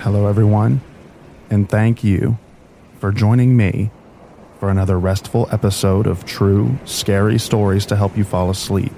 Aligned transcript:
Hello, 0.00 0.28
everyone, 0.28 0.80
and 1.50 1.68
thank 1.68 2.02
you 2.02 2.38
for 3.00 3.12
joining 3.12 3.54
me 3.54 3.90
for 4.58 4.70
another 4.70 4.98
restful 4.98 5.46
episode 5.52 6.06
of 6.06 6.24
True 6.24 6.78
Scary 6.86 7.38
Stories 7.38 7.84
to 7.84 7.96
help 7.96 8.16
you 8.16 8.24
fall 8.24 8.48
asleep. 8.48 8.92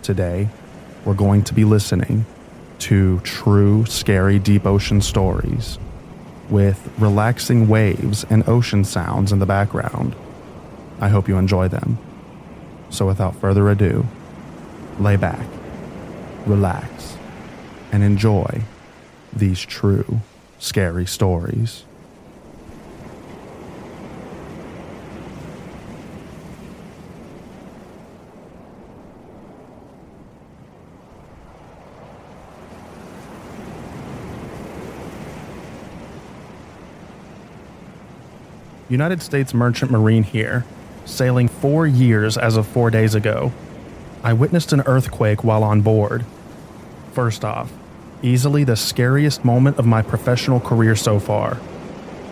Today, 0.00 0.48
we're 1.04 1.12
going 1.12 1.44
to 1.44 1.52
be 1.52 1.66
listening 1.66 2.24
to 2.78 3.20
true, 3.20 3.84
scary 3.84 4.38
deep 4.38 4.64
ocean 4.64 5.02
stories 5.02 5.78
with 6.48 6.90
relaxing 6.96 7.68
waves 7.68 8.24
and 8.30 8.48
ocean 8.48 8.84
sounds 8.84 9.32
in 9.32 9.38
the 9.38 9.44
background. 9.44 10.16
I 10.98 11.10
hope 11.10 11.28
you 11.28 11.36
enjoy 11.36 11.68
them. 11.68 11.98
So, 12.88 13.06
without 13.06 13.36
further 13.36 13.68
ado, 13.68 14.06
lay 14.98 15.16
back, 15.16 15.46
relax, 16.46 17.18
and 17.92 18.02
enjoy 18.02 18.62
these 19.32 19.60
true, 19.60 20.20
scary 20.58 21.06
stories. 21.06 21.84
United 38.88 39.22
States 39.22 39.54
Merchant 39.54 39.90
Marine 39.90 40.22
here, 40.22 40.66
sailing 41.06 41.48
four 41.48 41.86
years 41.86 42.36
as 42.36 42.58
of 42.58 42.66
four 42.66 42.90
days 42.90 43.14
ago. 43.14 43.50
I 44.22 44.34
witnessed 44.34 44.72
an 44.74 44.82
earthquake 44.82 45.42
while 45.42 45.64
on 45.64 45.80
board. 45.80 46.26
First 47.14 47.42
off, 47.42 47.72
easily 48.22 48.64
the 48.64 48.76
scariest 48.76 49.44
moment 49.44 49.78
of 49.78 49.86
my 49.86 50.02
professional 50.02 50.60
career 50.60 50.96
so 50.96 51.18
far. 51.18 51.58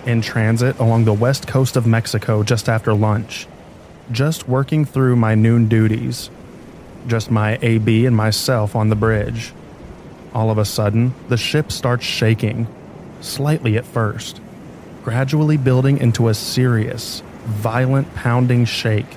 In 0.07 0.23
transit 0.23 0.79
along 0.79 1.05
the 1.05 1.13
west 1.13 1.47
coast 1.47 1.77
of 1.77 1.87
Mexico 1.87 2.43
just 2.43 2.69
after 2.69 2.95
lunch, 2.95 3.47
just 4.11 4.49
working 4.49 4.85
through 4.85 5.17
my 5.17 5.35
noon 5.35 5.69
duties, 5.69 6.31
just 7.07 7.31
my 7.31 7.59
AB 7.63 8.07
and 8.07 8.17
myself 8.17 8.75
on 8.75 8.89
the 8.89 8.97
bridge. 8.97 9.53
All 10.33 10.51
of 10.51 10.59
a 10.59 10.65
sudden, 10.65 11.15
the 11.29 11.37
ship 11.37 11.73
starts 11.73 12.05
shaking, 12.05 12.67
slightly 13.21 13.77
at 13.77 13.85
first, 13.85 14.41
gradually 15.03 15.57
building 15.57 15.99
into 15.99 16.29
a 16.29 16.35
serious, 16.35 17.23
violent 17.45 18.15
pounding 18.15 18.65
shake. 18.65 19.17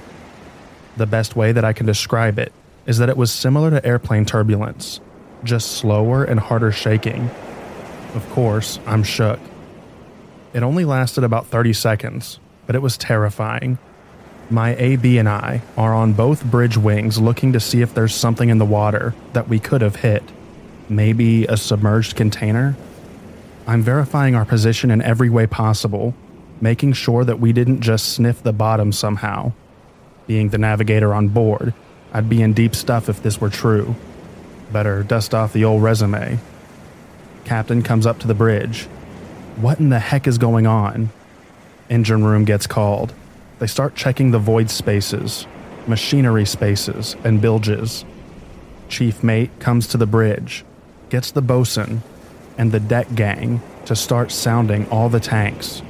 The 0.97 1.05
best 1.05 1.35
way 1.35 1.51
that 1.51 1.65
I 1.65 1.73
can 1.73 1.85
describe 1.85 2.39
it 2.39 2.51
is 2.85 2.97
that 2.97 3.09
it 3.09 3.17
was 3.17 3.31
similar 3.31 3.69
to 3.69 3.85
airplane 3.85 4.25
turbulence 4.25 4.99
just 5.43 5.73
slower 5.73 6.23
and 6.23 6.39
harder 6.39 6.71
shaking. 6.71 7.29
Of 8.15 8.27
course, 8.31 8.79
I'm 8.85 9.03
shook. 9.03 9.39
It 10.53 10.63
only 10.63 10.85
lasted 10.85 11.23
about 11.23 11.47
30 11.47 11.73
seconds, 11.73 12.39
but 12.67 12.75
it 12.75 12.81
was 12.81 12.97
terrifying. 12.97 13.77
My 14.49 14.75
AB 14.75 15.17
and 15.17 15.27
I 15.27 15.61
are 15.77 15.93
on 15.93 16.13
both 16.13 16.45
bridge 16.45 16.77
wings 16.77 17.19
looking 17.19 17.53
to 17.53 17.59
see 17.59 17.81
if 17.81 17.93
there's 17.93 18.13
something 18.13 18.49
in 18.49 18.59
the 18.59 18.65
water 18.65 19.15
that 19.33 19.47
we 19.47 19.59
could 19.59 19.81
have 19.81 19.97
hit. 19.97 20.23
Maybe 20.89 21.45
a 21.45 21.57
submerged 21.57 22.15
container? 22.15 22.75
I'm 23.65 23.81
verifying 23.81 24.35
our 24.35 24.45
position 24.45 24.91
in 24.91 25.01
every 25.01 25.29
way 25.29 25.47
possible, 25.47 26.13
making 26.61 26.93
sure 26.93 27.23
that 27.23 27.39
we 27.39 27.53
didn't 27.53 27.81
just 27.81 28.13
sniff 28.13 28.43
the 28.43 28.53
bottom 28.53 28.91
somehow. 28.91 29.53
Being 30.27 30.49
the 30.49 30.57
navigator 30.57 31.13
on 31.13 31.29
board, 31.29 31.73
I'd 32.13 32.29
be 32.29 32.41
in 32.41 32.53
deep 32.53 32.75
stuff 32.75 33.09
if 33.09 33.23
this 33.23 33.41
were 33.41 33.49
true. 33.49 33.95
Better 34.73 35.03
dust 35.03 35.35
off 35.35 35.53
the 35.53 35.65
old 35.65 35.83
resume. 35.83 36.39
Captain 37.45 37.83
comes 37.83 38.07
up 38.07 38.17
to 38.19 38.27
the 38.27 38.33
bridge. 38.33 38.85
What 39.57 39.79
in 39.79 39.89
the 39.89 39.99
heck 39.99 40.25
is 40.25 40.39
going 40.39 40.65
on? 40.65 41.11
Engine 41.91 42.23
room 42.23 42.43
gets 42.43 42.65
called. 42.65 43.13
They 43.59 43.67
start 43.67 43.93
checking 43.93 44.31
the 44.31 44.39
void 44.39 44.71
spaces, 44.71 45.45
machinery 45.85 46.45
spaces, 46.45 47.15
and 47.23 47.39
bilges. 47.39 48.03
Chief 48.89 49.23
mate 49.23 49.51
comes 49.59 49.85
to 49.89 49.97
the 49.97 50.07
bridge, 50.07 50.65
gets 51.11 51.29
the 51.29 51.43
bosun 51.43 52.01
and 52.57 52.71
the 52.71 52.79
deck 52.79 53.13
gang 53.13 53.61
to 53.85 53.95
start 53.95 54.31
sounding 54.31 54.89
all 54.89 55.07
the 55.07 55.19
tanks. 55.19 55.83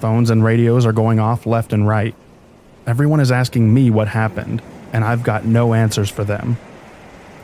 Phones 0.00 0.30
and 0.30 0.42
radios 0.42 0.84
are 0.84 0.92
going 0.92 1.20
off 1.20 1.46
left 1.46 1.72
and 1.72 1.86
right. 1.86 2.14
Everyone 2.88 3.20
is 3.20 3.30
asking 3.30 3.72
me 3.72 3.88
what 3.88 4.08
happened, 4.08 4.62
and 4.92 5.04
I've 5.04 5.22
got 5.22 5.44
no 5.44 5.74
answers 5.74 6.10
for 6.10 6.24
them. 6.24 6.56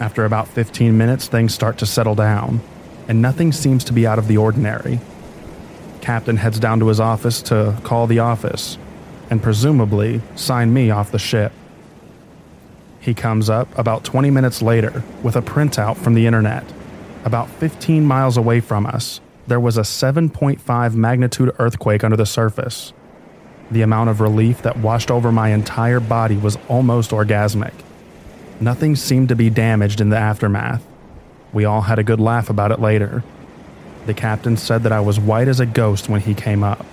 After 0.03 0.25
about 0.25 0.49
15 0.49 0.99
minutes, 0.99 1.29
things 1.29 1.55
start 1.55 1.79
to 1.79 1.87
settle 1.87 2.17
down, 2.17 2.61
and 3.07 3.23
nothing 3.23 3.53
seems 3.53 3.85
to 3.85 3.93
be 3.93 4.05
out 4.05 4.19
of 4.19 4.27
the 4.27 4.37
ordinary. 4.37 4.99
Captain 6.01 6.39
heads 6.39 6.59
down 6.59 6.81
to 6.81 6.89
his 6.89 6.99
office 6.99 7.41
to 7.43 7.79
call 7.85 8.09
the 8.09 8.19
office 8.19 8.79
and 9.31 9.41
presumably 9.41 10.21
sign 10.35 10.75
me 10.75 10.91
off 10.91 11.13
the 11.13 11.21
ship. 11.21 11.53
He 12.99 13.15
comes 13.15 13.49
up 13.49 13.69
about 13.79 14.03
20 14.03 14.29
minutes 14.29 14.61
later 14.61 15.05
with 15.23 15.37
a 15.37 15.41
printout 15.41 15.97
from 15.99 16.15
the 16.15 16.27
internet. 16.27 16.65
About 17.25 17.49
15 17.49 18.05
miles 18.05 18.37
away 18.37 18.59
from 18.59 18.87
us, 18.87 19.21
there 19.47 19.61
was 19.61 19.79
a 19.79 19.83
7.5 19.83 20.95
magnitude 20.97 21.55
earthquake 21.61 22.03
under 22.03 22.17
the 22.17 22.27
surface. 22.27 22.93
The 23.71 23.83
amount 23.83 24.11
of 24.11 24.21
relief 24.21 24.63
that 24.63 24.79
washed 24.79 25.13
over 25.13 25.31
my 25.31 25.51
entire 25.51 26.01
body 26.01 26.37
was 26.37 26.59
almost 26.69 27.13
orgasmic. 27.13 27.73
Nothing 28.61 28.97
seemed 28.97 29.29
to 29.31 29.37
be 29.37 29.51
damaged 29.51 30.01
in 30.01 30.11
the 30.11 30.17
aftermath. 30.17 30.85
We 31.53 31.65
all 31.65 31.83
had 31.83 31.99
a 31.99 32.05
good 32.05 32.21
laugh 32.21 32.49
about 32.49 32.71
it 32.71 32.81
later. 32.81 33.25
The 34.07 34.15
captain 34.15 34.57
said 34.57 34.83
that 34.85 34.93
I 34.93 35.01
was 35.01 35.21
white 35.21 35.49
as 35.49 35.61
a 35.61 35.67
ghost 35.67 36.09
when 36.09 36.21
he 36.21 36.35
came 36.35 36.65
up. 36.65 36.85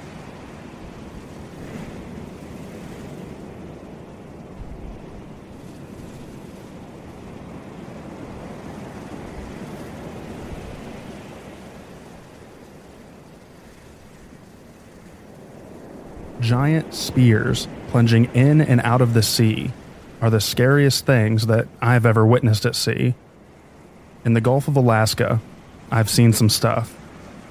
Giant 16.39 16.93
spears 16.93 17.67
plunging 17.89 18.25
in 18.33 18.61
and 18.61 18.81
out 18.81 19.01
of 19.01 19.13
the 19.13 19.21
sea 19.21 19.71
are 20.21 20.29
the 20.29 20.41
scariest 20.41 21.05
things 21.05 21.47
that 21.47 21.67
I've 21.81 22.05
ever 22.05 22.25
witnessed 22.25 22.65
at 22.65 22.75
sea. 22.75 23.15
In 24.25 24.33
the 24.33 24.41
Gulf 24.41 24.67
of 24.67 24.75
Alaska, 24.75 25.39
I've 25.91 26.09
seen 26.09 26.33
some 26.33 26.49
stuff, 26.49 26.95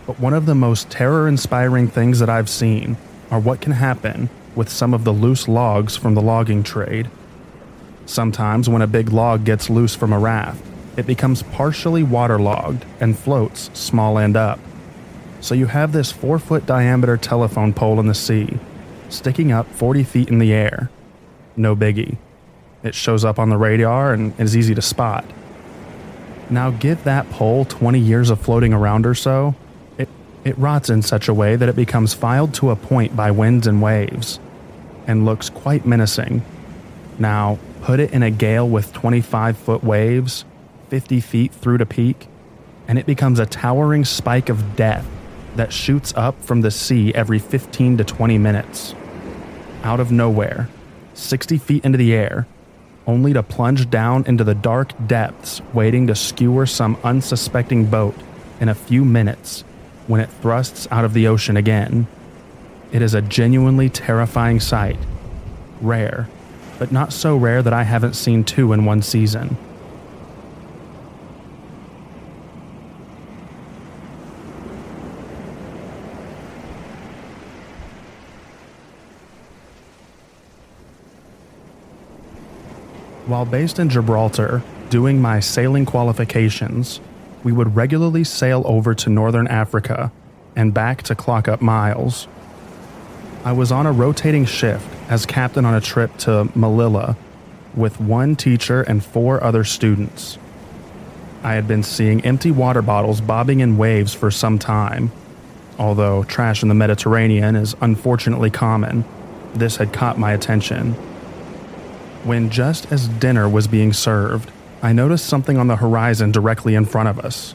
but 0.06 0.20
one 0.20 0.34
of 0.34 0.46
the 0.46 0.54
most 0.54 0.90
terror 0.90 1.26
inspiring 1.26 1.88
things 1.88 2.18
that 2.18 2.28
I've 2.28 2.48
seen 2.48 2.96
are 3.30 3.40
what 3.40 3.60
can 3.60 3.72
happen 3.72 4.30
with 4.54 4.68
some 4.68 4.94
of 4.94 5.04
the 5.04 5.12
loose 5.12 5.48
logs 5.48 5.96
from 5.96 6.14
the 6.14 6.22
logging 6.22 6.62
trade. 6.62 7.10
Sometimes, 8.06 8.68
when 8.68 8.82
a 8.82 8.86
big 8.86 9.10
log 9.10 9.44
gets 9.44 9.68
loose 9.68 9.94
from 9.94 10.12
a 10.12 10.18
raft, 10.18 10.62
it 10.96 11.06
becomes 11.06 11.42
partially 11.42 12.02
waterlogged 12.02 12.84
and 13.00 13.18
floats 13.18 13.70
small 13.72 14.18
end 14.18 14.36
up. 14.36 14.58
So 15.40 15.54
you 15.54 15.66
have 15.66 15.92
this 15.92 16.10
4 16.10 16.38
foot 16.38 16.66
diameter 16.66 17.16
telephone 17.16 17.72
pole 17.72 18.00
in 18.00 18.08
the 18.08 18.14
sea, 18.14 18.58
sticking 19.08 19.52
up 19.52 19.66
40 19.72 20.02
feet 20.02 20.28
in 20.28 20.38
the 20.38 20.52
air. 20.52 20.90
No 21.56 21.76
biggie. 21.76 22.16
It 22.82 22.94
shows 22.94 23.24
up 23.24 23.38
on 23.38 23.50
the 23.50 23.56
radar 23.56 24.12
and 24.12 24.38
is 24.38 24.56
easy 24.56 24.74
to 24.74 24.82
spot. 24.82 25.24
Now, 26.50 26.70
give 26.70 27.04
that 27.04 27.28
pole 27.30 27.64
20 27.64 27.98
years 27.98 28.30
of 28.30 28.40
floating 28.40 28.72
around 28.72 29.04
or 29.04 29.14
so, 29.14 29.54
it, 29.98 30.08
it 30.44 30.56
rots 30.56 30.88
in 30.88 31.02
such 31.02 31.28
a 31.28 31.34
way 31.34 31.56
that 31.56 31.68
it 31.68 31.76
becomes 31.76 32.14
filed 32.14 32.54
to 32.54 32.70
a 32.70 32.76
point 32.76 33.14
by 33.14 33.30
winds 33.30 33.66
and 33.66 33.82
waves 33.82 34.40
and 35.06 35.24
looks 35.24 35.50
quite 35.50 35.84
menacing. 35.84 36.42
Now, 37.18 37.58
put 37.82 38.00
it 38.00 38.12
in 38.12 38.22
a 38.22 38.30
gale 38.30 38.68
with 38.68 38.92
25 38.92 39.58
foot 39.58 39.84
waves, 39.84 40.44
50 40.88 41.20
feet 41.20 41.52
through 41.52 41.78
to 41.78 41.86
peak, 41.86 42.28
and 42.86 42.98
it 42.98 43.06
becomes 43.06 43.38
a 43.38 43.46
towering 43.46 44.04
spike 44.04 44.48
of 44.48 44.76
death 44.76 45.06
that 45.56 45.72
shoots 45.72 46.14
up 46.16 46.42
from 46.42 46.60
the 46.60 46.70
sea 46.70 47.12
every 47.14 47.38
15 47.38 47.98
to 47.98 48.04
20 48.04 48.38
minutes. 48.38 48.94
Out 49.82 50.00
of 50.00 50.12
nowhere, 50.12 50.68
60 51.14 51.58
feet 51.58 51.84
into 51.84 51.98
the 51.98 52.14
air, 52.14 52.46
only 53.08 53.32
to 53.32 53.42
plunge 53.42 53.88
down 53.90 54.24
into 54.26 54.44
the 54.44 54.54
dark 54.54 54.92
depths, 55.08 55.62
waiting 55.72 56.06
to 56.06 56.14
skewer 56.14 56.66
some 56.66 56.96
unsuspecting 57.02 57.86
boat 57.86 58.14
in 58.60 58.68
a 58.68 58.74
few 58.74 59.04
minutes 59.04 59.62
when 60.06 60.20
it 60.20 60.28
thrusts 60.42 60.86
out 60.90 61.04
of 61.04 61.14
the 61.14 61.26
ocean 61.26 61.56
again. 61.56 62.06
It 62.92 63.02
is 63.02 63.14
a 63.14 63.22
genuinely 63.22 63.88
terrifying 63.88 64.60
sight. 64.60 64.98
Rare, 65.80 66.28
but 66.78 66.92
not 66.92 67.12
so 67.12 67.36
rare 67.36 67.62
that 67.62 67.72
I 67.72 67.82
haven't 67.82 68.14
seen 68.14 68.44
two 68.44 68.72
in 68.72 68.84
one 68.84 69.02
season. 69.02 69.56
While 83.28 83.44
based 83.44 83.78
in 83.78 83.90
Gibraltar, 83.90 84.62
doing 84.88 85.20
my 85.20 85.40
sailing 85.40 85.84
qualifications, 85.84 86.98
we 87.44 87.52
would 87.52 87.76
regularly 87.76 88.24
sail 88.24 88.62
over 88.64 88.94
to 88.94 89.10
northern 89.10 89.46
Africa 89.46 90.10
and 90.56 90.72
back 90.72 91.02
to 91.02 91.14
clock 91.14 91.46
up 91.46 91.60
miles. 91.60 92.26
I 93.44 93.52
was 93.52 93.70
on 93.70 93.84
a 93.84 93.92
rotating 93.92 94.46
shift 94.46 94.88
as 95.10 95.26
captain 95.26 95.66
on 95.66 95.74
a 95.74 95.80
trip 95.82 96.16
to 96.20 96.46
Melilla 96.56 97.16
with 97.74 98.00
one 98.00 98.34
teacher 98.34 98.80
and 98.80 99.04
four 99.04 99.44
other 99.44 99.62
students. 99.62 100.38
I 101.42 101.52
had 101.52 101.68
been 101.68 101.82
seeing 101.82 102.24
empty 102.24 102.50
water 102.50 102.80
bottles 102.80 103.20
bobbing 103.20 103.60
in 103.60 103.76
waves 103.76 104.14
for 104.14 104.30
some 104.30 104.58
time. 104.58 105.12
Although 105.78 106.24
trash 106.24 106.62
in 106.62 106.70
the 106.70 106.74
Mediterranean 106.74 107.56
is 107.56 107.76
unfortunately 107.82 108.48
common, 108.48 109.04
this 109.52 109.76
had 109.76 109.92
caught 109.92 110.18
my 110.18 110.32
attention. 110.32 110.96
When 112.24 112.50
just 112.50 112.90
as 112.92 113.08
dinner 113.08 113.48
was 113.48 113.68
being 113.68 113.92
served, 113.92 114.50
I 114.82 114.92
noticed 114.92 115.26
something 115.26 115.56
on 115.56 115.68
the 115.68 115.76
horizon 115.76 116.32
directly 116.32 116.74
in 116.74 116.84
front 116.84 117.08
of 117.08 117.18
us. 117.18 117.54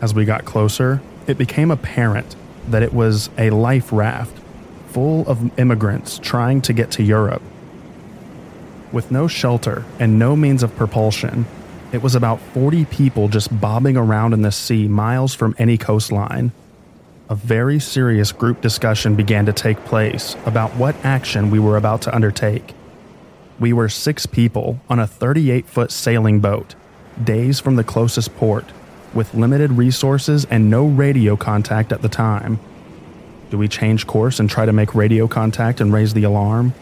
As 0.00 0.14
we 0.14 0.24
got 0.24 0.44
closer, 0.44 1.00
it 1.26 1.36
became 1.36 1.70
apparent 1.70 2.34
that 2.68 2.82
it 2.82 2.92
was 2.92 3.30
a 3.36 3.50
life 3.50 3.92
raft 3.92 4.36
full 4.88 5.26
of 5.28 5.58
immigrants 5.58 6.18
trying 6.18 6.60
to 6.62 6.72
get 6.72 6.90
to 6.92 7.02
Europe. 7.02 7.42
With 8.92 9.10
no 9.10 9.28
shelter 9.28 9.84
and 9.98 10.18
no 10.18 10.34
means 10.34 10.62
of 10.62 10.74
propulsion, 10.74 11.46
it 11.92 12.02
was 12.02 12.14
about 12.14 12.40
40 12.40 12.84
people 12.86 13.28
just 13.28 13.60
bobbing 13.60 13.96
around 13.96 14.32
in 14.32 14.42
the 14.42 14.52
sea 14.52 14.88
miles 14.88 15.34
from 15.34 15.54
any 15.58 15.76
coastline. 15.76 16.52
A 17.28 17.34
very 17.34 17.78
serious 17.78 18.32
group 18.32 18.60
discussion 18.60 19.14
began 19.14 19.46
to 19.46 19.52
take 19.52 19.84
place 19.84 20.36
about 20.46 20.74
what 20.76 20.96
action 21.04 21.50
we 21.50 21.60
were 21.60 21.76
about 21.76 22.02
to 22.02 22.14
undertake. 22.14 22.74
We 23.60 23.74
were 23.74 23.90
six 23.90 24.24
people 24.24 24.80
on 24.88 24.98
a 24.98 25.06
38 25.06 25.66
foot 25.66 25.92
sailing 25.92 26.40
boat, 26.40 26.74
days 27.22 27.60
from 27.60 27.76
the 27.76 27.84
closest 27.84 28.34
port, 28.36 28.64
with 29.12 29.34
limited 29.34 29.72
resources 29.72 30.46
and 30.46 30.70
no 30.70 30.86
radio 30.86 31.36
contact 31.36 31.92
at 31.92 32.00
the 32.00 32.08
time. 32.08 32.58
Do 33.50 33.58
we 33.58 33.68
change 33.68 34.06
course 34.06 34.40
and 34.40 34.48
try 34.48 34.64
to 34.64 34.72
make 34.72 34.94
radio 34.94 35.28
contact 35.28 35.78
and 35.78 35.92
raise 35.92 36.14
the 36.14 36.22
alarm? 36.22 36.72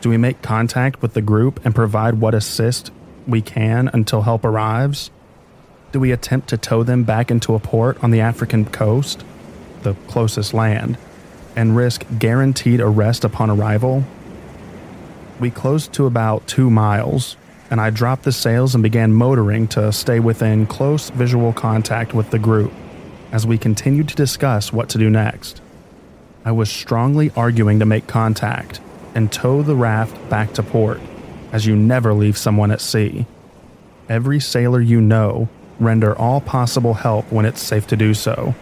Do 0.00 0.10
we 0.10 0.16
make 0.16 0.42
contact 0.42 1.00
with 1.00 1.14
the 1.14 1.22
group 1.22 1.64
and 1.64 1.76
provide 1.76 2.14
what 2.14 2.34
assist 2.34 2.90
we 3.28 3.40
can 3.40 3.88
until 3.92 4.22
help 4.22 4.44
arrives? 4.44 5.12
Do 5.92 6.00
we 6.00 6.10
attempt 6.10 6.48
to 6.48 6.56
tow 6.56 6.82
them 6.82 7.04
back 7.04 7.30
into 7.30 7.54
a 7.54 7.60
port 7.60 8.02
on 8.02 8.10
the 8.10 8.20
African 8.20 8.64
coast, 8.64 9.24
the 9.82 9.94
closest 10.08 10.52
land, 10.52 10.98
and 11.54 11.76
risk 11.76 12.04
guaranteed 12.18 12.80
arrest 12.80 13.22
upon 13.22 13.48
arrival? 13.48 14.04
We 15.38 15.50
closed 15.50 15.92
to 15.94 16.06
about 16.06 16.46
two 16.46 16.70
miles, 16.70 17.36
and 17.70 17.78
I 17.78 17.90
dropped 17.90 18.22
the 18.22 18.32
sails 18.32 18.74
and 18.74 18.82
began 18.82 19.12
motoring 19.12 19.68
to 19.68 19.92
stay 19.92 20.18
within 20.18 20.66
close 20.66 21.10
visual 21.10 21.52
contact 21.52 22.14
with 22.14 22.30
the 22.30 22.38
group 22.38 22.72
as 23.32 23.46
we 23.46 23.58
continued 23.58 24.08
to 24.08 24.14
discuss 24.14 24.72
what 24.72 24.88
to 24.90 24.98
do 24.98 25.10
next. 25.10 25.60
I 26.44 26.52
was 26.52 26.70
strongly 26.70 27.30
arguing 27.36 27.80
to 27.80 27.84
make 27.84 28.06
contact 28.06 28.80
and 29.14 29.30
tow 29.30 29.62
the 29.62 29.76
raft 29.76 30.30
back 30.30 30.54
to 30.54 30.62
port, 30.62 31.00
as 31.52 31.66
you 31.66 31.76
never 31.76 32.14
leave 32.14 32.38
someone 32.38 32.70
at 32.70 32.80
sea. 32.80 33.26
Every 34.08 34.40
sailor 34.40 34.80
you 34.80 35.02
know 35.02 35.50
render 35.78 36.16
all 36.16 36.40
possible 36.40 36.94
help 36.94 37.30
when 37.30 37.44
it's 37.44 37.60
safe 37.60 37.86
to 37.88 37.96
do 37.96 38.14
so. 38.14 38.54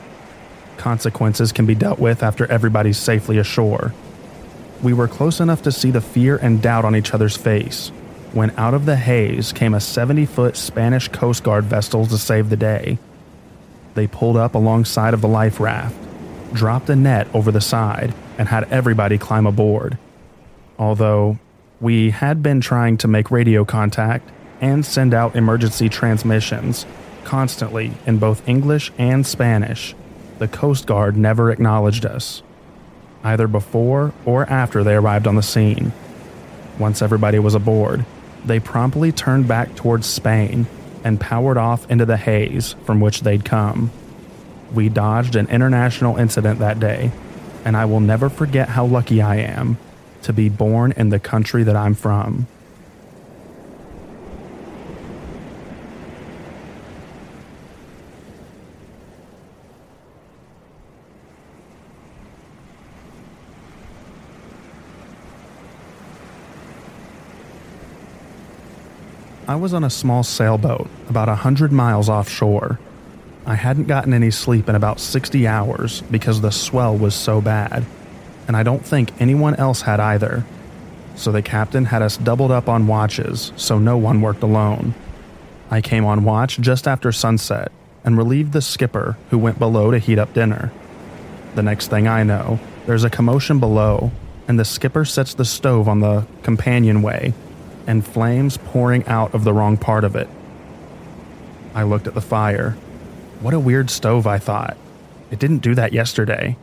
Consequences 0.76 1.52
can 1.52 1.66
be 1.66 1.76
dealt 1.76 2.00
with 2.00 2.24
after 2.24 2.50
everybody's 2.50 2.98
safely 2.98 3.38
ashore 3.38 3.92
we 4.84 4.92
were 4.92 5.08
close 5.08 5.40
enough 5.40 5.62
to 5.62 5.72
see 5.72 5.90
the 5.90 6.00
fear 6.00 6.36
and 6.36 6.60
doubt 6.60 6.84
on 6.84 6.94
each 6.94 7.14
other's 7.14 7.36
face 7.36 7.88
when 8.32 8.50
out 8.58 8.74
of 8.74 8.84
the 8.84 8.96
haze 8.96 9.52
came 9.52 9.74
a 9.74 9.80
70 9.80 10.26
foot 10.26 10.56
Spanish 10.56 11.08
Coast 11.08 11.42
Guard 11.42 11.64
vessel 11.64 12.04
to 12.06 12.18
save 12.18 12.50
the 12.50 12.56
day. 12.56 12.98
They 13.94 14.06
pulled 14.06 14.36
up 14.36 14.54
alongside 14.54 15.14
of 15.14 15.20
the 15.20 15.28
life 15.28 15.58
raft, 15.58 15.96
dropped 16.52 16.90
a 16.90 16.96
net 16.96 17.28
over 17.32 17.50
the 17.50 17.60
side, 17.60 18.12
and 18.36 18.48
had 18.48 18.70
everybody 18.72 19.18
climb 19.18 19.46
aboard. 19.46 19.96
Although 20.78 21.38
we 21.80 22.10
had 22.10 22.42
been 22.42 22.60
trying 22.60 22.98
to 22.98 23.08
make 23.08 23.30
radio 23.30 23.64
contact 23.64 24.28
and 24.60 24.84
send 24.84 25.14
out 25.14 25.36
emergency 25.36 25.88
transmissions 25.88 26.84
constantly 27.24 27.92
in 28.04 28.18
both 28.18 28.46
English 28.48 28.92
and 28.98 29.26
Spanish, 29.26 29.94
the 30.38 30.48
Coast 30.48 30.86
Guard 30.86 31.16
never 31.16 31.50
acknowledged 31.50 32.04
us 32.04 32.42
either 33.24 33.48
before 33.48 34.12
or 34.24 34.48
after 34.48 34.84
they 34.84 34.94
arrived 34.94 35.26
on 35.26 35.34
the 35.34 35.42
scene. 35.42 35.92
Once 36.78 37.02
everybody 37.02 37.38
was 37.38 37.54
aboard, 37.54 38.04
they 38.44 38.60
promptly 38.60 39.10
turned 39.10 39.48
back 39.48 39.74
towards 39.74 40.06
Spain 40.06 40.66
and 41.02 41.20
powered 41.20 41.56
off 41.56 41.90
into 41.90 42.04
the 42.04 42.16
haze 42.16 42.74
from 42.84 43.00
which 43.00 43.22
they'd 43.22 43.44
come. 43.44 43.90
We 44.72 44.88
dodged 44.88 45.36
an 45.36 45.48
international 45.48 46.16
incident 46.16 46.58
that 46.58 46.80
day, 46.80 47.12
and 47.64 47.76
I 47.76 47.84
will 47.86 48.00
never 48.00 48.28
forget 48.28 48.68
how 48.68 48.84
lucky 48.84 49.22
I 49.22 49.36
am 49.36 49.78
to 50.22 50.32
be 50.32 50.48
born 50.48 50.92
in 50.92 51.10
the 51.10 51.18
country 51.18 51.62
that 51.64 51.76
I'm 51.76 51.94
from. 51.94 52.46
I 69.54 69.56
was 69.56 69.72
on 69.72 69.84
a 69.84 69.88
small 69.88 70.24
sailboat 70.24 70.88
about 71.08 71.28
a 71.28 71.36
hundred 71.36 71.70
miles 71.70 72.08
offshore. 72.08 72.80
I 73.46 73.54
hadn't 73.54 73.86
gotten 73.86 74.12
any 74.12 74.32
sleep 74.32 74.68
in 74.68 74.74
about 74.74 74.98
60 74.98 75.46
hours 75.46 76.00
because 76.10 76.40
the 76.40 76.50
swell 76.50 76.96
was 76.96 77.14
so 77.14 77.40
bad, 77.40 77.84
and 78.48 78.56
I 78.56 78.64
don't 78.64 78.84
think 78.84 79.12
anyone 79.20 79.54
else 79.54 79.82
had 79.82 80.00
either. 80.00 80.44
So 81.14 81.30
the 81.30 81.40
captain 81.40 81.84
had 81.84 82.02
us 82.02 82.16
doubled 82.16 82.50
up 82.50 82.68
on 82.68 82.88
watches 82.88 83.52
so 83.54 83.78
no 83.78 83.96
one 83.96 84.20
worked 84.22 84.42
alone. 84.42 84.92
I 85.70 85.80
came 85.80 86.04
on 86.04 86.24
watch 86.24 86.58
just 86.58 86.88
after 86.88 87.12
sunset 87.12 87.70
and 88.02 88.18
relieved 88.18 88.54
the 88.54 88.60
skipper 88.60 89.16
who 89.30 89.38
went 89.38 89.60
below 89.60 89.92
to 89.92 90.00
heat 90.00 90.18
up 90.18 90.34
dinner. 90.34 90.72
The 91.54 91.62
next 91.62 91.90
thing 91.90 92.08
I 92.08 92.24
know, 92.24 92.58
there's 92.86 93.04
a 93.04 93.08
commotion 93.08 93.60
below, 93.60 94.10
and 94.48 94.58
the 94.58 94.64
skipper 94.64 95.04
sets 95.04 95.32
the 95.32 95.44
stove 95.44 95.86
on 95.86 96.00
the 96.00 96.26
companionway 96.42 97.32
and 97.86 98.06
flames 98.06 98.56
pouring 98.56 99.06
out 99.06 99.34
of 99.34 99.44
the 99.44 99.52
wrong 99.52 99.76
part 99.76 100.04
of 100.04 100.16
it. 100.16 100.28
I 101.74 101.82
looked 101.82 102.06
at 102.06 102.14
the 102.14 102.20
fire. 102.20 102.72
What 103.40 103.54
a 103.54 103.60
weird 103.60 103.90
stove, 103.90 104.26
I 104.26 104.38
thought. 104.38 104.76
It 105.30 105.38
didn't 105.38 105.58
do 105.58 105.74
that 105.74 105.92
yesterday. 105.92 106.56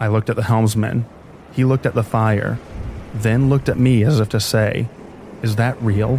I 0.00 0.08
looked 0.08 0.30
at 0.30 0.36
the 0.36 0.44
helmsman. 0.44 1.04
He 1.52 1.64
looked 1.64 1.86
at 1.86 1.94
the 1.94 2.02
fire, 2.02 2.58
then 3.14 3.50
looked 3.50 3.68
at 3.68 3.78
me 3.78 4.04
as 4.04 4.20
if 4.20 4.30
to 4.30 4.40
say, 4.40 4.88
Is 5.42 5.56
that 5.56 5.80
real? 5.82 6.18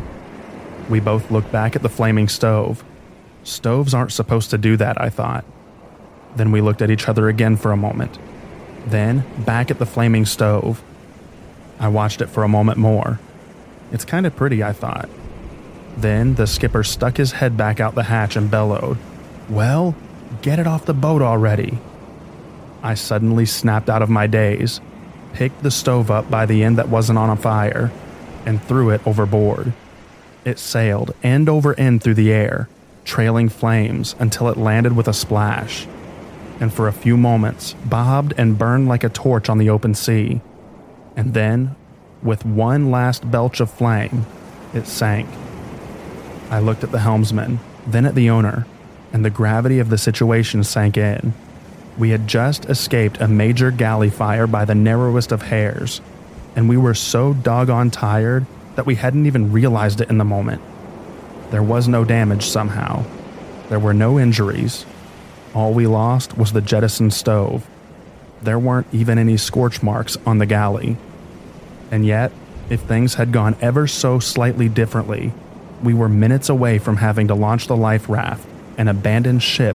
We 0.89 0.99
both 0.99 1.31
looked 1.31 1.51
back 1.51 1.75
at 1.75 1.81
the 1.81 1.89
flaming 1.89 2.27
stove. 2.27 2.83
Stoves 3.43 3.93
aren't 3.93 4.11
supposed 4.11 4.51
to 4.51 4.57
do 4.57 4.77
that, 4.77 5.01
I 5.01 5.09
thought. 5.09 5.43
Then 6.35 6.51
we 6.51 6.61
looked 6.61 6.81
at 6.81 6.91
each 6.91 7.07
other 7.07 7.29
again 7.29 7.57
for 7.57 7.71
a 7.71 7.77
moment. 7.77 8.17
Then 8.85 9.23
back 9.45 9.71
at 9.71 9.79
the 9.79 9.85
flaming 9.85 10.25
stove. 10.25 10.83
I 11.79 11.87
watched 11.87 12.21
it 12.21 12.27
for 12.27 12.43
a 12.43 12.47
moment 12.47 12.77
more. 12.77 13.19
It's 13.93 14.03
kind 14.03 14.25
of 14.25 14.35
pretty, 14.35 14.63
I 14.63 14.73
thought. 14.73 15.09
Then 15.95 16.33
the 16.33 16.47
skipper 16.47 16.83
stuck 16.83 17.17
his 17.17 17.33
head 17.33 17.55
back 17.55 17.79
out 17.79 17.95
the 17.95 18.03
hatch 18.03 18.35
and 18.35 18.51
bellowed, 18.51 18.97
Well, 19.49 19.95
get 20.41 20.59
it 20.59 20.67
off 20.67 20.85
the 20.85 20.93
boat 20.93 21.21
already. 21.21 21.77
I 22.81 22.95
suddenly 22.95 23.45
snapped 23.45 23.89
out 23.89 24.01
of 24.01 24.09
my 24.09 24.27
daze, 24.27 24.81
picked 25.33 25.63
the 25.63 25.71
stove 25.71 26.11
up 26.11 26.29
by 26.29 26.45
the 26.45 26.63
end 26.63 26.77
that 26.77 26.89
wasn't 26.89 27.19
on 27.19 27.29
a 27.29 27.35
fire, 27.35 27.91
and 28.45 28.61
threw 28.61 28.89
it 28.89 29.05
overboard. 29.07 29.71
It 30.43 30.59
sailed 30.59 31.15
end 31.23 31.47
over 31.47 31.79
end 31.79 32.03
through 32.03 32.15
the 32.15 32.33
air, 32.33 32.67
trailing 33.05 33.47
flames 33.47 34.15
until 34.19 34.49
it 34.49 34.57
landed 34.57 34.95
with 34.95 35.07
a 35.07 35.13
splash, 35.13 35.87
and 36.59 36.73
for 36.73 36.87
a 36.87 36.93
few 36.93 37.15
moments 37.15 37.73
bobbed 37.85 38.33
and 38.37 38.57
burned 38.57 38.87
like 38.87 39.03
a 39.03 39.09
torch 39.09 39.49
on 39.49 39.59
the 39.59 39.69
open 39.69 39.93
sea. 39.93 40.41
And 41.15 41.33
then, 41.33 41.75
with 42.23 42.45
one 42.45 42.91
last 42.91 43.29
belch 43.29 43.59
of 43.59 43.69
flame, 43.69 44.25
it 44.73 44.87
sank. 44.87 45.27
I 46.49 46.59
looked 46.59 46.83
at 46.83 46.91
the 46.91 46.99
helmsman, 46.99 47.59
then 47.85 48.05
at 48.05 48.15
the 48.15 48.29
owner, 48.29 48.65
and 49.11 49.23
the 49.23 49.29
gravity 49.29 49.79
of 49.79 49.89
the 49.89 49.97
situation 49.97 50.63
sank 50.63 50.97
in. 50.97 51.33
We 51.97 52.09
had 52.09 52.27
just 52.27 52.65
escaped 52.65 53.21
a 53.21 53.27
major 53.27 53.69
galley 53.69 54.09
fire 54.09 54.47
by 54.47 54.65
the 54.65 54.75
narrowest 54.75 55.31
of 55.31 55.43
hairs, 55.43 56.01
and 56.55 56.67
we 56.67 56.77
were 56.77 56.93
so 56.93 57.33
doggone 57.33 57.91
tired 57.91 58.45
that 58.75 58.85
we 58.85 58.95
hadn't 58.95 59.25
even 59.25 59.51
realized 59.51 60.01
it 60.01 60.09
in 60.09 60.17
the 60.17 60.23
moment. 60.23 60.61
There 61.51 61.63
was 61.63 61.87
no 61.87 62.03
damage 62.03 62.45
somehow. 62.45 63.05
There 63.69 63.79
were 63.79 63.93
no 63.93 64.19
injuries. 64.19 64.85
All 65.53 65.73
we 65.73 65.85
lost 65.85 66.37
was 66.37 66.51
the 66.51 66.61
jettison 66.61 67.11
stove. 67.11 67.67
There 68.41 68.57
weren't 68.57 68.87
even 68.91 69.19
any 69.19 69.37
scorch 69.37 69.83
marks 69.83 70.17
on 70.25 70.39
the 70.39 70.47
galley. 70.47 70.97
And 71.93 72.07
yet, 72.07 72.31
if 72.71 72.81
things 72.81 73.13
had 73.13 73.31
gone 73.31 73.55
ever 73.61 73.85
so 73.85 74.17
slightly 74.17 74.67
differently, 74.67 75.31
we 75.83 75.93
were 75.93 76.09
minutes 76.09 76.49
away 76.49 76.79
from 76.79 76.97
having 76.97 77.27
to 77.27 77.35
launch 77.35 77.67
the 77.67 77.75
life 77.75 78.09
raft 78.09 78.47
and 78.79 78.89
abandon 78.89 79.37
ship. 79.37 79.77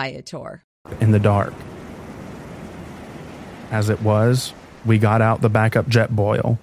Viator. 0.01 0.63
in 0.99 1.11
the 1.11 1.19
dark. 1.19 1.53
As 3.69 3.89
it 3.89 4.01
was, 4.01 4.53
we 4.83 4.97
got 4.97 5.21
out 5.21 5.41
the 5.41 5.49
backup 5.49 5.85
Jetboil, 5.85 6.57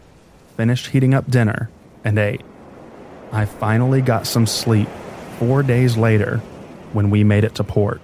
finished 0.56 0.88
heating 0.88 1.14
up 1.14 1.30
dinner, 1.30 1.70
and 2.04 2.18
ate. 2.18 2.42
I 3.30 3.44
finally 3.44 4.02
got 4.02 4.26
some 4.26 4.46
sleep 4.46 4.88
four 5.38 5.62
days 5.62 5.96
later 5.96 6.38
when 6.92 7.10
we 7.10 7.22
made 7.22 7.44
it 7.44 7.54
to 7.56 7.64
port. 7.64 8.00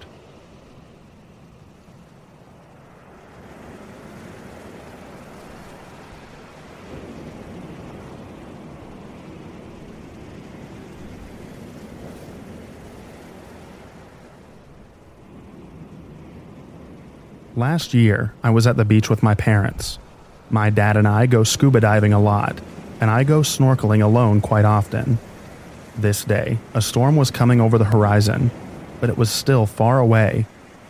Last 17.56 17.94
year, 17.94 18.34
I 18.42 18.50
was 18.50 18.66
at 18.66 18.76
the 18.76 18.84
beach 18.84 19.08
with 19.08 19.22
my 19.22 19.36
parents. 19.36 20.00
My 20.50 20.70
dad 20.70 20.96
and 20.96 21.06
I 21.06 21.26
go 21.26 21.44
scuba 21.44 21.78
diving 21.78 22.12
a 22.12 22.18
lot, 22.18 22.60
and 23.00 23.08
I 23.08 23.22
go 23.22 23.42
snorkeling 23.42 24.02
alone 24.02 24.40
quite 24.40 24.64
often. 24.64 25.18
This 25.96 26.24
day, 26.24 26.58
a 26.74 26.82
storm 26.82 27.14
was 27.14 27.30
coming 27.30 27.60
over 27.60 27.78
the 27.78 27.84
horizon, 27.84 28.50
but 29.00 29.08
it 29.08 29.16
was 29.16 29.30
still 29.30 29.66
far 29.66 30.00
away, 30.00 30.46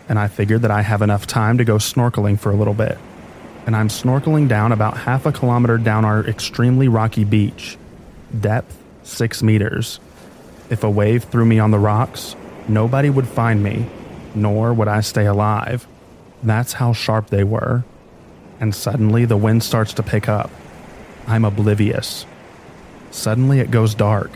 and 0.08 0.18
I 0.18 0.26
figured 0.28 0.62
that 0.62 0.70
I 0.70 0.80
have 0.80 1.02
enough 1.02 1.26
time 1.26 1.58
to 1.58 1.64
go 1.64 1.76
snorkeling 1.76 2.40
for 2.40 2.50
a 2.50 2.56
little 2.56 2.72
bit. 2.72 2.96
And 3.66 3.76
I'm 3.76 3.88
snorkeling 3.88 4.48
down 4.48 4.72
about 4.72 4.96
half 4.96 5.26
a 5.26 5.32
kilometer 5.32 5.76
down 5.76 6.06
our 6.06 6.24
extremely 6.26 6.88
rocky 6.88 7.24
beach. 7.24 7.76
Depth, 8.40 8.74
six 9.02 9.42
meters. 9.42 10.00
If 10.70 10.82
a 10.82 10.88
wave 10.88 11.24
threw 11.24 11.44
me 11.44 11.58
on 11.58 11.72
the 11.72 11.78
rocks, 11.78 12.36
nobody 12.68 13.10
would 13.10 13.28
find 13.28 13.62
me, 13.62 13.84
nor 14.34 14.72
would 14.72 14.88
I 14.88 15.02
stay 15.02 15.26
alive. 15.26 15.86
That's 16.44 16.74
how 16.74 16.92
sharp 16.92 17.30
they 17.30 17.42
were. 17.42 17.84
And 18.60 18.74
suddenly 18.74 19.24
the 19.24 19.36
wind 19.36 19.64
starts 19.64 19.94
to 19.94 20.02
pick 20.02 20.28
up. 20.28 20.50
I'm 21.26 21.44
oblivious. 21.44 22.26
Suddenly 23.10 23.60
it 23.60 23.70
goes 23.70 23.94
dark. 23.94 24.30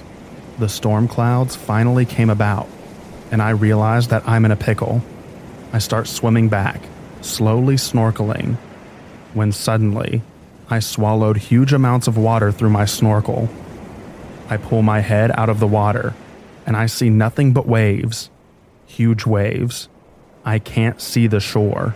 The 0.59 0.69
storm 0.69 1.07
clouds 1.07 1.55
finally 1.55 2.05
came 2.05 2.31
about, 2.31 2.67
and 3.31 3.41
I 3.43 3.51
realize 3.51 4.09
that 4.09 4.27
I'm 4.27 4.45
in 4.45 4.51
a 4.51 4.57
pickle. 4.57 5.03
I 5.73 5.79
start 5.79 6.09
swimming 6.09 6.49
back, 6.49 6.81
slowly 7.21 7.77
snorkeling, 7.77 8.57
when 9.35 9.53
suddenly 9.53 10.23
I 10.71 10.81
swallowed 10.81 11.37
huge 11.37 11.73
amounts 11.73 12.09
of 12.09 12.17
water 12.17 12.51
through 12.51 12.71
my 12.71 12.87
snorkel. 12.87 13.49
I 14.49 14.57
pull 14.57 14.83
my 14.83 15.01
head 15.01 15.31
out 15.35 15.49
of 15.49 15.61
the 15.61 15.67
water, 15.67 16.15
and 16.67 16.77
I 16.77 16.87
see 16.87 17.11
nothing 17.11 17.53
but 17.53 17.67
waves. 17.69 18.31
Huge 18.87 19.27
waves. 19.27 19.89
I 20.49 20.59
can't 20.59 20.99
see 20.99 21.27
the 21.27 21.41
shore. 21.41 21.95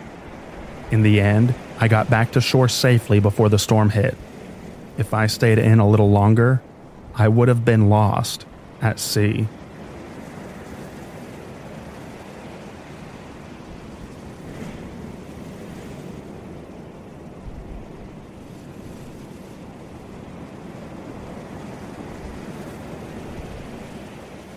In 0.91 1.01
the 1.01 1.23
end, 1.23 1.55
I 1.81 1.89
got 1.89 2.11
back 2.11 2.33
to 2.33 2.41
shore 2.43 2.69
safely 2.69 3.19
before 3.19 3.49
the 3.49 3.59
storm 3.59 3.89
hit. 3.89 4.15
If 4.99 5.15
I 5.15 5.27
stayed 5.27 5.59
in 5.59 5.79
a 5.79 5.89
little 5.89 6.11
longer, 6.11 6.61
I 7.15 7.29
would 7.29 7.49
have 7.49 7.65
been 7.65 7.89
lost 7.89 8.45
at 8.83 9.01
sea. 9.01 9.49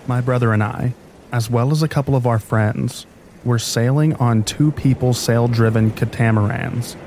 My 0.06 0.20
brother 0.20 0.52
and 0.52 0.62
I, 0.62 0.94
as 1.32 1.50
well 1.50 1.72
as 1.72 1.82
a 1.82 1.88
couple 1.88 2.18
of 2.18 2.28
our 2.28 2.40
friends, 2.40 3.06
were 3.46 3.60
sailing 3.60 4.16
on 4.16 4.44
two 4.44 4.72
people 4.72 5.14
sail 5.14 5.48
driven 5.48 5.92
catamarans 5.92 6.98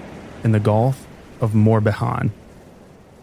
in 0.44 0.52
the 0.52 0.60
Gulf 0.60 1.06
of 1.40 1.52
Morbihan, 1.52 2.30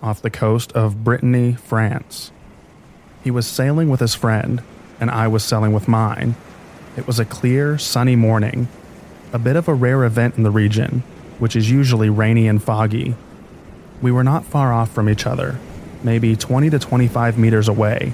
off 0.03 0.21
the 0.21 0.29
coast 0.29 0.71
of 0.73 1.03
Brittany, 1.03 1.53
France. 1.53 2.31
He 3.23 3.31
was 3.31 3.47
sailing 3.47 3.89
with 3.89 4.01
his 4.01 4.13
friend, 4.13 4.61
and 4.99 5.09
I 5.09 5.27
was 5.27 5.43
sailing 5.43 5.73
with 5.73 5.87
mine. 5.87 6.35
It 6.97 7.07
was 7.07 7.19
a 7.19 7.25
clear, 7.25 7.77
sunny 7.77 8.15
morning, 8.15 8.67
a 9.33 9.39
bit 9.39 9.55
of 9.55 9.67
a 9.67 9.73
rare 9.73 10.03
event 10.03 10.35
in 10.37 10.43
the 10.43 10.51
region, 10.51 11.01
which 11.39 11.55
is 11.55 11.71
usually 11.71 12.09
rainy 12.09 12.47
and 12.47 12.61
foggy. 12.61 13.15
We 14.01 14.11
were 14.11 14.23
not 14.23 14.45
far 14.45 14.73
off 14.73 14.91
from 14.91 15.09
each 15.09 15.25
other, 15.25 15.57
maybe 16.03 16.35
20 16.35 16.69
to 16.69 16.79
25 16.79 17.37
meters 17.37 17.67
away, 17.67 18.13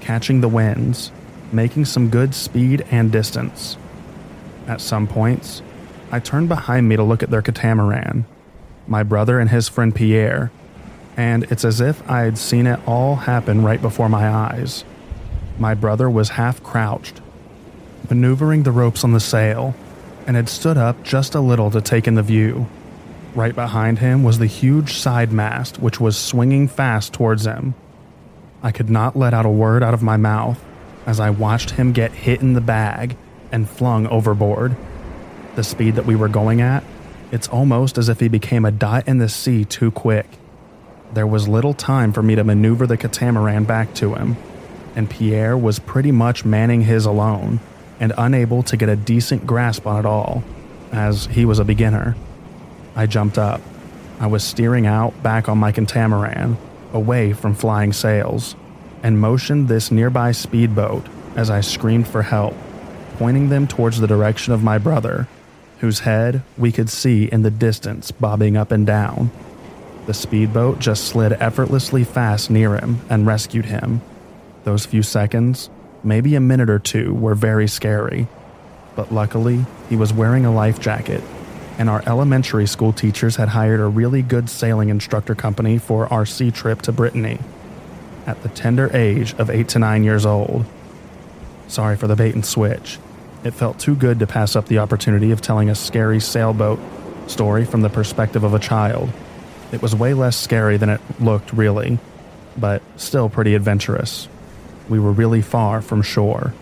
catching 0.00 0.40
the 0.40 0.48
winds, 0.48 1.10
making 1.52 1.84
some 1.84 2.10
good 2.10 2.34
speed 2.34 2.84
and 2.90 3.10
distance. 3.10 3.76
At 4.66 4.80
some 4.80 5.06
points, 5.06 5.62
I 6.10 6.20
turned 6.20 6.48
behind 6.48 6.88
me 6.88 6.96
to 6.96 7.02
look 7.02 7.22
at 7.22 7.30
their 7.30 7.42
catamaran, 7.42 8.24
my 8.86 9.02
brother 9.02 9.38
and 9.38 9.50
his 9.50 9.68
friend 9.68 9.94
Pierre, 9.94 10.50
and 11.16 11.44
it's 11.44 11.64
as 11.64 11.80
if 11.80 12.08
I 12.08 12.20
had 12.20 12.38
seen 12.38 12.66
it 12.66 12.80
all 12.86 13.16
happen 13.16 13.62
right 13.62 13.80
before 13.80 14.08
my 14.08 14.28
eyes. 14.28 14.84
My 15.58 15.74
brother 15.74 16.08
was 16.08 16.30
half 16.30 16.62
crouched, 16.62 17.20
maneuvering 18.08 18.62
the 18.62 18.72
ropes 18.72 19.04
on 19.04 19.12
the 19.12 19.20
sail, 19.20 19.74
and 20.26 20.36
had 20.36 20.48
stood 20.48 20.78
up 20.78 21.02
just 21.02 21.34
a 21.34 21.40
little 21.40 21.70
to 21.70 21.80
take 21.80 22.08
in 22.08 22.14
the 22.14 22.22
view. 22.22 22.66
Right 23.34 23.54
behind 23.54 23.98
him 23.98 24.22
was 24.22 24.38
the 24.38 24.46
huge 24.46 24.94
side 24.94 25.32
mast, 25.32 25.78
which 25.78 26.00
was 26.00 26.16
swinging 26.16 26.68
fast 26.68 27.12
towards 27.12 27.44
him. 27.44 27.74
I 28.62 28.72
could 28.72 28.88
not 28.88 29.16
let 29.16 29.34
out 29.34 29.46
a 29.46 29.50
word 29.50 29.82
out 29.82 29.94
of 29.94 30.02
my 30.02 30.16
mouth 30.16 30.62
as 31.06 31.20
I 31.20 31.30
watched 31.30 31.72
him 31.72 31.92
get 31.92 32.12
hit 32.12 32.40
in 32.40 32.54
the 32.54 32.60
bag 32.60 33.16
and 33.54 33.70
flung 33.70 34.08
overboard. 34.08 34.76
The 35.54 35.62
speed 35.62 35.94
that 35.94 36.06
we 36.06 36.16
were 36.16 36.28
going 36.28 36.60
at, 36.60 36.82
it's 37.30 37.46
almost 37.46 37.96
as 37.96 38.08
if 38.08 38.18
he 38.18 38.26
became 38.26 38.64
a 38.64 38.72
dot 38.72 39.06
in 39.06 39.18
the 39.18 39.28
sea 39.28 39.64
too 39.64 39.92
quick. 39.92 40.26
There 41.12 41.26
was 41.26 41.46
little 41.46 41.72
time 41.72 42.12
for 42.12 42.20
me 42.20 42.34
to 42.34 42.42
maneuver 42.42 42.84
the 42.84 42.96
catamaran 42.96 43.62
back 43.62 43.94
to 43.94 44.16
him, 44.16 44.36
and 44.96 45.08
Pierre 45.08 45.56
was 45.56 45.78
pretty 45.78 46.10
much 46.10 46.44
manning 46.44 46.82
his 46.82 47.06
alone 47.06 47.60
and 48.00 48.12
unable 48.18 48.64
to 48.64 48.76
get 48.76 48.88
a 48.88 48.96
decent 48.96 49.46
grasp 49.46 49.86
on 49.86 50.00
it 50.00 50.04
all, 50.04 50.42
as 50.90 51.26
he 51.26 51.44
was 51.44 51.60
a 51.60 51.64
beginner. 51.64 52.16
I 52.96 53.06
jumped 53.06 53.38
up. 53.38 53.60
I 54.18 54.26
was 54.26 54.42
steering 54.42 54.86
out 54.86 55.22
back 55.22 55.48
on 55.48 55.58
my 55.58 55.70
catamaran, 55.70 56.56
away 56.92 57.32
from 57.32 57.54
flying 57.54 57.92
sails, 57.92 58.56
and 59.04 59.20
motioned 59.20 59.68
this 59.68 59.92
nearby 59.92 60.32
speedboat 60.32 61.06
as 61.36 61.50
I 61.50 61.60
screamed 61.60 62.08
for 62.08 62.22
help, 62.22 62.54
pointing 63.14 63.48
them 63.48 63.66
towards 63.66 64.00
the 64.00 64.06
direction 64.06 64.52
of 64.52 64.62
my 64.62 64.78
brother, 64.78 65.26
whose 65.78 66.00
head 66.00 66.42
we 66.56 66.70
could 66.70 66.88
see 66.88 67.24
in 67.24 67.42
the 67.42 67.50
distance 67.50 68.10
bobbing 68.10 68.56
up 68.56 68.70
and 68.70 68.86
down. 68.86 69.30
The 70.06 70.14
speedboat 70.14 70.78
just 70.78 71.04
slid 71.04 71.32
effortlessly 71.32 72.04
fast 72.04 72.50
near 72.50 72.76
him 72.76 73.00
and 73.08 73.26
rescued 73.26 73.66
him. 73.66 74.02
Those 74.64 74.86
few 74.86 75.02
seconds, 75.02 75.70
maybe 76.02 76.34
a 76.34 76.40
minute 76.40 76.70
or 76.70 76.78
two, 76.78 77.14
were 77.14 77.34
very 77.34 77.68
scary. 77.68 78.28
But 78.96 79.12
luckily, 79.12 79.64
he 79.88 79.96
was 79.96 80.12
wearing 80.12 80.46
a 80.46 80.54
life 80.54 80.80
jacket, 80.80 81.22
and 81.78 81.90
our 81.90 82.02
elementary 82.06 82.66
school 82.66 82.92
teachers 82.92 83.36
had 83.36 83.48
hired 83.48 83.80
a 83.80 83.86
really 83.86 84.22
good 84.22 84.48
sailing 84.48 84.88
instructor 84.88 85.34
company 85.34 85.78
for 85.78 86.12
our 86.12 86.24
sea 86.24 86.50
trip 86.50 86.82
to 86.82 86.92
Brittany 86.92 87.38
at 88.26 88.42
the 88.42 88.48
tender 88.50 88.90
age 88.94 89.34
of 89.34 89.50
8 89.50 89.68
to 89.68 89.78
9 89.78 90.04
years 90.04 90.24
old. 90.24 90.64
Sorry 91.66 91.96
for 91.96 92.06
the 92.06 92.16
bait 92.16 92.34
and 92.34 92.44
switch. 92.44 92.98
It 93.44 93.52
felt 93.52 93.78
too 93.78 93.94
good 93.94 94.20
to 94.20 94.26
pass 94.26 94.56
up 94.56 94.66
the 94.66 94.78
opportunity 94.78 95.30
of 95.30 95.42
telling 95.42 95.68
a 95.68 95.74
scary 95.74 96.18
sailboat 96.18 96.80
story 97.26 97.66
from 97.66 97.82
the 97.82 97.90
perspective 97.90 98.42
of 98.42 98.54
a 98.54 98.58
child. 98.58 99.10
It 99.70 99.82
was 99.82 99.94
way 99.94 100.14
less 100.14 100.36
scary 100.36 100.78
than 100.78 100.88
it 100.88 101.00
looked, 101.20 101.52
really, 101.52 101.98
but 102.56 102.82
still 102.96 103.28
pretty 103.28 103.54
adventurous. 103.54 104.28
We 104.88 104.98
were 104.98 105.12
really 105.12 105.42
far 105.42 105.82
from 105.82 106.00
shore. 106.00 106.54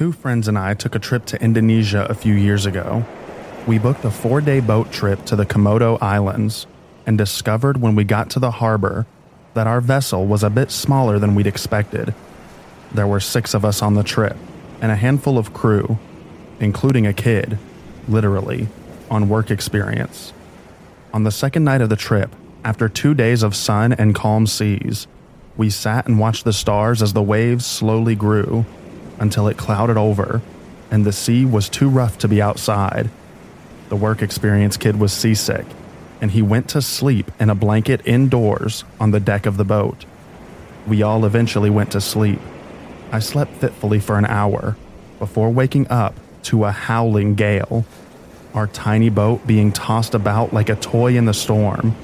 Two 0.00 0.12
friends 0.12 0.48
and 0.48 0.56
I 0.56 0.72
took 0.72 0.94
a 0.94 0.98
trip 0.98 1.26
to 1.26 1.42
Indonesia 1.42 2.06
a 2.08 2.14
few 2.14 2.32
years 2.32 2.64
ago. 2.64 3.04
We 3.66 3.78
booked 3.78 4.02
a 4.02 4.10
four 4.10 4.40
day 4.40 4.60
boat 4.60 4.90
trip 4.90 5.26
to 5.26 5.36
the 5.36 5.44
Komodo 5.44 5.98
Islands 6.00 6.66
and 7.04 7.18
discovered 7.18 7.82
when 7.82 7.94
we 7.94 8.04
got 8.04 8.30
to 8.30 8.38
the 8.38 8.50
harbor 8.50 9.04
that 9.52 9.66
our 9.66 9.82
vessel 9.82 10.24
was 10.24 10.42
a 10.42 10.48
bit 10.48 10.70
smaller 10.70 11.18
than 11.18 11.34
we'd 11.34 11.46
expected. 11.46 12.14
There 12.94 13.06
were 13.06 13.20
six 13.20 13.52
of 13.52 13.62
us 13.62 13.82
on 13.82 13.92
the 13.92 14.02
trip 14.02 14.38
and 14.80 14.90
a 14.90 14.96
handful 14.96 15.36
of 15.36 15.52
crew, 15.52 15.98
including 16.60 17.06
a 17.06 17.12
kid, 17.12 17.58
literally, 18.08 18.68
on 19.10 19.28
work 19.28 19.50
experience. 19.50 20.32
On 21.12 21.24
the 21.24 21.30
second 21.30 21.64
night 21.64 21.82
of 21.82 21.90
the 21.90 21.94
trip, 21.94 22.34
after 22.64 22.88
two 22.88 23.12
days 23.12 23.42
of 23.42 23.54
sun 23.54 23.92
and 23.92 24.14
calm 24.14 24.46
seas, 24.46 25.06
we 25.58 25.68
sat 25.68 26.06
and 26.06 26.18
watched 26.18 26.44
the 26.44 26.54
stars 26.54 27.02
as 27.02 27.12
the 27.12 27.22
waves 27.22 27.66
slowly 27.66 28.14
grew 28.14 28.64
until 29.20 29.46
it 29.46 29.56
clouded 29.56 29.96
over 29.96 30.42
and 30.90 31.04
the 31.04 31.12
sea 31.12 31.44
was 31.44 31.68
too 31.68 31.88
rough 31.88 32.18
to 32.18 32.28
be 32.28 32.42
outside. 32.42 33.08
The 33.88 33.96
work 33.96 34.22
experience 34.22 34.76
kid 34.76 34.98
was 34.98 35.12
seasick 35.12 35.66
and 36.20 36.32
he 36.32 36.42
went 36.42 36.68
to 36.70 36.82
sleep 36.82 37.30
in 37.38 37.48
a 37.48 37.54
blanket 37.54 38.00
indoors 38.04 38.84
on 38.98 39.10
the 39.10 39.20
deck 39.20 39.46
of 39.46 39.56
the 39.56 39.64
boat. 39.64 40.04
We 40.86 41.02
all 41.02 41.24
eventually 41.24 41.70
went 41.70 41.92
to 41.92 42.00
sleep. 42.00 42.40
I 43.12 43.20
slept 43.20 43.54
fitfully 43.54 44.00
for 44.00 44.18
an 44.18 44.26
hour 44.26 44.76
before 45.18 45.50
waking 45.50 45.88
up 45.88 46.14
to 46.44 46.64
a 46.64 46.72
howling 46.72 47.34
gale, 47.34 47.84
our 48.54 48.66
tiny 48.66 49.10
boat 49.10 49.46
being 49.46 49.72
tossed 49.72 50.14
about 50.14 50.52
like 50.52 50.68
a 50.68 50.76
toy 50.76 51.16
in 51.16 51.26
the 51.26 51.34
storm. 51.34 51.94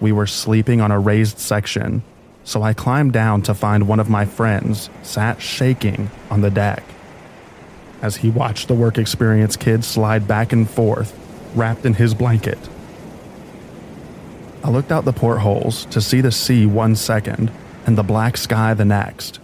We 0.00 0.12
were 0.12 0.26
sleeping 0.26 0.80
on 0.80 0.90
a 0.90 0.98
raised 0.98 1.38
section 1.38 2.02
so 2.48 2.62
I 2.62 2.72
climbed 2.72 3.12
down 3.12 3.42
to 3.42 3.52
find 3.52 3.86
one 3.86 4.00
of 4.00 4.08
my 4.08 4.24
friends 4.24 4.88
sat 5.02 5.42
shaking 5.42 6.10
on 6.30 6.40
the 6.40 6.50
deck. 6.50 6.82
As 8.00 8.16
he 8.16 8.30
watched 8.30 8.68
the 8.68 8.74
work 8.74 8.96
experience 8.96 9.54
kid 9.54 9.84
slide 9.84 10.26
back 10.26 10.54
and 10.54 10.68
forth, 10.68 11.14
wrapped 11.54 11.84
in 11.84 11.92
his 11.92 12.14
blanket. 12.14 12.58
I 14.64 14.70
looked 14.70 14.90
out 14.90 15.04
the 15.04 15.12
portholes 15.12 15.84
to 15.86 16.00
see 16.00 16.22
the 16.22 16.32
sea 16.32 16.64
one 16.64 16.96
second 16.96 17.52
and 17.84 17.98
the 17.98 18.02
black 18.02 18.38
sky 18.38 18.72
the 18.72 18.86
next. 18.86 19.40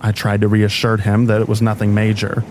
I 0.00 0.12
tried 0.12 0.42
to 0.42 0.48
reassure 0.48 0.96
him 0.96 1.26
that 1.26 1.40
it 1.40 1.48
was 1.48 1.60
nothing 1.60 1.92
major, 1.92 2.44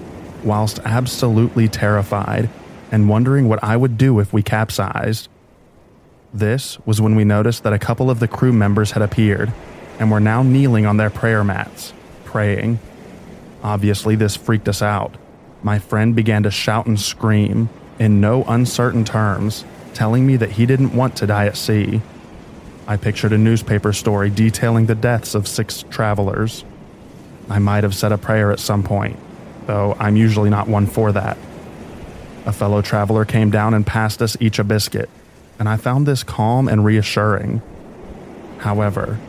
whilst 0.43 0.79
absolutely 0.83 1.69
terrified 1.69 2.49
and 2.91 3.07
wondering 3.07 3.47
what 3.47 3.63
I 3.63 3.77
would 3.77 3.97
do 3.97 4.19
if 4.19 4.33
we 4.33 4.43
capsized. 4.43 5.29
This 6.33 6.77
was 6.85 6.99
when 6.99 7.15
we 7.15 7.23
noticed 7.23 7.63
that 7.63 7.71
a 7.71 7.79
couple 7.79 8.12
of 8.12 8.19
the 8.19 8.27
crew 8.27 8.51
members 8.51 8.91
had 8.91 9.01
appeared 9.01 9.53
and 9.99 10.12
were 10.12 10.19
now 10.19 10.43
kneeling 10.43 10.86
on 10.86 10.97
their 10.97 11.10
prayer 11.10 11.43
mats, 11.43 11.93
praying. 12.25 12.79
Obviously, 13.63 14.15
this 14.15 14.36
freaked 14.36 14.69
us 14.69 14.81
out. 14.81 15.15
My 15.63 15.79
friend 15.79 16.15
began 16.15 16.43
to 16.43 16.51
shout 16.51 16.86
and 16.86 16.99
scream, 16.99 17.69
in 17.99 18.21
no 18.21 18.43
uncertain 18.43 19.03
terms, 19.03 19.65
telling 19.93 20.25
me 20.25 20.36
that 20.38 20.51
he 20.51 20.65
didn't 20.65 20.95
want 20.95 21.15
to 21.17 21.27
die 21.27 21.47
at 21.47 21.57
sea. 21.57 22.01
I 22.88 22.95
pictured 22.97 23.33
a 23.33 23.38
newspaper 23.38 23.91
story 23.91 24.29
detailing 24.29 24.86
the 24.86 24.95
deaths 24.95 25.36
of 25.36 25.47
six 25.47 25.83
travelers. 25.89 26.63
I 27.49 27.60
might 27.60 27.83
have 27.83 27.95
said 27.95 28.12
a 28.12 28.17
prayer 28.17 28.51
at 28.51 28.60
some 28.60 28.83
point, 28.83 29.17
though 29.65 29.95
I'm 29.99 30.15
usually 30.15 30.49
not 30.49 30.67
one 30.67 30.86
for 30.86 31.12
that. 31.12 31.38
A 32.45 32.53
fellow 32.53 32.81
traveler 32.81 33.25
came 33.25 33.49
down 33.49 33.73
and 33.73 33.86
passed 33.86 34.21
us 34.21 34.38
each 34.39 34.60
a 34.60 34.63
biscuit, 34.63 35.10
and 35.60 35.67
I 35.67 35.75
found 35.75 36.05
this 36.05 36.23
calm 36.23 36.67
and 36.67 36.86
reassuring. 36.86 37.62
However, 38.60 39.19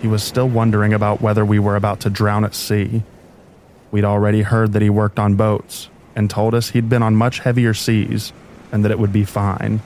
he 0.00 0.08
was 0.08 0.22
still 0.22 0.48
wondering 0.48 0.92
about 0.92 1.20
whether 1.20 1.44
we 1.44 1.58
were 1.58 1.76
about 1.76 2.00
to 2.00 2.10
drown 2.10 2.44
at 2.44 2.54
sea. 2.54 3.02
We'd 3.90 4.04
already 4.04 4.42
heard 4.42 4.72
that 4.72 4.82
he 4.82 4.90
worked 4.90 5.18
on 5.18 5.36
boats 5.36 5.88
and 6.14 6.28
told 6.28 6.54
us 6.54 6.70
he'd 6.70 6.88
been 6.88 7.02
on 7.02 7.16
much 7.16 7.40
heavier 7.40 7.74
seas 7.74 8.32
and 8.72 8.84
that 8.84 8.90
it 8.90 8.98
would 8.98 9.12
be 9.12 9.24
fine. 9.24 9.80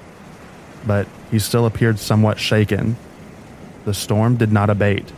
But 0.87 1.07
he 1.31 1.39
still 1.39 1.67
appeared 1.67 1.99
somewhat 1.99 2.39
shaken. 2.39 2.97
The 3.85 3.95
storm 3.95 4.37
did 4.37 4.53
not 4.53 4.71
abate, 4.71 5.13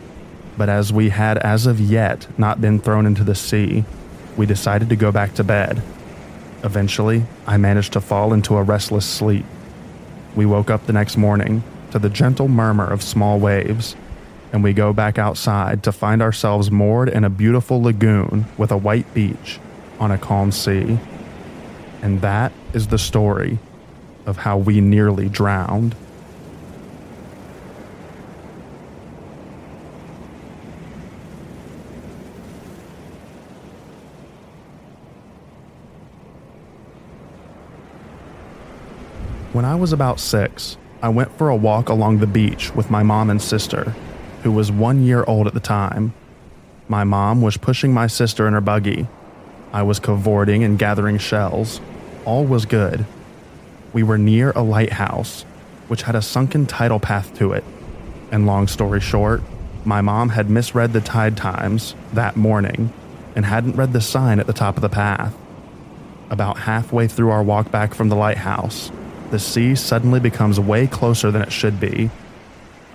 but 0.57 0.69
as 0.69 0.93
we 0.93 1.09
had 1.09 1.37
as 1.39 1.65
of 1.65 1.79
yet 1.79 2.27
not 2.37 2.61
been 2.61 2.79
thrown 2.79 3.05
into 3.05 3.23
the 3.23 3.35
sea, 3.35 3.85
we 4.37 4.45
decided 4.45 4.89
to 4.89 4.95
go 4.95 5.11
back 5.11 5.33
to 5.35 5.43
bed. 5.43 5.81
Eventually, 6.63 7.25
I 7.45 7.57
managed 7.57 7.93
to 7.93 8.01
fall 8.01 8.33
into 8.33 8.55
a 8.55 8.63
restless 8.63 9.05
sleep. 9.05 9.45
We 10.35 10.45
woke 10.45 10.69
up 10.69 10.85
the 10.85 10.93
next 10.93 11.17
morning 11.17 11.63
to 11.91 11.99
the 11.99 12.09
gentle 12.09 12.47
murmur 12.47 12.89
of 12.89 13.03
small 13.03 13.39
waves 13.39 13.95
and 14.53 14.63
we 14.63 14.71
go 14.71 14.93
back 14.93 15.17
outside 15.17 15.81
to 15.81 15.91
find 15.91 16.21
ourselves 16.21 16.69
moored 16.69 17.09
in 17.09 17.23
a 17.23 17.29
beautiful 17.29 17.81
lagoon 17.81 18.45
with 18.55 18.71
a 18.71 18.77
white 18.77 19.11
beach 19.11 19.59
on 19.99 20.11
a 20.11 20.17
calm 20.17 20.51
sea. 20.51 20.99
And 22.03 22.21
that 22.21 22.53
is 22.71 22.87
the 22.87 22.99
story 22.99 23.57
of 24.27 24.37
how 24.37 24.59
we 24.59 24.79
nearly 24.79 25.27
drowned. 25.27 25.95
When 39.51 39.65
I 39.65 39.75
was 39.75 39.93
about 39.93 40.19
six, 40.19 40.77
I 41.01 41.09
went 41.09 41.35
for 41.37 41.49
a 41.49 41.55
walk 41.55 41.89
along 41.89 42.19
the 42.19 42.27
beach 42.27 42.73
with 42.75 42.91
my 42.91 43.01
mom 43.01 43.31
and 43.31 43.41
sister 43.41 43.95
who 44.43 44.51
was 44.51 44.71
one 44.71 45.03
year 45.03 45.23
old 45.25 45.47
at 45.47 45.53
the 45.53 45.59
time. 45.59 46.13
My 46.87 47.03
mom 47.03 47.41
was 47.41 47.57
pushing 47.57 47.93
my 47.93 48.07
sister 48.07 48.45
in 48.45 48.53
her 48.53 48.61
buggy. 48.61 49.07
I 49.71 49.83
was 49.83 49.99
cavorting 49.99 50.63
and 50.63 50.77
gathering 50.77 51.17
shells. 51.17 51.79
All 52.25 52.45
was 52.45 52.65
good. 52.65 53.05
We 53.93 54.03
were 54.03 54.17
near 54.17 54.51
a 54.51 54.61
lighthouse, 54.61 55.43
which 55.87 56.03
had 56.03 56.15
a 56.15 56.21
sunken 56.21 56.65
tidal 56.65 56.99
path 56.99 57.35
to 57.37 57.53
it. 57.53 57.63
And 58.31 58.45
long 58.45 58.67
story 58.67 58.99
short, 58.99 59.41
my 59.85 60.01
mom 60.01 60.29
had 60.29 60.49
misread 60.49 60.93
the 60.93 61.01
tide 61.01 61.37
times 61.37 61.95
that 62.11 62.35
morning 62.35 62.91
and 63.35 63.45
hadn't 63.45 63.77
read 63.77 63.93
the 63.93 64.01
sign 64.01 64.39
at 64.39 64.47
the 64.47 64.53
top 64.53 64.75
of 64.75 64.81
the 64.81 64.89
path. 64.89 65.33
About 66.29 66.59
halfway 66.59 67.07
through 67.07 67.31
our 67.31 67.43
walk 67.43 67.71
back 67.71 67.93
from 67.93 68.09
the 68.09 68.15
lighthouse, 68.15 68.91
the 69.31 69.39
sea 69.39 69.73
suddenly 69.73 70.19
becomes 70.19 70.59
way 70.59 70.85
closer 70.85 71.31
than 71.31 71.41
it 71.41 71.51
should 71.51 71.79
be 71.79 72.11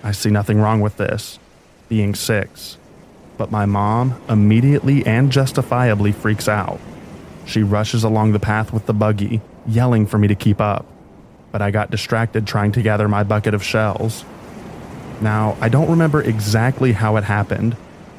I 0.03 0.13
see 0.13 0.31
nothing 0.31 0.61
wrong 0.61 0.81
with 0.81 0.97
this, 0.97 1.39
being 1.89 2.15
six. 2.15 2.77
But 3.37 3.51
my 3.51 3.67
mom 3.67 4.21
immediately 4.29 5.07
and 5.07 5.31
justifiably 5.31 6.13
freaks 6.13 6.49
out. 6.49 6.81
She 7.47 7.63
rushes 7.63 8.05
along 8.05 8.33
the 8.33 8.41
path 8.41 8.73
with 8.73 8.87
the 8.87 8.93
buggy, 8.93 9.41
yelling 9.67 10.07
for 10.07 10.19
me 10.19 10.29
to 10.29 10.35
keep 10.35 10.61
up. 10.61 10.87
But 11.51 11.63
I 11.63 11.71
got 11.71 11.91
distracted 11.91 12.47
trying 12.47 12.73
to 12.73 12.83
gather 12.83 13.09
my 13.09 13.23
bucket 13.23 13.55
of 13.55 13.65
shells. 13.65 14.25
Now, 15.21 15.57
I 15.61 15.69
don't 15.69 15.91
remember 15.91 16.23
exactly 16.23 16.93
how 16.93 17.17
it 17.17 17.25
happened, 17.25 17.77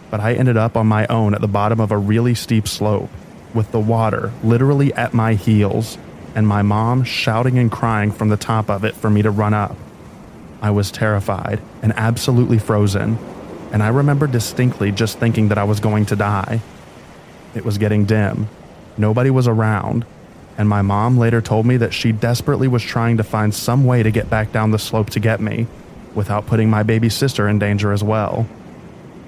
but 0.09 0.19
I 0.19 0.33
ended 0.33 0.57
up 0.57 0.75
on 0.75 0.87
my 0.87 1.05
own 1.07 1.33
at 1.33 1.41
the 1.41 1.47
bottom 1.47 1.79
of 1.79 1.91
a 1.91 1.97
really 1.97 2.33
steep 2.33 2.67
slope, 2.67 3.09
with 3.53 3.71
the 3.71 3.79
water 3.79 4.31
literally 4.43 4.93
at 4.93 5.13
my 5.13 5.35
heels, 5.35 5.97
and 6.35 6.47
my 6.47 6.61
mom 6.61 7.03
shouting 7.03 7.57
and 7.57 7.71
crying 7.71 8.11
from 8.11 8.29
the 8.29 8.37
top 8.37 8.69
of 8.69 8.83
it 8.83 8.95
for 8.95 9.09
me 9.09 9.21
to 9.21 9.31
run 9.31 9.53
up. 9.53 9.75
I 10.61 10.71
was 10.71 10.91
terrified 10.91 11.61
and 11.81 11.93
absolutely 11.95 12.59
frozen. 12.59 13.17
and 13.71 13.83
I 13.83 13.89
remember 13.89 14.27
distinctly 14.27 14.91
just 14.91 15.19
thinking 15.19 15.49
that 15.49 15.57
I 15.57 15.63
was 15.63 15.79
going 15.79 16.05
to 16.07 16.15
die. 16.15 16.61
It 17.55 17.63
was 17.63 17.77
getting 17.77 18.05
dim, 18.05 18.47
nobody 18.97 19.29
was 19.29 19.47
around, 19.47 20.05
and 20.57 20.67
my 20.67 20.81
mom 20.81 21.17
later 21.17 21.41
told 21.41 21.65
me 21.65 21.77
that 21.77 21.93
she 21.93 22.11
desperately 22.11 22.67
was 22.67 22.83
trying 22.83 23.17
to 23.17 23.23
find 23.23 23.53
some 23.53 23.85
way 23.85 24.03
to 24.03 24.11
get 24.11 24.29
back 24.29 24.51
down 24.51 24.71
the 24.71 24.79
slope 24.79 25.09
to 25.11 25.19
get 25.19 25.39
me 25.39 25.67
without 26.15 26.47
putting 26.47 26.69
my 26.69 26.83
baby 26.83 27.09
sister 27.09 27.47
in 27.47 27.59
danger 27.59 27.91
as 27.91 28.03
well. 28.03 28.47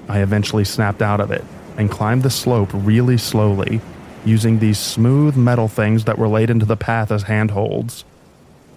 I 0.10 0.20
eventually 0.22 0.66
snapped 0.66 1.02
out 1.02 1.20
of 1.22 1.32
it 1.32 1.44
and 1.78 1.90
climbed 1.90 2.24
the 2.24 2.30
slope 2.30 2.70
really 2.74 3.18
slowly, 3.18 3.80
using 4.26 4.60
these 4.60 4.78
smooth 4.78 5.36
metal 5.38 5.68
things 5.68 6.06
that 6.06 6.18
were 6.18 6.28
laid 6.28 6.50
into 6.50 6.66
the 6.66 6.76
path 6.76 7.12
as 7.12 7.24
handholds. 7.24 8.04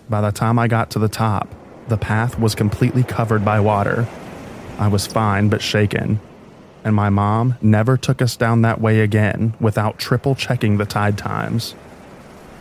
By 0.08 0.20
the 0.20 0.30
time 0.30 0.58
I 0.58 0.68
got 0.68 0.90
to 0.90 0.98
the 0.98 1.08
top, 1.08 1.48
the 1.88 1.98
path 1.98 2.38
was 2.38 2.54
completely 2.54 3.02
covered 3.02 3.44
by 3.44 3.60
water. 3.60 4.06
I 4.78 4.88
was 4.88 5.06
fine 5.06 5.48
but 5.48 5.62
shaken, 5.62 6.20
and 6.82 6.94
my 6.94 7.10
mom 7.10 7.56
never 7.60 7.96
took 7.96 8.22
us 8.22 8.36
down 8.36 8.62
that 8.62 8.80
way 8.80 9.00
again 9.00 9.54
without 9.60 9.98
triple 9.98 10.34
checking 10.34 10.78
the 10.78 10.86
tide 10.86 11.18
times. 11.18 11.74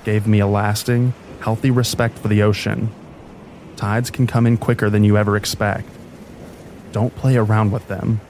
Gave 0.04 0.28
me 0.28 0.40
a 0.40 0.48
lasting, 0.48 1.14
healthy 1.42 1.72
respect 1.72 2.20
for 2.20 2.28
the 2.28 2.44
ocean. 2.44 2.92
Tides 3.76 4.12
can 4.12 4.28
come 4.28 4.46
in 4.46 4.58
quicker 4.58 4.90
than 4.90 5.04
you 5.04 5.18
ever 5.18 5.36
expect. 5.36 5.88
Don't 6.92 7.16
play 7.16 7.36
around 7.36 7.72
with 7.72 7.88
them. 7.88 8.22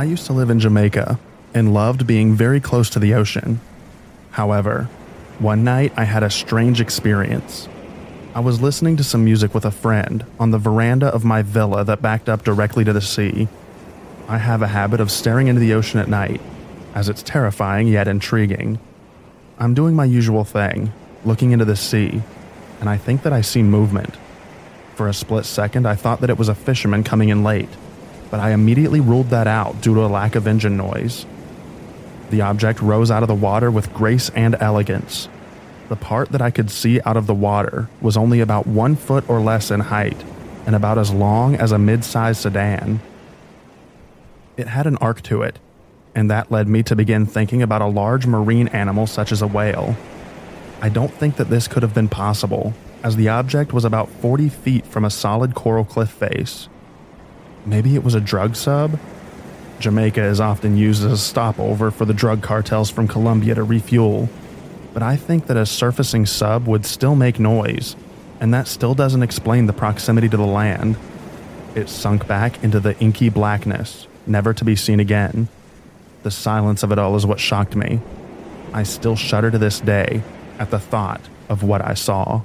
I 0.00 0.04
used 0.04 0.24
to 0.28 0.32
live 0.32 0.48
in 0.48 0.58
Jamaica 0.58 1.20
and 1.52 1.74
loved 1.74 2.06
being 2.06 2.32
very 2.32 2.58
close 2.58 2.88
to 2.88 2.98
the 2.98 3.12
ocean. 3.12 3.60
However, 4.30 4.84
one 5.38 5.62
night 5.62 5.92
I 5.94 6.04
had 6.04 6.22
a 6.22 6.30
strange 6.30 6.80
experience. 6.80 7.68
I 8.34 8.40
was 8.40 8.62
listening 8.62 8.96
to 8.96 9.04
some 9.04 9.26
music 9.26 9.52
with 9.52 9.66
a 9.66 9.70
friend 9.70 10.24
on 10.38 10.52
the 10.52 10.58
veranda 10.58 11.08
of 11.08 11.22
my 11.22 11.42
villa 11.42 11.84
that 11.84 12.00
backed 12.00 12.30
up 12.30 12.44
directly 12.44 12.82
to 12.82 12.94
the 12.94 13.02
sea. 13.02 13.46
I 14.26 14.38
have 14.38 14.62
a 14.62 14.68
habit 14.68 15.00
of 15.00 15.10
staring 15.10 15.48
into 15.48 15.60
the 15.60 15.74
ocean 15.74 16.00
at 16.00 16.08
night, 16.08 16.40
as 16.94 17.10
it's 17.10 17.22
terrifying 17.22 17.86
yet 17.86 18.08
intriguing. 18.08 18.78
I'm 19.58 19.74
doing 19.74 19.94
my 19.94 20.06
usual 20.06 20.44
thing, 20.44 20.94
looking 21.26 21.50
into 21.50 21.66
the 21.66 21.76
sea, 21.76 22.22
and 22.80 22.88
I 22.88 22.96
think 22.96 23.22
that 23.24 23.34
I 23.34 23.42
see 23.42 23.62
movement. 23.62 24.16
For 24.94 25.08
a 25.08 25.12
split 25.12 25.44
second, 25.44 25.86
I 25.86 25.94
thought 25.94 26.22
that 26.22 26.30
it 26.30 26.38
was 26.38 26.48
a 26.48 26.54
fisherman 26.54 27.04
coming 27.04 27.28
in 27.28 27.44
late 27.44 27.68
but 28.30 28.40
I 28.40 28.52
immediately 28.52 29.00
ruled 29.00 29.30
that 29.30 29.46
out 29.46 29.80
due 29.80 29.94
to 29.94 30.04
a 30.04 30.06
lack 30.06 30.34
of 30.34 30.46
engine 30.46 30.76
noise. 30.76 31.26
The 32.30 32.42
object 32.42 32.80
rose 32.80 33.10
out 33.10 33.22
of 33.22 33.28
the 33.28 33.34
water 33.34 33.70
with 33.70 33.92
grace 33.92 34.30
and 34.30 34.56
elegance. 34.60 35.28
The 35.88 35.96
part 35.96 36.30
that 36.30 36.40
I 36.40 36.52
could 36.52 36.70
see 36.70 37.00
out 37.04 37.16
of 37.16 37.26
the 37.26 37.34
water 37.34 37.88
was 38.00 38.16
only 38.16 38.40
about 38.40 38.68
one 38.68 38.94
foot 38.94 39.28
or 39.28 39.40
less 39.40 39.72
in 39.72 39.80
height 39.80 40.24
and 40.64 40.76
about 40.76 40.98
as 40.98 41.12
long 41.12 41.56
as 41.56 41.72
a 41.72 41.78
mid 41.78 42.04
sized 42.04 42.42
sedan. 42.42 43.00
It 44.56 44.68
had 44.68 44.86
an 44.86 44.96
arc 44.98 45.22
to 45.22 45.42
it, 45.42 45.58
and 46.14 46.30
that 46.30 46.52
led 46.52 46.68
me 46.68 46.84
to 46.84 46.94
begin 46.94 47.26
thinking 47.26 47.62
about 47.62 47.82
a 47.82 47.86
large 47.86 48.26
marine 48.26 48.68
animal 48.68 49.08
such 49.08 49.32
as 49.32 49.42
a 49.42 49.48
whale. 49.48 49.96
I 50.80 50.88
don't 50.88 51.12
think 51.12 51.36
that 51.36 51.50
this 51.50 51.66
could 51.66 51.82
have 51.82 51.94
been 51.94 52.08
possible, 52.08 52.74
as 53.02 53.16
the 53.16 53.28
object 53.28 53.72
was 53.72 53.84
about 53.84 54.08
40 54.08 54.48
feet 54.48 54.86
from 54.86 55.04
a 55.04 55.10
solid 55.10 55.56
coral 55.56 55.84
cliff 55.84 56.10
face 56.10 56.68
Maybe 57.66 57.94
it 57.94 58.04
was 58.04 58.14
a 58.14 58.20
drug 58.20 58.56
sub? 58.56 58.98
Jamaica 59.78 60.22
is 60.22 60.40
often 60.40 60.76
used 60.76 61.04
as 61.04 61.12
a 61.12 61.18
stopover 61.18 61.90
for 61.90 62.04
the 62.04 62.14
drug 62.14 62.42
cartels 62.42 62.90
from 62.90 63.08
Colombia 63.08 63.54
to 63.54 63.62
refuel, 63.62 64.28
but 64.92 65.02
I 65.02 65.16
think 65.16 65.46
that 65.46 65.56
a 65.56 65.64
surfacing 65.64 66.26
sub 66.26 66.66
would 66.66 66.84
still 66.84 67.14
make 67.14 67.38
noise, 67.38 67.96
and 68.40 68.52
that 68.52 68.68
still 68.68 68.94
doesn't 68.94 69.22
explain 69.22 69.66
the 69.66 69.72
proximity 69.72 70.28
to 70.28 70.36
the 70.36 70.46
land. 70.46 70.96
It 71.74 71.88
sunk 71.88 72.26
back 72.26 72.62
into 72.62 72.80
the 72.80 72.98
inky 72.98 73.28
blackness, 73.28 74.06
never 74.26 74.52
to 74.52 74.64
be 74.64 74.76
seen 74.76 75.00
again. 75.00 75.48
The 76.22 76.30
silence 76.30 76.82
of 76.82 76.92
it 76.92 76.98
all 76.98 77.16
is 77.16 77.24
what 77.24 77.40
shocked 77.40 77.76
me. 77.76 78.00
I 78.72 78.82
still 78.82 79.16
shudder 79.16 79.50
to 79.50 79.58
this 79.58 79.80
day 79.80 80.22
at 80.58 80.70
the 80.70 80.78
thought 80.78 81.22
of 81.48 81.62
what 81.62 81.82
I 81.82 81.94
saw. 81.94 82.42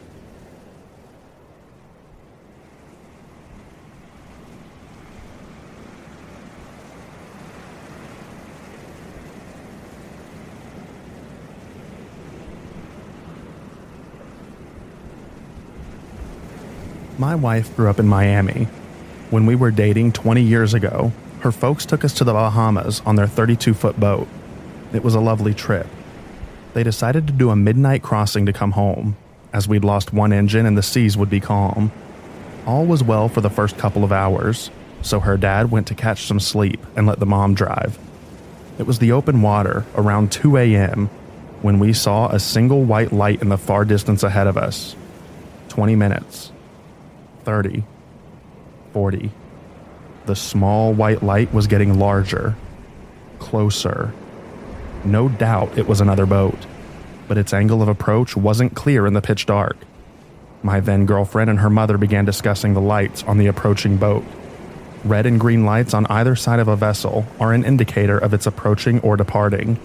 My 17.17 17.33
wife 17.33 17.73
grew 17.77 17.89
up 17.89 17.97
in 17.97 18.07
Miami. 18.07 18.65
When 19.29 19.45
we 19.45 19.55
were 19.55 19.71
dating 19.71 20.11
20 20.11 20.41
years 20.41 20.73
ago, 20.73 21.13
her 21.39 21.51
folks 21.53 21.85
took 21.85 22.03
us 22.03 22.13
to 22.15 22.25
the 22.25 22.33
Bahamas 22.33 23.01
on 23.05 23.15
their 23.15 23.27
32 23.27 23.73
foot 23.73 23.97
boat. 23.97 24.27
It 24.91 25.01
was 25.01 25.15
a 25.15 25.21
lovely 25.21 25.53
trip. 25.53 25.87
They 26.73 26.83
decided 26.83 27.25
to 27.27 27.33
do 27.33 27.51
a 27.51 27.55
midnight 27.55 28.03
crossing 28.03 28.45
to 28.47 28.53
come 28.53 28.71
home, 28.71 29.15
as 29.53 29.65
we'd 29.65 29.85
lost 29.85 30.11
one 30.11 30.33
engine 30.33 30.65
and 30.65 30.77
the 30.77 30.83
seas 30.83 31.15
would 31.15 31.29
be 31.29 31.39
calm. 31.39 31.93
All 32.65 32.85
was 32.85 33.01
well 33.01 33.29
for 33.29 33.39
the 33.39 33.49
first 33.49 33.77
couple 33.77 34.03
of 34.03 34.11
hours, 34.11 34.69
so 35.01 35.21
her 35.21 35.37
dad 35.37 35.71
went 35.71 35.87
to 35.87 35.95
catch 35.95 36.25
some 36.25 36.41
sleep 36.41 36.85
and 36.97 37.07
let 37.07 37.19
the 37.19 37.25
mom 37.25 37.53
drive. 37.53 37.97
It 38.77 38.85
was 38.85 38.99
the 38.99 39.13
open 39.13 39.41
water 39.41 39.85
around 39.95 40.33
2 40.33 40.57
a.m. 40.57 41.09
when 41.61 41.79
we 41.79 41.93
saw 41.93 42.27
a 42.27 42.41
single 42.41 42.83
white 42.83 43.13
light 43.13 43.41
in 43.41 43.47
the 43.47 43.57
far 43.57 43.85
distance 43.85 44.21
ahead 44.21 44.47
of 44.47 44.57
us. 44.57 44.97
20 45.69 45.95
minutes, 45.95 46.51
30, 47.45 47.83
40. 48.91 49.31
The 50.25 50.35
small 50.35 50.93
white 50.93 51.21
light 51.21 51.53
was 51.53 51.67
getting 51.67 51.99
larger, 51.99 52.55
closer. 53.37 54.11
No 55.03 55.29
doubt 55.29 55.77
it 55.77 55.87
was 55.87 56.01
another 56.01 56.25
boat, 56.25 56.57
but 57.27 57.37
its 57.37 57.53
angle 57.53 57.83
of 57.83 57.87
approach 57.87 58.35
wasn't 58.35 58.75
clear 58.75 59.05
in 59.05 59.13
the 59.13 59.21
pitch 59.21 59.45
dark. 59.45 59.77
My 60.63 60.79
then 60.79 61.05
girlfriend 61.05 61.51
and 61.51 61.59
her 61.59 61.69
mother 61.69 61.99
began 61.99 62.25
discussing 62.25 62.73
the 62.73 62.81
lights 62.81 63.21
on 63.23 63.37
the 63.37 63.45
approaching 63.45 63.97
boat. 63.97 64.25
Red 65.03 65.27
and 65.27 65.39
green 65.39 65.63
lights 65.63 65.93
on 65.93 66.07
either 66.07 66.35
side 66.35 66.59
of 66.59 66.67
a 66.67 66.75
vessel 66.75 67.27
are 67.39 67.53
an 67.53 67.63
indicator 67.63 68.17
of 68.17 68.33
its 68.33 68.47
approaching 68.47 68.99
or 69.01 69.15
departing. 69.15 69.77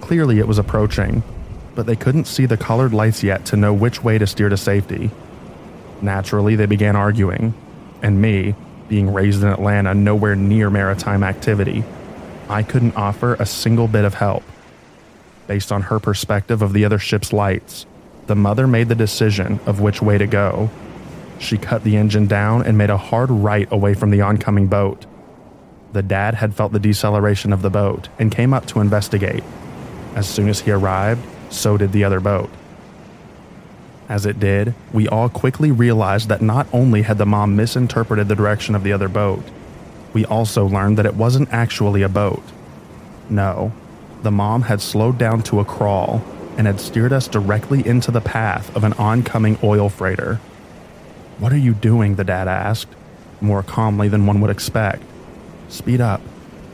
Clearly, 0.00 0.40
it 0.40 0.48
was 0.48 0.58
approaching, 0.58 1.22
but 1.76 1.86
they 1.86 1.94
couldn't 1.94 2.26
see 2.26 2.46
the 2.46 2.56
colored 2.56 2.92
lights 2.92 3.22
yet 3.22 3.44
to 3.46 3.56
know 3.56 3.72
which 3.72 4.02
way 4.02 4.18
to 4.18 4.26
steer 4.26 4.48
to 4.48 4.56
safety. 4.56 5.12
Naturally, 6.02 6.56
they 6.56 6.66
began 6.66 6.96
arguing, 6.96 7.54
and 8.02 8.20
me, 8.20 8.54
being 8.88 9.12
raised 9.12 9.42
in 9.42 9.48
Atlanta 9.48 9.94
nowhere 9.94 10.34
near 10.34 10.70
maritime 10.70 11.22
activity, 11.22 11.84
I 12.48 12.62
couldn't 12.62 12.96
offer 12.96 13.34
a 13.34 13.46
single 13.46 13.86
bit 13.86 14.04
of 14.04 14.14
help. 14.14 14.42
Based 15.46 15.70
on 15.70 15.82
her 15.82 16.00
perspective 16.00 16.62
of 16.62 16.72
the 16.72 16.84
other 16.84 16.98
ship's 16.98 17.32
lights, 17.32 17.86
the 18.26 18.34
mother 18.34 18.66
made 18.66 18.88
the 18.88 18.94
decision 18.94 19.60
of 19.66 19.80
which 19.80 20.02
way 20.02 20.18
to 20.18 20.26
go. 20.26 20.70
She 21.38 21.58
cut 21.58 21.84
the 21.84 21.96
engine 21.96 22.26
down 22.26 22.64
and 22.64 22.76
made 22.76 22.90
a 22.90 22.96
hard 22.96 23.30
right 23.30 23.70
away 23.72 23.94
from 23.94 24.10
the 24.10 24.20
oncoming 24.20 24.66
boat. 24.66 25.06
The 25.92 26.02
dad 26.02 26.34
had 26.34 26.54
felt 26.54 26.72
the 26.72 26.78
deceleration 26.78 27.52
of 27.52 27.62
the 27.62 27.70
boat 27.70 28.08
and 28.18 28.30
came 28.30 28.54
up 28.54 28.66
to 28.66 28.80
investigate. 28.80 29.42
As 30.14 30.28
soon 30.28 30.48
as 30.48 30.60
he 30.60 30.70
arrived, 30.70 31.26
so 31.50 31.76
did 31.76 31.92
the 31.92 32.04
other 32.04 32.20
boat. 32.20 32.50
As 34.10 34.26
it 34.26 34.40
did, 34.40 34.74
we 34.92 35.06
all 35.06 35.28
quickly 35.28 35.70
realized 35.70 36.28
that 36.30 36.42
not 36.42 36.66
only 36.72 37.02
had 37.02 37.16
the 37.16 37.24
mom 37.24 37.54
misinterpreted 37.54 38.26
the 38.26 38.34
direction 38.34 38.74
of 38.74 38.82
the 38.82 38.92
other 38.92 39.08
boat, 39.08 39.44
we 40.12 40.24
also 40.26 40.66
learned 40.66 40.98
that 40.98 41.06
it 41.06 41.14
wasn't 41.14 41.52
actually 41.52 42.02
a 42.02 42.08
boat. 42.08 42.42
No, 43.28 43.72
the 44.22 44.32
mom 44.32 44.62
had 44.62 44.80
slowed 44.80 45.16
down 45.16 45.44
to 45.44 45.60
a 45.60 45.64
crawl 45.64 46.24
and 46.58 46.66
had 46.66 46.80
steered 46.80 47.12
us 47.12 47.28
directly 47.28 47.86
into 47.86 48.10
the 48.10 48.20
path 48.20 48.74
of 48.74 48.82
an 48.82 48.94
oncoming 48.94 49.56
oil 49.62 49.88
freighter. 49.88 50.40
What 51.38 51.52
are 51.52 51.56
you 51.56 51.72
doing? 51.72 52.16
the 52.16 52.24
dad 52.24 52.48
asked, 52.48 52.92
more 53.40 53.62
calmly 53.62 54.08
than 54.08 54.26
one 54.26 54.40
would 54.40 54.50
expect. 54.50 55.04
Speed 55.68 56.00
up, 56.00 56.20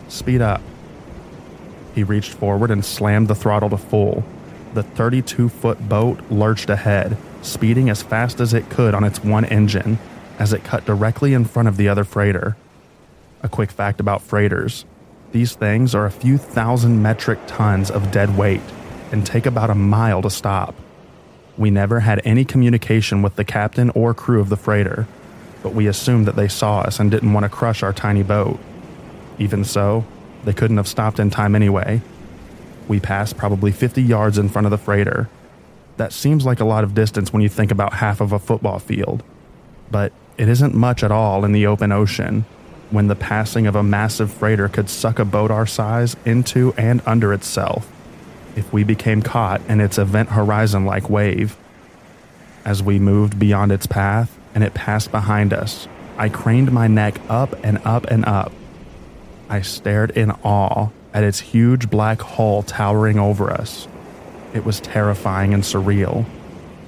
speed 0.09 0.41
up. 0.41 0.63
He 1.95 2.03
reached 2.03 2.33
forward 2.33 2.71
and 2.71 2.83
slammed 2.83 3.29
the 3.29 3.35
throttle 3.35 3.69
to 3.69 3.77
full, 3.77 4.25
the 4.77 4.83
32 4.83 5.49
foot 5.49 5.89
boat 5.89 6.21
lurched 6.31 6.69
ahead, 6.69 7.17
speeding 7.43 7.91
as 7.91 8.03
fast 8.03 8.41
as 8.41 8.55
it 8.55 8.71
could 8.71 8.95
on 8.95 9.05
its 9.05 9.23
one 9.23 9.45
engine 9.45 9.99
as 10.39 10.53
it 10.53 10.65
cut 10.65 10.85
directly 10.85 11.33
in 11.33 11.45
front 11.45 11.69
of 11.69 11.77
the 11.77 11.89
other 11.89 12.05
freighter. 12.05 12.57
A 13.43 13.49
quick 13.49 13.71
fact 13.71 14.01
about 14.01 14.23
freighters 14.23 14.85
these 15.33 15.55
things 15.55 15.95
are 15.95 16.07
a 16.07 16.11
few 16.11 16.39
thousand 16.39 17.03
metric 17.03 17.39
tons 17.47 17.91
of 17.91 18.11
dead 18.11 18.39
weight 18.39 18.63
and 19.13 19.27
take 19.27 19.45
about 19.45 19.69
a 19.69 19.75
mile 19.75 20.23
to 20.23 20.31
stop. 20.31 20.75
We 21.59 21.71
never 21.71 22.01
had 22.01 22.23
any 22.25 22.45
communication 22.45 23.21
with 23.21 23.37
the 23.37 23.45
captain 23.45 23.91
or 23.91 24.15
crew 24.15 24.41
of 24.41 24.49
the 24.49 24.57
freighter, 24.57 25.07
but 25.63 25.75
we 25.75 25.89
assumed 25.89 26.27
that 26.27 26.37
they 26.37 26.49
saw 26.49 26.81
us 26.81 27.01
and 27.01 27.11
didn't 27.11 27.33
want 27.33 27.45
to 27.45 27.51
crush 27.51 27.83
our 27.83 27.93
tiny 27.93 28.23
boat. 28.23 28.59
Even 29.39 29.65
so, 29.65 30.07
They 30.45 30.53
couldn't 30.53 30.77
have 30.77 30.87
stopped 30.87 31.19
in 31.19 31.29
time 31.29 31.57
anyway. 31.57 32.01
We 32.87 33.01
passed 33.01 33.37
probably 33.37 33.73
50 33.73 34.01
yards 34.01 34.39
in 34.39 34.49
front 34.49 34.67
of 34.67 34.71
the 34.71 34.79
freighter. 34.79 35.29
That 35.97 36.13
seems 36.13 36.45
like 36.45 36.61
a 36.61 36.65
lot 36.65 36.85
of 36.85 36.95
distance 36.95 37.33
when 37.33 37.43
you 37.43 37.49
think 37.49 37.71
about 37.71 37.95
half 37.95 38.21
of 38.21 38.33
a 38.33 38.39
football 38.39 38.79
field. 38.79 39.23
But 39.91 40.13
it 40.37 40.49
isn't 40.49 40.75
much 40.75 41.03
at 41.03 41.11
all 41.11 41.45
in 41.45 41.53
the 41.53 41.67
open 41.67 41.93
ocean 41.93 42.45
when 42.91 43.09
the 43.09 43.17
passing 43.17 43.67
of 43.67 43.75
a 43.75 43.83
massive 43.83 44.31
freighter 44.33 44.69
could 44.69 44.89
suck 44.89 45.19
a 45.19 45.25
boat 45.25 45.51
our 45.51 45.67
size 45.67 46.17
into 46.25 46.73
and 46.75 47.03
under 47.07 47.33
itself 47.33 47.91
if 48.57 48.73
we 48.73 48.83
became 48.85 49.23
caught 49.23 49.61
in 49.69 49.81
its 49.81 49.99
event 49.99 50.31
horizon 50.31 50.85
like 50.85 51.11
wave. 51.11 51.57
As 52.65 52.83
we 52.83 52.99
moved 52.99 53.39
beyond 53.39 53.71
its 53.71 53.87
path 53.87 54.37
and 54.55 54.65
it 54.65 54.75
passed 54.75 55.11
behind 55.11 55.53
us, 55.53 55.87
I 56.17 56.31
craned 56.31 56.73
my 56.73 56.89
neck 56.89 57.21
up 57.29 57.55
and 57.63 57.79
up 57.85 58.07
and 58.07 58.25
up. 58.25 58.53
I 59.49 59.61
stared 59.61 60.11
in 60.13 60.31
awe 60.43 60.89
at 61.13 61.23
its 61.23 61.41
huge 61.41 61.91
black 61.91 62.21
hull 62.21 62.63
towering 62.63 63.19
over 63.19 63.51
us. 63.51 63.87
It 64.57 64.65
was 64.65 64.81
terrifying 64.81 65.53
and 65.53 65.63
surreal, 65.63 66.25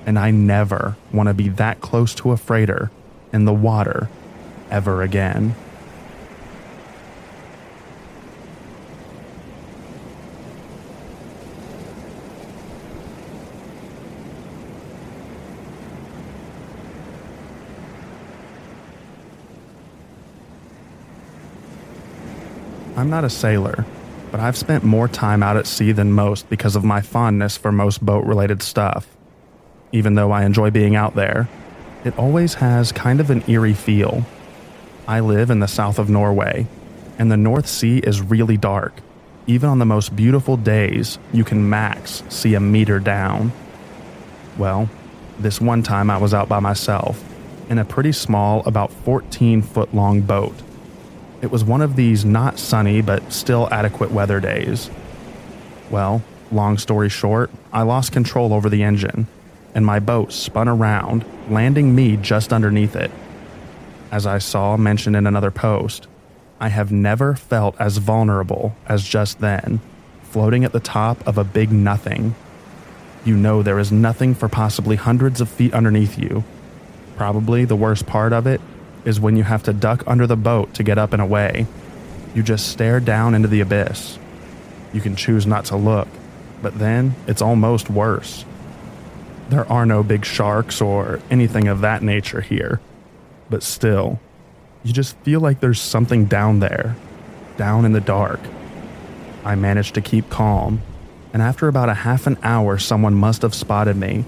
and 0.07 0.19
I 0.19 0.31
never 0.31 0.97
want 1.13 1.27
to 1.27 1.35
be 1.35 1.51
that 1.51 1.83
close 1.83 2.15
to 2.15 2.31
a 2.31 2.39
freighter 2.39 2.91
in 3.31 3.45
the 3.45 3.53
water 3.53 4.09
ever 4.71 5.03
again. 5.03 5.55
I'm 22.97 23.11
not 23.11 23.25
a 23.25 23.31
sailor, 23.31 23.85
but 24.39 24.45
I've 24.45 24.57
spent 24.57 24.85
more 24.85 25.09
time 25.09 25.43
out 25.43 25.57
at 25.57 25.67
sea 25.67 25.91
than 25.91 26.13
most 26.13 26.49
because 26.49 26.77
of 26.77 26.85
my 26.85 27.01
fondness 27.01 27.57
for 27.57 27.73
most 27.73 28.07
boat 28.07 28.25
related 28.25 28.63
stuff. 28.63 29.09
Even 29.91 30.15
though 30.15 30.31
I 30.31 30.45
enjoy 30.45 30.71
being 30.71 30.95
out 30.95 31.17
there, 31.17 31.49
it 32.05 32.17
always 32.17 32.55
has 32.55 32.93
kind 32.93 33.19
of 33.19 33.31
an 33.31 33.43
eerie 33.51 33.75
feel. 33.75 34.25
I 35.09 35.19
live 35.19 35.51
in 35.51 35.59
the 35.59 35.67
south 35.67 35.99
of 35.99 36.09
Norway, 36.09 36.69
and 37.19 37.33
the 37.33 37.37
North 37.37 37.67
Sea 37.67 37.99
is 37.99 38.21
really 38.21 38.57
dark. 38.57 39.01
Even 39.49 39.71
on 39.71 39.81
the 39.81 39.85
most 39.85 40.15
beautiful 40.15 40.57
days, 40.57 41.19
you 41.33 41.43
can 41.43 41.69
max 41.69 42.23
see 42.29 42.55
a 42.55 42.61
meter 42.61 43.01
down. 43.01 43.51
Well, 44.57 44.89
this 45.41 45.61
one 45.61 45.83
time 45.83 46.11
I 46.11 46.19
was 46.19 46.33
out 46.33 46.49
by 46.49 46.61
myself 46.61 47.21
in 47.69 47.79
a 47.79 47.85
pretty 47.85 48.13
small, 48.13 48.63
about 48.67 48.93
14 48.93 49.63
foot 49.63 49.93
long 49.93 50.21
boat 50.21 50.55
it 51.41 51.51
was 51.51 51.65
one 51.65 51.83
of 51.83 51.97
these 51.97 52.25
not 52.25 52.59
sunny 52.59 53.01
but 53.01 53.33
still 53.33 53.69
adequate 53.71 54.11
weather 54.11 54.41
days. 54.41 54.91
Well, 55.91 56.23
long 56.51 56.79
story 56.79 57.09
short, 57.09 57.51
I 57.73 57.83
lost 57.83 58.13
control 58.13 58.53
over 58.53 58.69
the 58.69 58.83
engine, 58.83 59.27
and 59.75 59.87
my 59.87 60.01
boat 60.01 60.33
spun 60.33 60.69
around, 60.69 61.25
landing 61.49 61.95
me 61.95 62.17
just 62.17 62.53
underneath 62.53 62.97
it. 62.97 63.11
As 64.11 64.27
I 64.27 64.39
saw 64.39 64.77
mentioned 64.77 65.17
in 65.17 65.27
another 65.27 65.51
post, 65.51 66.07
I 66.61 66.69
have 66.69 66.91
never 66.91 67.35
felt 67.35 67.77
as 67.79 67.99
vulnerable 67.99 68.75
as 68.87 69.07
just 69.07 69.41
then, 69.41 69.81
floating 70.23 70.65
at 70.65 70.73
the 70.73 70.81
top 70.81 71.25
of 71.27 71.39
a 71.39 71.45
big 71.45 71.71
nothing. 71.71 72.35
You 73.25 73.37
know 73.37 73.63
there 73.63 73.79
is 73.79 73.93
nothing 73.93 74.35
for 74.35 74.49
possibly 74.49 74.97
hundreds 74.97 75.41
of 75.41 75.49
feet 75.49 75.73
underneath 75.73 76.19
you. 76.19 76.43
Probably 77.17 77.65
the 77.65 77.77
worst 77.77 78.07
part 78.07 78.33
of 78.33 78.47
it 78.47 78.61
is 79.05 79.21
when 79.21 79.37
you 79.37 79.43
have 79.45 79.63
to 79.65 79.73
duck 79.73 80.03
under 80.07 80.27
the 80.27 80.37
boat 80.37 80.75
to 80.75 80.83
get 80.83 80.99
up 80.99 81.13
and 81.13 81.23
away. 81.23 81.67
You 82.35 82.43
just 82.43 82.69
stare 82.69 83.01
down 83.01 83.35
into 83.35 83.49
the 83.49 83.61
abyss. 83.61 84.19
You 84.93 85.01
can 85.01 85.17
choose 85.17 85.47
not 85.47 85.67
to 85.67 85.77
look, 85.77 86.09
but 86.63 86.79
then 86.79 87.15
it's 87.27 87.43
almost 87.43 87.91
worse. 87.91 88.45
There 89.49 89.71
are 89.71 89.87
no 89.87 90.03
big 90.03 90.25
sharks 90.25 90.81
or 90.81 91.21
anything 91.31 91.69
of 91.69 91.81
that 91.81 92.03
nature 92.03 92.41
here, 92.41 92.81
but 93.49 93.63
still, 93.63 94.21
you 94.85 94.93
just 94.93 95.17
feel 95.19 95.41
like 95.41 95.61
there's 95.61 95.81
something 95.81 96.27
down 96.27 96.61
there, 96.61 96.97
down 97.57 97.85
in 97.85 97.93
the 97.93 98.01
dark. 98.01 98.41
I 99.45 99.55
managed 99.55 99.95
to 99.95 100.01
keep 100.01 100.29
calm, 100.29 100.83
and 101.33 101.41
after 101.41 101.69
about 101.69 101.89
a 101.89 101.95
half 101.95 102.27
an 102.27 102.37
hour, 102.43 102.79
someone 102.79 103.15
must 103.15 103.43
have 103.43 103.55
spotted 103.55 103.97
me 103.97 104.25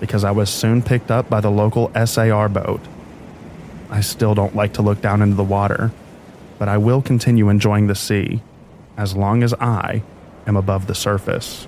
because 0.00 0.24
I 0.24 0.30
was 0.30 0.50
soon 0.50 0.82
picked 0.82 1.10
up 1.10 1.28
by 1.28 1.40
the 1.40 1.50
local 1.50 1.90
SAR 2.06 2.48
boat 2.48 2.80
I 3.92 4.00
still 4.00 4.34
don't 4.34 4.56
like 4.56 4.72
to 4.74 4.82
look 4.82 5.02
down 5.02 5.20
into 5.20 5.36
the 5.36 5.44
water, 5.44 5.92
but 6.58 6.66
I 6.66 6.78
will 6.78 7.02
continue 7.02 7.50
enjoying 7.50 7.88
the 7.88 7.94
sea 7.94 8.40
as 8.96 9.14
long 9.14 9.42
as 9.42 9.52
I 9.60 10.02
am 10.46 10.56
above 10.56 10.86
the 10.86 10.94
surface. 10.94 11.66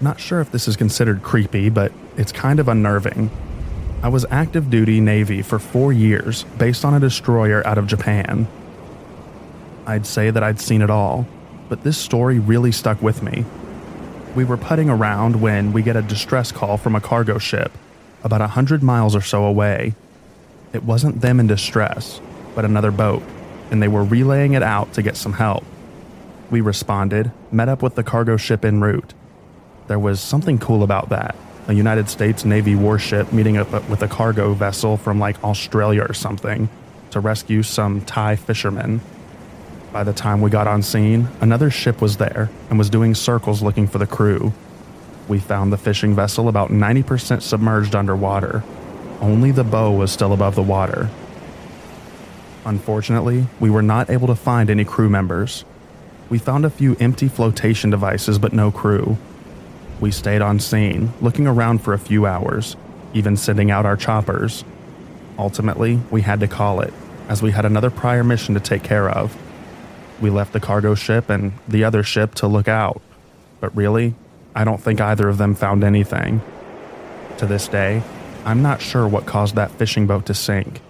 Not 0.00 0.18
sure 0.18 0.40
if 0.40 0.50
this 0.50 0.66
is 0.66 0.76
considered 0.76 1.22
creepy, 1.22 1.68
but 1.68 1.92
it's 2.16 2.32
kind 2.32 2.58
of 2.58 2.68
unnerving 2.68 3.30
I 4.04 4.08
was 4.08 4.26
active 4.30 4.68
duty 4.68 5.00
Navy 5.00 5.40
for 5.40 5.58
four 5.58 5.90
years 5.90 6.42
based 6.58 6.84
on 6.84 6.92
a 6.92 7.00
destroyer 7.00 7.66
out 7.66 7.78
of 7.78 7.86
Japan. 7.86 8.46
I'd 9.86 10.04
say 10.04 10.28
that 10.28 10.42
I'd 10.42 10.60
seen 10.60 10.82
it 10.82 10.90
all, 10.90 11.26
but 11.70 11.84
this 11.84 11.96
story 11.96 12.38
really 12.38 12.70
stuck 12.70 13.00
with 13.00 13.22
me. 13.22 13.46
We 14.36 14.44
were 14.44 14.58
putting 14.58 14.90
around 14.90 15.40
when 15.40 15.72
we 15.72 15.80
get 15.80 15.96
a 15.96 16.02
distress 16.02 16.52
call 16.52 16.76
from 16.76 16.94
a 16.94 17.00
cargo 17.00 17.38
ship 17.38 17.72
about 18.22 18.42
a 18.42 18.48
hundred 18.48 18.82
miles 18.82 19.16
or 19.16 19.22
so 19.22 19.42
away. 19.46 19.94
It 20.74 20.82
wasn't 20.82 21.22
them 21.22 21.40
in 21.40 21.46
distress, 21.46 22.20
but 22.54 22.66
another 22.66 22.90
boat, 22.90 23.22
and 23.70 23.82
they 23.82 23.88
were 23.88 24.04
relaying 24.04 24.52
it 24.52 24.62
out 24.62 24.92
to 24.92 25.02
get 25.02 25.16
some 25.16 25.32
help. 25.32 25.64
We 26.50 26.60
responded, 26.60 27.32
met 27.50 27.70
up 27.70 27.80
with 27.82 27.94
the 27.94 28.04
cargo 28.04 28.36
ship 28.36 28.66
en 28.66 28.82
route. 28.82 29.14
There 29.88 29.98
was 29.98 30.20
something 30.20 30.58
cool 30.58 30.82
about 30.82 31.08
that 31.08 31.34
a 31.66 31.72
United 31.72 32.08
States 32.08 32.44
Navy 32.44 32.74
warship 32.74 33.32
meeting 33.32 33.56
up 33.56 33.72
with 33.88 34.02
a 34.02 34.08
cargo 34.08 34.52
vessel 34.52 34.96
from 34.96 35.18
like 35.18 35.42
Australia 35.42 36.02
or 36.02 36.12
something 36.12 36.68
to 37.10 37.20
rescue 37.20 37.62
some 37.62 38.02
Thai 38.02 38.36
fishermen. 38.36 39.00
By 39.92 40.04
the 40.04 40.12
time 40.12 40.40
we 40.40 40.50
got 40.50 40.66
on 40.66 40.82
scene, 40.82 41.28
another 41.40 41.70
ship 41.70 42.02
was 42.02 42.16
there 42.16 42.50
and 42.68 42.78
was 42.78 42.90
doing 42.90 43.14
circles 43.14 43.62
looking 43.62 43.86
for 43.86 43.98
the 43.98 44.06
crew. 44.06 44.52
We 45.28 45.38
found 45.38 45.72
the 45.72 45.78
fishing 45.78 46.14
vessel 46.14 46.48
about 46.48 46.70
90% 46.70 47.40
submerged 47.40 47.94
underwater. 47.94 48.62
Only 49.20 49.52
the 49.52 49.64
bow 49.64 49.92
was 49.92 50.12
still 50.12 50.32
above 50.32 50.54
the 50.56 50.62
water. 50.62 51.08
Unfortunately, 52.66 53.46
we 53.60 53.70
were 53.70 53.82
not 53.82 54.10
able 54.10 54.26
to 54.26 54.34
find 54.34 54.68
any 54.68 54.84
crew 54.84 55.08
members. 55.08 55.64
We 56.28 56.38
found 56.38 56.64
a 56.64 56.70
few 56.70 56.96
empty 56.96 57.28
flotation 57.28 57.90
devices, 57.90 58.38
but 58.38 58.52
no 58.52 58.70
crew. 58.70 59.16
We 60.04 60.10
stayed 60.10 60.42
on 60.42 60.60
scene, 60.60 61.14
looking 61.22 61.46
around 61.46 61.78
for 61.78 61.94
a 61.94 61.98
few 61.98 62.26
hours, 62.26 62.76
even 63.14 63.38
sending 63.38 63.70
out 63.70 63.86
our 63.86 63.96
choppers. 63.96 64.62
Ultimately, 65.38 65.98
we 66.10 66.20
had 66.20 66.40
to 66.40 66.46
call 66.46 66.80
it, 66.80 66.92
as 67.26 67.40
we 67.40 67.52
had 67.52 67.64
another 67.64 67.88
prior 67.88 68.22
mission 68.22 68.52
to 68.52 68.60
take 68.60 68.82
care 68.82 69.08
of. 69.08 69.34
We 70.20 70.28
left 70.28 70.52
the 70.52 70.60
cargo 70.60 70.94
ship 70.94 71.30
and 71.30 71.54
the 71.66 71.84
other 71.84 72.02
ship 72.02 72.34
to 72.34 72.46
look 72.46 72.68
out, 72.68 73.00
but 73.60 73.74
really, 73.74 74.14
I 74.54 74.64
don't 74.64 74.78
think 74.78 75.00
either 75.00 75.26
of 75.26 75.38
them 75.38 75.54
found 75.54 75.82
anything. 75.82 76.42
To 77.38 77.46
this 77.46 77.66
day, 77.66 78.02
I'm 78.44 78.60
not 78.60 78.82
sure 78.82 79.08
what 79.08 79.24
caused 79.24 79.54
that 79.54 79.70
fishing 79.70 80.06
boat 80.06 80.26
to 80.26 80.34
sink, 80.34 80.82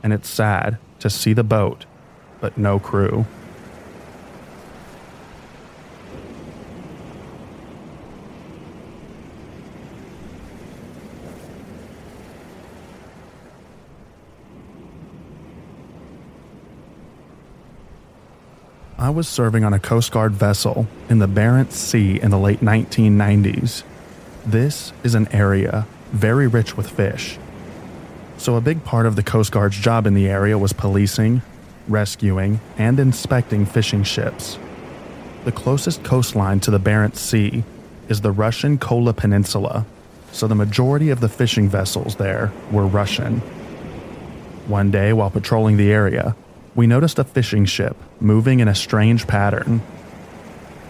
and 0.00 0.12
it's 0.12 0.30
sad 0.30 0.78
to 1.00 1.10
see 1.10 1.32
the 1.32 1.42
boat, 1.42 1.86
but 2.40 2.56
no 2.56 2.78
crew. 2.78 3.26
I 19.00 19.10
was 19.10 19.28
serving 19.28 19.62
on 19.62 19.72
a 19.72 19.78
Coast 19.78 20.10
Guard 20.10 20.32
vessel 20.32 20.88
in 21.08 21.20
the 21.20 21.28
Barents 21.28 21.74
Sea 21.74 22.20
in 22.20 22.32
the 22.32 22.38
late 22.38 22.58
1990s. 22.58 23.84
This 24.44 24.92
is 25.04 25.14
an 25.14 25.28
area 25.30 25.86
very 26.10 26.48
rich 26.48 26.76
with 26.76 26.90
fish. 26.90 27.38
So, 28.38 28.56
a 28.56 28.60
big 28.60 28.82
part 28.82 29.06
of 29.06 29.14
the 29.14 29.22
Coast 29.22 29.52
Guard's 29.52 29.76
job 29.78 30.04
in 30.04 30.14
the 30.14 30.26
area 30.26 30.58
was 30.58 30.72
policing, 30.72 31.42
rescuing, 31.86 32.58
and 32.76 32.98
inspecting 32.98 33.66
fishing 33.66 34.02
ships. 34.02 34.58
The 35.44 35.52
closest 35.52 36.02
coastline 36.02 36.58
to 36.60 36.72
the 36.72 36.80
Barents 36.80 37.18
Sea 37.18 37.62
is 38.08 38.22
the 38.22 38.32
Russian 38.32 38.78
Kola 38.78 39.12
Peninsula, 39.12 39.86
so 40.32 40.48
the 40.48 40.56
majority 40.56 41.10
of 41.10 41.20
the 41.20 41.28
fishing 41.28 41.68
vessels 41.68 42.16
there 42.16 42.50
were 42.72 42.86
Russian. 42.86 43.38
One 44.66 44.90
day, 44.90 45.12
while 45.12 45.30
patrolling 45.30 45.76
the 45.76 45.92
area, 45.92 46.34
we 46.74 46.88
noticed 46.88 47.20
a 47.20 47.24
fishing 47.24 47.64
ship 47.64 47.96
moving 48.20 48.60
in 48.60 48.68
a 48.68 48.74
strange 48.74 49.26
pattern. 49.26 49.82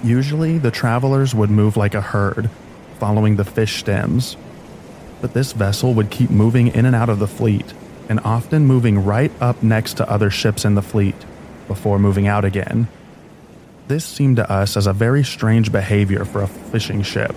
Usually, 0.02 0.58
the 0.58 0.70
trawlers 0.70 1.34
would 1.34 1.50
move 1.50 1.76
like 1.76 1.94
a 1.94 2.00
herd, 2.00 2.50
following 2.98 3.36
the 3.36 3.44
fish 3.44 3.78
stems. 3.78 4.36
But 5.20 5.34
this 5.34 5.52
vessel 5.52 5.94
would 5.94 6.10
keep 6.10 6.30
moving 6.30 6.68
in 6.68 6.86
and 6.86 6.94
out 6.94 7.08
of 7.08 7.18
the 7.18 7.26
fleet, 7.26 7.74
and 8.08 8.20
often 8.20 8.66
moving 8.66 9.04
right 9.04 9.32
up 9.40 9.62
next 9.62 9.94
to 9.94 10.08
other 10.08 10.30
ships 10.30 10.64
in 10.64 10.74
the 10.74 10.82
fleet 10.82 11.16
before 11.66 11.98
moving 11.98 12.26
out 12.26 12.44
again. 12.44 12.88
This 13.88 14.04
seemed 14.04 14.36
to 14.36 14.50
us 14.50 14.76
as 14.76 14.86
a 14.86 14.92
very 14.92 15.24
strange 15.24 15.72
behavior 15.72 16.24
for 16.24 16.42
a 16.42 16.46
fishing 16.46 17.02
ship, 17.02 17.34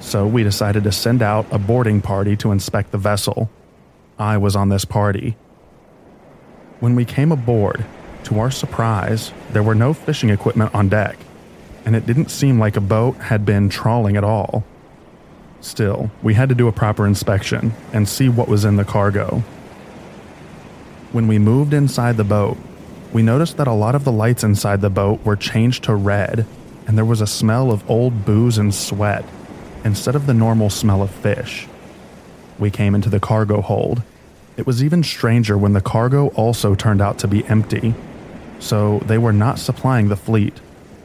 so 0.00 0.26
we 0.26 0.42
decided 0.42 0.84
to 0.84 0.92
send 0.92 1.22
out 1.22 1.46
a 1.50 1.58
boarding 1.58 2.00
party 2.00 2.36
to 2.38 2.52
inspect 2.52 2.90
the 2.90 2.98
vessel. 2.98 3.50
I 4.18 4.36
was 4.36 4.56
on 4.56 4.68
this 4.68 4.84
party. 4.84 5.36
When 6.80 6.94
we 6.94 7.04
came 7.04 7.32
aboard, 7.32 7.84
to 8.26 8.40
our 8.40 8.50
surprise, 8.50 9.32
there 9.50 9.62
were 9.62 9.74
no 9.74 9.94
fishing 9.94 10.30
equipment 10.30 10.74
on 10.74 10.88
deck, 10.88 11.16
and 11.84 11.94
it 11.94 12.06
didn't 12.06 12.30
seem 12.30 12.58
like 12.58 12.76
a 12.76 12.80
boat 12.80 13.16
had 13.16 13.46
been 13.46 13.68
trawling 13.68 14.16
at 14.16 14.24
all. 14.24 14.64
Still, 15.60 16.10
we 16.22 16.34
had 16.34 16.48
to 16.48 16.54
do 16.54 16.68
a 16.68 16.72
proper 16.72 17.06
inspection 17.06 17.72
and 17.92 18.08
see 18.08 18.28
what 18.28 18.48
was 18.48 18.64
in 18.64 18.76
the 18.76 18.84
cargo. 18.84 19.44
When 21.12 21.28
we 21.28 21.38
moved 21.38 21.72
inside 21.72 22.16
the 22.16 22.24
boat, 22.24 22.58
we 23.12 23.22
noticed 23.22 23.56
that 23.58 23.68
a 23.68 23.72
lot 23.72 23.94
of 23.94 24.04
the 24.04 24.12
lights 24.12 24.42
inside 24.42 24.80
the 24.80 24.90
boat 24.90 25.24
were 25.24 25.36
changed 25.36 25.84
to 25.84 25.94
red, 25.94 26.44
and 26.86 26.98
there 26.98 27.04
was 27.04 27.20
a 27.20 27.26
smell 27.28 27.70
of 27.70 27.88
old 27.88 28.24
booze 28.24 28.58
and 28.58 28.74
sweat 28.74 29.24
instead 29.84 30.16
of 30.16 30.26
the 30.26 30.34
normal 30.34 30.68
smell 30.68 31.00
of 31.00 31.10
fish. 31.12 31.68
We 32.58 32.70
came 32.72 32.94
into 32.96 33.08
the 33.08 33.20
cargo 33.20 33.60
hold. 33.60 34.02
It 34.56 34.66
was 34.66 34.82
even 34.82 35.04
stranger 35.04 35.56
when 35.56 35.74
the 35.74 35.80
cargo 35.80 36.28
also 36.28 36.74
turned 36.74 37.00
out 37.00 37.18
to 37.20 37.28
be 37.28 37.44
empty, 37.46 37.94
so 38.58 38.98
they 39.00 39.18
were 39.18 39.32
not 39.32 39.58
supplying 39.58 40.08
the 40.08 40.16
fleet 40.16 40.60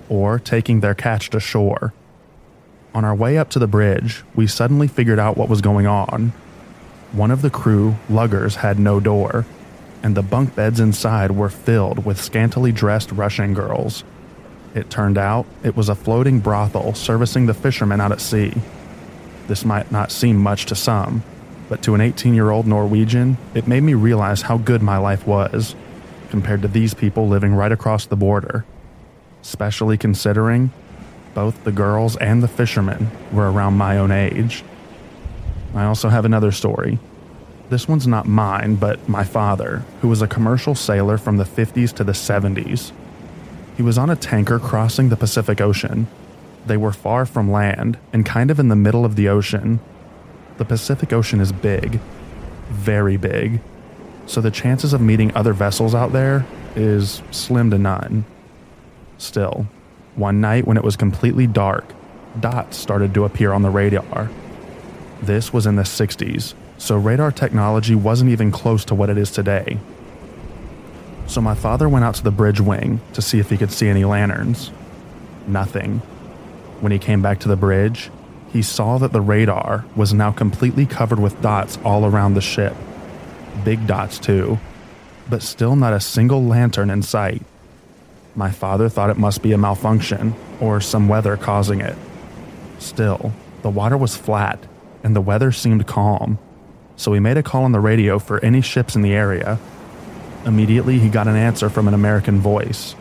or 0.10 0.40
taking 0.40 0.80
their 0.80 0.94
catch 0.94 1.30
to 1.30 1.40
shore. 1.40 1.94
On 2.94 3.06
our 3.06 3.16
way 3.16 3.38
up 3.38 3.50
to 3.52 3.60
the 3.60 3.68
bridge, 3.68 4.24
we 4.36 4.48
suddenly 4.48 4.88
figured 4.88 5.20
out 5.20 5.38
what 5.38 5.50
was 5.50 5.62
going 5.62 5.88
on. 5.88 6.34
One 7.14 7.32
of 7.32 7.42
the 7.42 7.50
crew, 7.50 7.96
luggers, 8.10 8.56
had 8.56 8.80
no 8.80 9.00
door, 9.00 9.46
and 10.04 10.16
the 10.16 10.22
bunk 10.22 10.56
beds 10.56 10.80
inside 10.80 11.32
were 11.32 11.50
filled 11.50 12.06
with 12.06 12.22
scantily 12.22 12.72
dressed 12.72 13.12
Russian 13.12 13.54
girls. 13.54 14.04
It 14.74 14.90
turned 14.90 15.18
out 15.18 15.46
it 15.64 15.76
was 15.76 15.90
a 15.90 15.96
floating 15.96 16.40
brothel 16.40 16.94
servicing 16.94 17.46
the 17.46 17.54
fishermen 17.54 18.02
out 18.02 18.12
at 18.12 18.22
sea. 18.22 18.54
This 19.48 19.66
might 19.66 19.92
not 19.92 20.12
seem 20.12 20.38
much 20.38 20.66
to 20.68 20.76
some, 20.76 21.24
but 21.70 21.82
to 21.84 21.96
an 21.96 22.02
18 22.02 22.34
year 22.34 22.52
old 22.52 22.68
Norwegian, 22.68 23.38
it 23.54 23.68
made 23.68 23.84
me 23.84 23.94
realize 23.94 24.42
how 24.44 24.58
good 24.58 24.82
my 24.82 24.98
life 24.98 25.26
was 25.26 25.76
compared 26.32 26.64
to 26.64 26.68
these 26.68 26.96
people 26.96 27.28
living 27.28 27.54
right 27.54 27.72
across 27.72 28.08
the 28.08 28.16
border. 28.16 28.66
Especially 29.42 29.98
considering 29.98 30.72
both 31.36 31.64
the 31.64 31.72
girls 31.72 32.18
and 32.18 32.42
the 32.42 32.48
fishermen 32.48 33.12
were 33.32 33.52
around 33.52 33.78
my 33.78 33.98
own 33.98 34.12
age. 34.12 34.64
I 35.76 35.86
also 35.86 36.10
have 36.10 36.26
another 36.26 36.52
story. 36.52 36.98
This 37.70 37.88
one's 37.88 38.08
not 38.08 38.28
mine, 38.28 38.76
but 38.76 39.08
my 39.08 39.24
father, 39.24 39.84
who 40.02 40.08
was 40.08 40.22
a 40.22 40.28
commercial 40.28 40.76
sailor 40.76 41.18
from 41.18 41.38
the 41.38 41.46
50s 41.46 41.94
to 41.94 42.04
the 42.04 42.12
70s. 42.12 42.92
He 43.78 43.84
was 43.84 43.98
on 43.98 44.10
a 44.10 44.16
tanker 44.16 44.60
crossing 44.60 45.10
the 45.10 45.16
Pacific 45.16 45.62
Ocean. 45.62 46.08
They 46.66 46.78
were 46.78 46.92
far 46.92 47.26
from 47.26 47.52
land 47.52 47.98
and 48.12 48.26
kind 48.26 48.52
of 48.52 48.60
in 48.60 48.68
the 48.68 48.76
middle 48.76 49.06
of 49.06 49.16
the 49.16 49.30
ocean. 49.30 49.80
The 50.58 50.66
Pacific 50.66 51.14
Ocean 51.14 51.40
is 51.40 51.52
big, 51.52 52.00
very 52.70 53.18
big, 53.18 53.62
so 54.32 54.40
the 54.40 54.50
chances 54.50 54.94
of 54.94 55.02
meeting 55.02 55.36
other 55.36 55.52
vessels 55.52 55.94
out 55.94 56.14
there 56.14 56.46
is 56.78 57.22
slim 57.32 57.70
to 57.70 57.78
none. 57.78 58.24
Still, 59.18 59.68
one 60.16 60.40
night 60.40 60.66
when 60.66 60.78
it 60.78 60.86
was 60.86 60.96
completely 60.96 61.48
dark, 61.48 61.84
dots 62.40 62.78
started 62.78 63.14
to 63.14 63.26
appear 63.26 63.52
on 63.52 63.62
the 63.62 63.70
radar. 63.70 64.30
This 65.22 65.52
was 65.52 65.66
in 65.66 65.76
the 65.76 65.84
60s, 65.84 66.54
so 66.78 66.96
radar 66.96 67.34
technology 67.34 67.94
wasn't 67.94 68.32
even 68.32 68.52
close 68.52 68.86
to 68.86 68.96
what 68.96 69.10
it 69.10 69.18
is 69.18 69.32
today. 69.32 69.78
So 71.28 71.42
my 71.42 71.54
father 71.54 71.90
went 71.90 72.06
out 72.06 72.16
to 72.16 72.24
the 72.24 72.32
bridge 72.32 72.62
wing 72.62 73.02
to 73.12 73.22
see 73.22 73.40
if 73.40 73.50
he 73.50 73.58
could 73.58 73.74
see 73.74 73.90
any 73.90 74.06
lanterns. 74.06 74.72
Nothing. 75.46 75.98
When 76.80 76.94
he 76.94 77.00
came 77.00 77.22
back 77.22 77.42
to 77.42 77.50
the 77.50 77.58
bridge, 77.58 78.10
he 78.54 78.62
saw 78.62 78.98
that 78.98 79.12
the 79.12 79.20
radar 79.20 79.84
was 79.94 80.14
now 80.14 80.32
completely 80.32 80.86
covered 80.86 81.20
with 81.20 81.42
dots 81.42 81.78
all 81.84 82.06
around 82.06 82.36
the 82.36 82.42
ship. 82.42 82.78
Big 83.64 83.86
dots, 83.88 84.20
too, 84.20 84.60
but 85.30 85.42
still 85.42 85.76
not 85.76 85.94
a 85.94 86.00
single 86.00 86.44
lantern 86.44 86.90
in 86.90 87.02
sight. 87.02 87.44
My 88.36 88.52
father 88.52 88.90
thought 88.90 89.10
it 89.10 89.18
must 89.18 89.42
be 89.42 89.52
a 89.52 89.58
malfunction 89.58 90.36
or 90.60 90.80
some 90.80 91.08
weather 91.08 91.36
causing 91.38 91.82
it. 91.82 91.96
Still, 92.80 93.34
the 93.62 93.70
water 93.70 93.98
was 93.98 94.16
flat 94.16 94.60
and 95.04 95.16
the 95.16 95.22
weather 95.22 95.52
seemed 95.52 95.88
calm, 95.88 96.40
so 96.96 97.14
he 97.14 97.20
made 97.20 97.38
a 97.38 97.44
call 97.44 97.64
on 97.64 97.72
the 97.72 97.80
radio 97.80 98.20
for 98.20 98.44
any 98.44 98.62
ships 98.62 98.96
in 98.96 99.02
the 99.02 99.14
area. 99.14 99.60
Immediately, 100.46 101.00
he 101.00 101.10
got 101.10 101.28
an 101.28 101.36
answer 101.36 101.70
from 101.70 101.88
an 101.88 101.94
American 101.94 102.40
voice. 102.40 102.96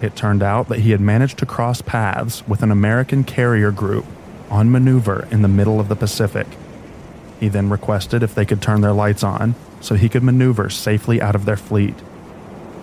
It 0.00 0.16
turned 0.16 0.42
out 0.42 0.68
that 0.68 0.80
he 0.80 0.92
had 0.92 1.00
managed 1.00 1.38
to 1.38 1.46
cross 1.46 1.82
paths 1.82 2.46
with 2.48 2.62
an 2.62 2.70
American 2.70 3.22
carrier 3.22 3.70
group 3.70 4.06
on 4.48 4.70
maneuver 4.70 5.28
in 5.30 5.42
the 5.42 5.48
middle 5.48 5.78
of 5.78 5.88
the 5.88 5.96
Pacific. 5.96 6.46
He 7.40 7.48
then 7.48 7.70
requested 7.70 8.22
if 8.22 8.34
they 8.34 8.44
could 8.44 8.62
turn 8.62 8.82
their 8.82 8.92
lights 8.92 9.24
on 9.24 9.54
so 9.80 9.94
he 9.94 10.10
could 10.10 10.22
maneuver 10.22 10.68
safely 10.68 11.20
out 11.20 11.34
of 11.34 11.46
their 11.46 11.56
fleet. 11.56 11.94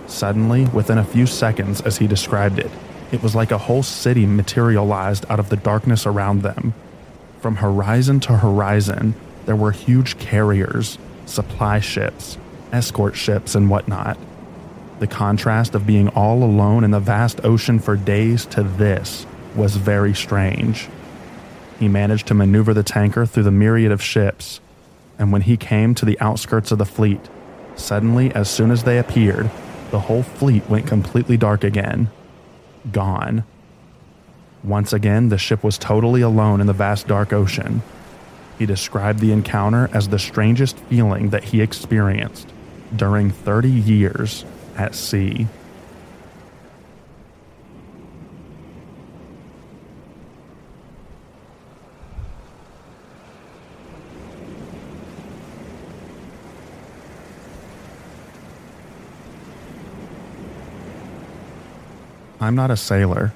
Suddenly, 0.08 0.66
within 0.66 0.98
a 0.98 1.04
few 1.04 1.26
seconds, 1.26 1.80
as 1.82 1.98
he 1.98 2.06
described 2.06 2.58
it, 2.58 2.70
it 3.12 3.22
was 3.22 3.34
like 3.34 3.52
a 3.52 3.58
whole 3.58 3.82
city 3.82 4.26
materialized 4.26 5.24
out 5.30 5.38
of 5.38 5.48
the 5.48 5.56
darkness 5.56 6.06
around 6.06 6.42
them. 6.42 6.74
From 7.40 7.56
horizon 7.56 8.18
to 8.20 8.38
horizon, 8.38 9.14
there 9.46 9.56
were 9.56 9.70
huge 9.70 10.18
carriers, 10.18 10.98
supply 11.24 11.78
ships, 11.78 12.36
escort 12.72 13.16
ships, 13.16 13.54
and 13.54 13.70
whatnot. 13.70 14.18
The 14.98 15.06
contrast 15.06 15.74
of 15.74 15.86
being 15.86 16.08
all 16.08 16.42
alone 16.42 16.82
in 16.82 16.90
the 16.90 17.00
vast 17.00 17.44
ocean 17.44 17.78
for 17.78 17.96
days 17.96 18.44
to 18.46 18.62
this 18.62 19.24
was 19.54 19.76
very 19.76 20.14
strange. 20.14 20.88
He 21.78 21.88
managed 21.88 22.26
to 22.28 22.34
maneuver 22.34 22.74
the 22.74 22.82
tanker 22.82 23.24
through 23.24 23.44
the 23.44 23.50
myriad 23.50 23.92
of 23.92 24.02
ships, 24.02 24.60
and 25.18 25.32
when 25.32 25.42
he 25.42 25.56
came 25.56 25.94
to 25.94 26.04
the 26.04 26.18
outskirts 26.20 26.72
of 26.72 26.78
the 26.78 26.84
fleet, 26.84 27.20
suddenly, 27.76 28.34
as 28.34 28.50
soon 28.50 28.70
as 28.70 28.84
they 28.84 28.98
appeared, 28.98 29.50
the 29.90 30.00
whole 30.00 30.22
fleet 30.22 30.68
went 30.68 30.86
completely 30.86 31.36
dark 31.36 31.64
again. 31.64 32.10
Gone. 32.92 33.44
Once 34.64 34.92
again, 34.92 35.28
the 35.28 35.38
ship 35.38 35.62
was 35.62 35.78
totally 35.78 36.20
alone 36.20 36.60
in 36.60 36.66
the 36.66 36.72
vast 36.72 37.06
dark 37.06 37.32
ocean. 37.32 37.82
He 38.58 38.66
described 38.66 39.20
the 39.20 39.32
encounter 39.32 39.88
as 39.92 40.08
the 40.08 40.18
strangest 40.18 40.76
feeling 40.80 41.30
that 41.30 41.44
he 41.44 41.62
experienced 41.62 42.48
during 42.94 43.30
30 43.30 43.70
years 43.70 44.44
at 44.76 44.96
sea. 44.96 45.46
I'm 62.40 62.54
not 62.54 62.70
a 62.70 62.76
sailor, 62.76 63.32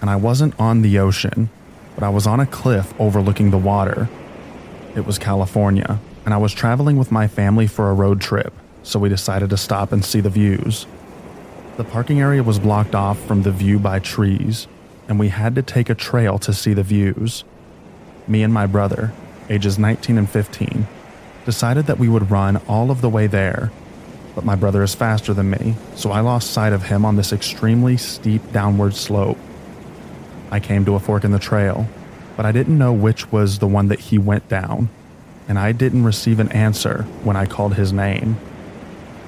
and 0.00 0.08
I 0.08 0.16
wasn't 0.16 0.58
on 0.58 0.80
the 0.80 0.98
ocean, 0.98 1.50
but 1.94 2.02
I 2.02 2.08
was 2.08 2.26
on 2.26 2.40
a 2.40 2.46
cliff 2.46 2.94
overlooking 2.98 3.50
the 3.50 3.58
water. 3.58 4.08
It 4.96 5.04
was 5.04 5.18
California, 5.18 5.98
and 6.24 6.32
I 6.32 6.38
was 6.38 6.54
traveling 6.54 6.96
with 6.96 7.12
my 7.12 7.28
family 7.28 7.66
for 7.66 7.90
a 7.90 7.94
road 7.94 8.22
trip, 8.22 8.54
so 8.82 8.98
we 8.98 9.10
decided 9.10 9.50
to 9.50 9.58
stop 9.58 9.92
and 9.92 10.02
see 10.02 10.20
the 10.20 10.30
views. 10.30 10.86
The 11.76 11.84
parking 11.84 12.20
area 12.20 12.42
was 12.42 12.58
blocked 12.58 12.94
off 12.94 13.22
from 13.26 13.42
the 13.42 13.52
view 13.52 13.78
by 13.78 13.98
trees, 13.98 14.66
and 15.08 15.18
we 15.18 15.28
had 15.28 15.54
to 15.56 15.62
take 15.62 15.90
a 15.90 15.94
trail 15.94 16.38
to 16.38 16.54
see 16.54 16.72
the 16.72 16.82
views. 16.82 17.44
Me 18.26 18.42
and 18.42 18.52
my 18.52 18.64
brother, 18.64 19.12
ages 19.50 19.78
19 19.78 20.16
and 20.16 20.28
15, 20.28 20.86
decided 21.44 21.84
that 21.84 21.98
we 21.98 22.08
would 22.08 22.30
run 22.30 22.56
all 22.66 22.90
of 22.90 23.02
the 23.02 23.10
way 23.10 23.26
there 23.26 23.70
but 24.38 24.44
my 24.44 24.54
brother 24.54 24.84
is 24.84 24.94
faster 24.94 25.34
than 25.34 25.50
me, 25.50 25.74
so 25.96 26.12
I 26.12 26.20
lost 26.20 26.52
sight 26.52 26.72
of 26.72 26.84
him 26.84 27.04
on 27.04 27.16
this 27.16 27.32
extremely 27.32 27.96
steep 27.96 28.52
downward 28.52 28.94
slope. 28.94 29.36
I 30.52 30.60
came 30.60 30.84
to 30.84 30.94
a 30.94 31.00
fork 31.00 31.24
in 31.24 31.32
the 31.32 31.40
trail, 31.40 31.88
but 32.36 32.46
I 32.46 32.52
didn't 32.52 32.78
know 32.78 32.92
which 32.92 33.32
was 33.32 33.58
the 33.58 33.66
one 33.66 33.88
that 33.88 33.98
he 33.98 34.16
went 34.16 34.48
down, 34.48 34.90
and 35.48 35.58
I 35.58 35.72
didn't 35.72 36.04
receive 36.04 36.38
an 36.38 36.52
answer 36.52 37.02
when 37.24 37.34
I 37.34 37.46
called 37.46 37.74
his 37.74 37.92
name. 37.92 38.36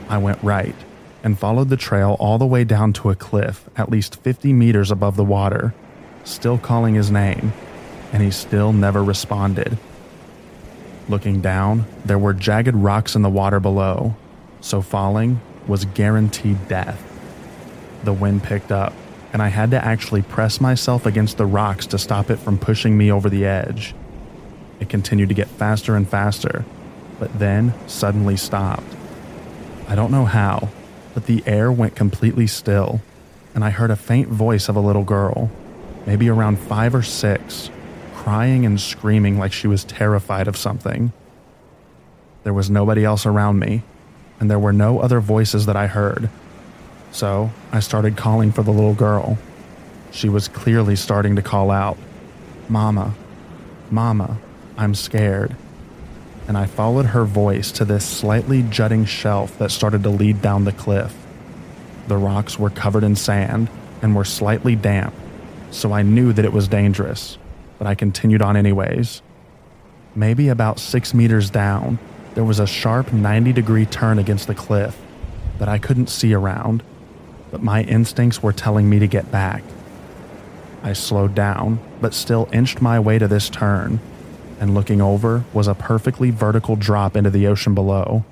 I 0.08 0.18
went 0.18 0.40
right 0.44 0.76
and 1.24 1.36
followed 1.36 1.70
the 1.70 1.76
trail 1.76 2.16
all 2.20 2.38
the 2.38 2.46
way 2.46 2.62
down 2.62 2.92
to 2.92 3.10
a 3.10 3.16
cliff 3.16 3.68
at 3.74 3.90
least 3.90 4.22
50 4.22 4.52
meters 4.52 4.92
above 4.92 5.16
the 5.16 5.24
water, 5.24 5.74
still 6.22 6.56
calling 6.56 6.94
his 6.94 7.10
name, 7.10 7.52
and 8.12 8.22
he 8.22 8.30
still 8.30 8.72
never 8.72 9.02
responded. 9.02 9.76
Looking 11.08 11.40
down, 11.40 11.86
there 12.04 12.16
were 12.16 12.32
jagged 12.32 12.76
rocks 12.76 13.16
in 13.16 13.22
the 13.22 13.28
water 13.28 13.58
below, 13.58 14.14
so 14.60 14.82
falling 14.82 15.40
was 15.66 15.84
guaranteed 15.84 16.68
death. 16.68 17.02
The 18.04 18.12
wind 18.12 18.42
picked 18.42 18.72
up, 18.72 18.92
and 19.32 19.42
I 19.42 19.48
had 19.48 19.70
to 19.72 19.84
actually 19.84 20.22
press 20.22 20.60
myself 20.60 21.06
against 21.06 21.36
the 21.36 21.46
rocks 21.46 21.86
to 21.88 21.98
stop 21.98 22.30
it 22.30 22.36
from 22.36 22.58
pushing 22.58 22.96
me 22.96 23.12
over 23.12 23.28
the 23.28 23.44
edge. 23.44 23.94
It 24.80 24.88
continued 24.88 25.28
to 25.28 25.34
get 25.34 25.48
faster 25.48 25.94
and 25.94 26.08
faster, 26.08 26.64
but 27.18 27.38
then 27.38 27.74
suddenly 27.86 28.36
stopped. 28.36 28.96
I 29.86 29.94
don't 29.94 30.10
know 30.10 30.24
how, 30.24 30.70
but 31.14 31.26
the 31.26 31.42
air 31.46 31.70
went 31.70 31.94
completely 31.94 32.46
still, 32.46 33.00
and 33.54 33.64
I 33.64 33.70
heard 33.70 33.90
a 33.90 33.96
faint 33.96 34.28
voice 34.28 34.68
of 34.68 34.76
a 34.76 34.80
little 34.80 35.04
girl, 35.04 35.50
maybe 36.06 36.28
around 36.30 36.58
five 36.58 36.94
or 36.94 37.02
six, 37.02 37.70
crying 38.14 38.64
and 38.64 38.80
screaming 38.80 39.38
like 39.38 39.52
she 39.52 39.66
was 39.66 39.84
terrified 39.84 40.48
of 40.48 40.56
something. 40.56 41.12
There 42.44 42.54
was 42.54 42.70
nobody 42.70 43.04
else 43.04 43.26
around 43.26 43.58
me, 43.58 43.82
and 44.40 44.50
there 44.50 44.58
were 44.58 44.72
no 44.72 45.00
other 45.00 45.20
voices 45.20 45.66
that 45.66 45.76
I 45.76 45.86
heard. 45.86 46.30
So 47.12 47.50
I 47.70 47.80
started 47.80 48.16
calling 48.16 48.50
for 48.50 48.62
the 48.62 48.72
little 48.72 48.94
girl. 48.94 49.38
She 50.10 50.28
was 50.28 50.48
clearly 50.48 50.96
starting 50.96 51.36
to 51.36 51.42
call 51.42 51.70
out, 51.70 51.98
Mama, 52.68 53.14
Mama, 53.90 54.38
I'm 54.76 54.94
scared. 54.94 55.54
And 56.48 56.56
I 56.56 56.66
followed 56.66 57.06
her 57.06 57.24
voice 57.24 57.70
to 57.72 57.84
this 57.84 58.04
slightly 58.04 58.62
jutting 58.62 59.04
shelf 59.04 59.56
that 59.58 59.70
started 59.70 60.02
to 60.04 60.10
lead 60.10 60.40
down 60.42 60.64
the 60.64 60.72
cliff. 60.72 61.14
The 62.08 62.16
rocks 62.16 62.58
were 62.58 62.70
covered 62.70 63.04
in 63.04 63.14
sand 63.14 63.68
and 64.02 64.16
were 64.16 64.24
slightly 64.24 64.74
damp, 64.74 65.14
so 65.70 65.92
I 65.92 66.02
knew 66.02 66.32
that 66.32 66.44
it 66.44 66.52
was 66.52 66.66
dangerous, 66.66 67.38
but 67.78 67.86
I 67.86 67.94
continued 67.94 68.42
on 68.42 68.56
anyways. 68.56 69.22
Maybe 70.16 70.48
about 70.48 70.80
six 70.80 71.14
meters 71.14 71.50
down, 71.50 71.98
there 72.40 72.46
was 72.46 72.58
a 72.58 72.66
sharp 72.66 73.12
90 73.12 73.52
degree 73.52 73.84
turn 73.84 74.18
against 74.18 74.46
the 74.46 74.54
cliff 74.54 74.98
that 75.58 75.68
I 75.68 75.76
couldn't 75.76 76.08
see 76.08 76.32
around, 76.32 76.82
but 77.50 77.62
my 77.62 77.82
instincts 77.82 78.42
were 78.42 78.54
telling 78.54 78.88
me 78.88 78.98
to 78.98 79.06
get 79.06 79.30
back. 79.30 79.62
I 80.82 80.94
slowed 80.94 81.34
down, 81.34 81.80
but 82.00 82.14
still 82.14 82.48
inched 82.50 82.80
my 82.80 82.98
way 82.98 83.18
to 83.18 83.28
this 83.28 83.50
turn, 83.50 84.00
and 84.58 84.72
looking 84.72 85.02
over 85.02 85.44
was 85.52 85.68
a 85.68 85.74
perfectly 85.74 86.30
vertical 86.30 86.76
drop 86.76 87.14
into 87.14 87.28
the 87.28 87.46
ocean 87.46 87.74
below. 87.74 88.24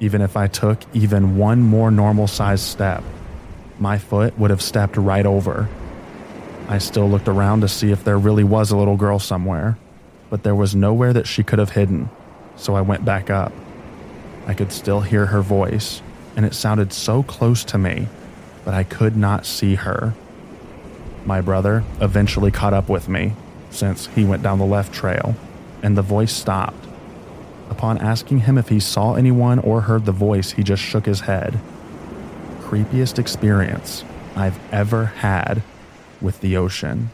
Even 0.00 0.22
if 0.22 0.34
I 0.34 0.46
took 0.46 0.78
even 0.94 1.36
one 1.36 1.60
more 1.60 1.90
normal 1.90 2.26
sized 2.26 2.64
step, 2.64 3.04
my 3.78 3.98
foot 3.98 4.38
would 4.38 4.48
have 4.48 4.62
stepped 4.62 4.96
right 4.96 5.26
over. 5.26 5.68
I 6.68 6.78
still 6.78 7.10
looked 7.10 7.28
around 7.28 7.60
to 7.60 7.68
see 7.68 7.92
if 7.92 8.02
there 8.02 8.18
really 8.18 8.44
was 8.44 8.70
a 8.70 8.78
little 8.78 8.96
girl 8.96 9.18
somewhere, 9.18 9.76
but 10.30 10.42
there 10.42 10.54
was 10.54 10.74
nowhere 10.74 11.12
that 11.12 11.26
she 11.26 11.42
could 11.42 11.58
have 11.58 11.72
hidden 11.72 12.08
so 12.56 12.74
I 12.74 12.80
went 12.80 13.04
back 13.04 13.30
up. 13.30 13.52
I 14.46 14.54
could 14.54 14.72
still 14.72 15.00
hear 15.00 15.26
her 15.26 15.42
voice, 15.42 16.02
and 16.36 16.44
it 16.44 16.54
sounded 16.54 16.92
so 16.92 17.22
close 17.22 17.64
to 17.64 17.78
me, 17.78 18.08
but 18.64 18.74
I 18.74 18.84
could 18.84 19.16
not 19.16 19.46
see 19.46 19.74
her. 19.76 20.14
My 21.24 21.40
brother 21.40 21.84
eventually 22.00 22.50
caught 22.50 22.74
up 22.74 22.88
with 22.88 23.08
me, 23.08 23.32
since 23.70 24.06
he 24.08 24.24
went 24.24 24.42
down 24.42 24.58
the 24.58 24.66
left 24.66 24.92
trail, 24.92 25.34
and 25.82 25.96
the 25.96 26.02
voice 26.02 26.32
stopped. 26.32 26.86
Upon 27.70 27.98
asking 27.98 28.40
him 28.40 28.58
if 28.58 28.68
he 28.68 28.78
saw 28.78 29.14
anyone 29.14 29.58
or 29.58 29.82
heard 29.82 30.04
the 30.04 30.12
voice, 30.12 30.52
he 30.52 30.62
just 30.62 30.82
shook 30.82 31.06
his 31.06 31.20
head. 31.20 31.58
Creepiest 32.60 33.18
experience 33.18 34.04
I've 34.36 34.58
ever 34.72 35.06
had 35.06 35.62
with 36.20 36.40
the 36.40 36.56
ocean. 36.56 37.10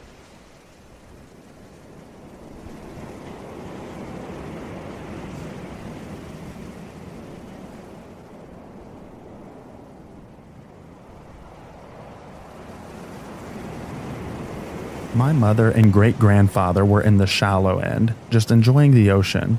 My 15.21 15.35
mother 15.35 15.71
and 15.71 15.93
great 15.93 16.19
grandfather 16.19 16.83
were 16.83 17.03
in 17.03 17.19
the 17.19 17.27
shallow 17.27 17.79
end, 17.79 18.15
just 18.31 18.51
enjoying 18.51 18.93
the 18.93 19.11
ocean, 19.11 19.59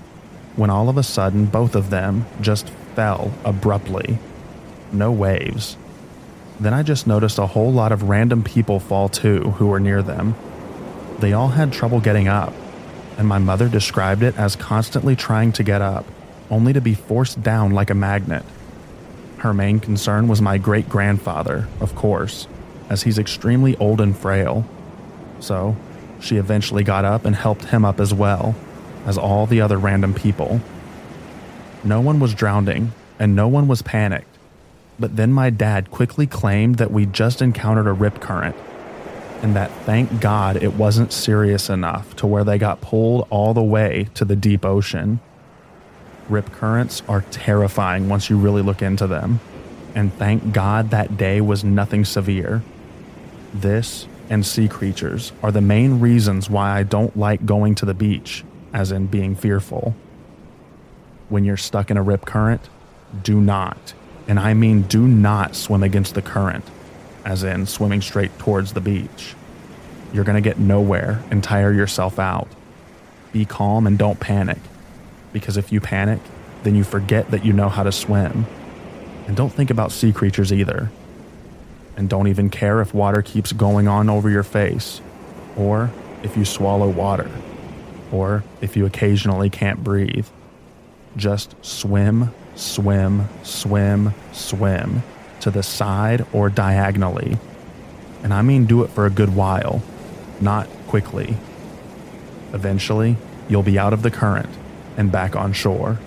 when 0.55 0.71
all 0.71 0.89
of 0.89 0.97
a 0.97 1.03
sudden 1.03 1.45
both 1.45 1.75
of 1.75 1.91
them 1.91 2.25
just 2.41 2.67
fell 2.95 3.31
abruptly. 3.45 4.17
No 4.91 5.11
waves. 5.11 5.77
Then 6.59 6.73
I 6.73 6.81
just 6.81 7.05
noticed 7.05 7.37
a 7.37 7.45
whole 7.45 7.71
lot 7.71 7.91
of 7.91 8.09
random 8.09 8.43
people 8.43 8.79
fall 8.79 9.07
too 9.07 9.51
who 9.57 9.67
were 9.67 9.79
near 9.79 10.01
them. 10.01 10.33
They 11.19 11.31
all 11.31 11.49
had 11.49 11.71
trouble 11.71 11.99
getting 11.99 12.27
up, 12.27 12.55
and 13.19 13.27
my 13.27 13.37
mother 13.37 13.69
described 13.69 14.23
it 14.23 14.35
as 14.39 14.55
constantly 14.55 15.15
trying 15.15 15.51
to 15.51 15.63
get 15.63 15.83
up, 15.83 16.07
only 16.49 16.73
to 16.73 16.81
be 16.81 16.95
forced 16.95 17.43
down 17.43 17.69
like 17.69 17.91
a 17.91 17.93
magnet. 17.93 18.43
Her 19.37 19.53
main 19.53 19.79
concern 19.79 20.27
was 20.27 20.41
my 20.41 20.57
great 20.57 20.89
grandfather, 20.89 21.67
of 21.79 21.93
course, 21.93 22.47
as 22.89 23.03
he's 23.03 23.19
extremely 23.19 23.77
old 23.77 24.01
and 24.01 24.17
frail 24.17 24.65
so 25.41 25.75
she 26.19 26.37
eventually 26.37 26.83
got 26.83 27.03
up 27.03 27.25
and 27.25 27.35
helped 27.35 27.65
him 27.65 27.83
up 27.83 27.99
as 27.99 28.13
well 28.13 28.55
as 29.05 29.17
all 29.17 29.45
the 29.45 29.61
other 29.61 29.77
random 29.77 30.13
people. 30.13 30.61
No 31.83 31.99
one 31.99 32.19
was 32.19 32.33
drowning 32.33 32.93
and 33.19 33.35
no 33.35 33.47
one 33.47 33.67
was 33.67 33.81
panicked. 33.81 34.27
But 34.99 35.15
then 35.15 35.33
my 35.33 35.49
dad 35.49 35.89
quickly 35.89 36.27
claimed 36.27 36.75
that 36.75 36.91
we 36.91 37.05
just 37.05 37.41
encountered 37.41 37.87
a 37.87 37.93
rip 37.93 38.21
current 38.21 38.55
and 39.41 39.55
that 39.55 39.71
thank 39.85 40.21
God 40.21 40.61
it 40.61 40.75
wasn't 40.75 41.11
serious 41.11 41.69
enough 41.69 42.15
to 42.17 42.27
where 42.27 42.43
they 42.43 42.57
got 42.57 42.81
pulled 42.81 43.27
all 43.29 43.53
the 43.53 43.63
way 43.63 44.07
to 44.13 44.23
the 44.23 44.35
deep 44.35 44.63
ocean. 44.63 45.19
Rip 46.29 46.51
currents 46.51 47.01
are 47.09 47.21
terrifying 47.31 48.07
once 48.07 48.29
you 48.29 48.37
really 48.37 48.61
look 48.61 48.81
into 48.81 49.07
them, 49.07 49.39
and 49.95 50.13
thank 50.13 50.53
God 50.53 50.91
that 50.91 51.17
day 51.17 51.41
was 51.41 51.63
nothing 51.63 52.05
severe. 52.05 52.61
This 53.53 54.07
and 54.31 54.45
sea 54.45 54.69
creatures 54.69 55.33
are 55.43 55.51
the 55.51 55.59
main 55.59 55.99
reasons 55.99 56.49
why 56.49 56.71
I 56.71 56.83
don't 56.83 57.17
like 57.17 57.45
going 57.45 57.75
to 57.75 57.85
the 57.85 57.93
beach, 57.93 58.45
as 58.73 58.93
in 58.93 59.07
being 59.07 59.35
fearful. 59.35 59.93
When 61.27 61.43
you're 61.43 61.57
stuck 61.57 61.91
in 61.91 61.97
a 61.97 62.01
rip 62.01 62.25
current, 62.25 62.69
do 63.23 63.41
not, 63.41 63.93
and 64.29 64.39
I 64.39 64.53
mean 64.53 64.83
do 64.83 65.05
not 65.05 65.53
swim 65.53 65.83
against 65.83 66.15
the 66.15 66.21
current, 66.21 66.63
as 67.25 67.43
in 67.43 67.65
swimming 67.65 68.01
straight 68.01 68.39
towards 68.39 68.71
the 68.71 68.79
beach. 68.79 69.35
You're 70.13 70.23
going 70.23 70.41
to 70.41 70.49
get 70.49 70.57
nowhere 70.57 71.21
and 71.29 71.43
tire 71.43 71.73
yourself 71.73 72.17
out. 72.17 72.47
Be 73.33 73.43
calm 73.43 73.85
and 73.85 73.97
don't 73.97 74.21
panic, 74.21 74.59
because 75.33 75.57
if 75.57 75.73
you 75.73 75.81
panic, 75.81 76.21
then 76.63 76.73
you 76.73 76.85
forget 76.85 77.31
that 77.31 77.43
you 77.43 77.51
know 77.51 77.67
how 77.67 77.83
to 77.83 77.91
swim. 77.91 78.45
And 79.27 79.35
don't 79.35 79.51
think 79.51 79.69
about 79.69 79.91
sea 79.91 80.13
creatures 80.13 80.53
either 80.53 80.89
and 81.95 82.09
don't 82.09 82.27
even 82.27 82.49
care 82.49 82.81
if 82.81 82.93
water 82.93 83.21
keeps 83.21 83.51
going 83.51 83.87
on 83.87 84.09
over 84.09 84.29
your 84.29 84.43
face, 84.43 85.01
or 85.55 85.91
if 86.23 86.37
you 86.37 86.45
swallow 86.45 86.89
water, 86.89 87.29
or 88.11 88.43
if 88.61 88.75
you 88.75 88.85
occasionally 88.85 89.49
can't 89.49 89.83
breathe. 89.83 90.27
Just 91.17 91.55
swim, 91.63 92.31
swim, 92.55 93.27
swim, 93.43 94.13
swim 94.31 95.03
to 95.41 95.51
the 95.51 95.63
side 95.63 96.25
or 96.31 96.49
diagonally. 96.49 97.37
And 98.23 98.33
I 98.33 98.41
mean 98.41 98.65
do 98.65 98.83
it 98.83 98.89
for 98.89 99.05
a 99.05 99.09
good 99.09 99.35
while, 99.35 99.81
not 100.39 100.67
quickly. 100.87 101.35
Eventually, 102.53 103.17
you'll 103.49 103.63
be 103.63 103.79
out 103.79 103.93
of 103.93 104.03
the 104.03 104.11
current 104.11 104.49
and 104.97 105.11
back 105.11 105.35
on 105.35 105.53
shore. 105.53 105.99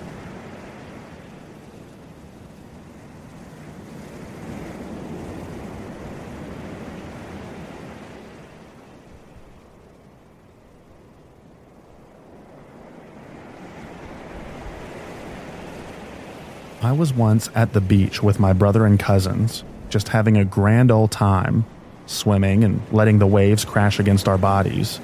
I 16.84 16.92
was 16.92 17.14
once 17.14 17.48
at 17.54 17.72
the 17.72 17.80
beach 17.80 18.22
with 18.22 18.38
my 18.38 18.52
brother 18.52 18.84
and 18.84 19.00
cousins, 19.00 19.64
just 19.88 20.08
having 20.08 20.36
a 20.36 20.44
grand 20.44 20.90
old 20.90 21.10
time, 21.10 21.64
swimming 22.04 22.62
and 22.62 22.82
letting 22.92 23.18
the 23.18 23.26
waves 23.26 23.64
crash 23.64 23.98
against 23.98 24.28
our 24.28 24.36
bodies. 24.36 25.00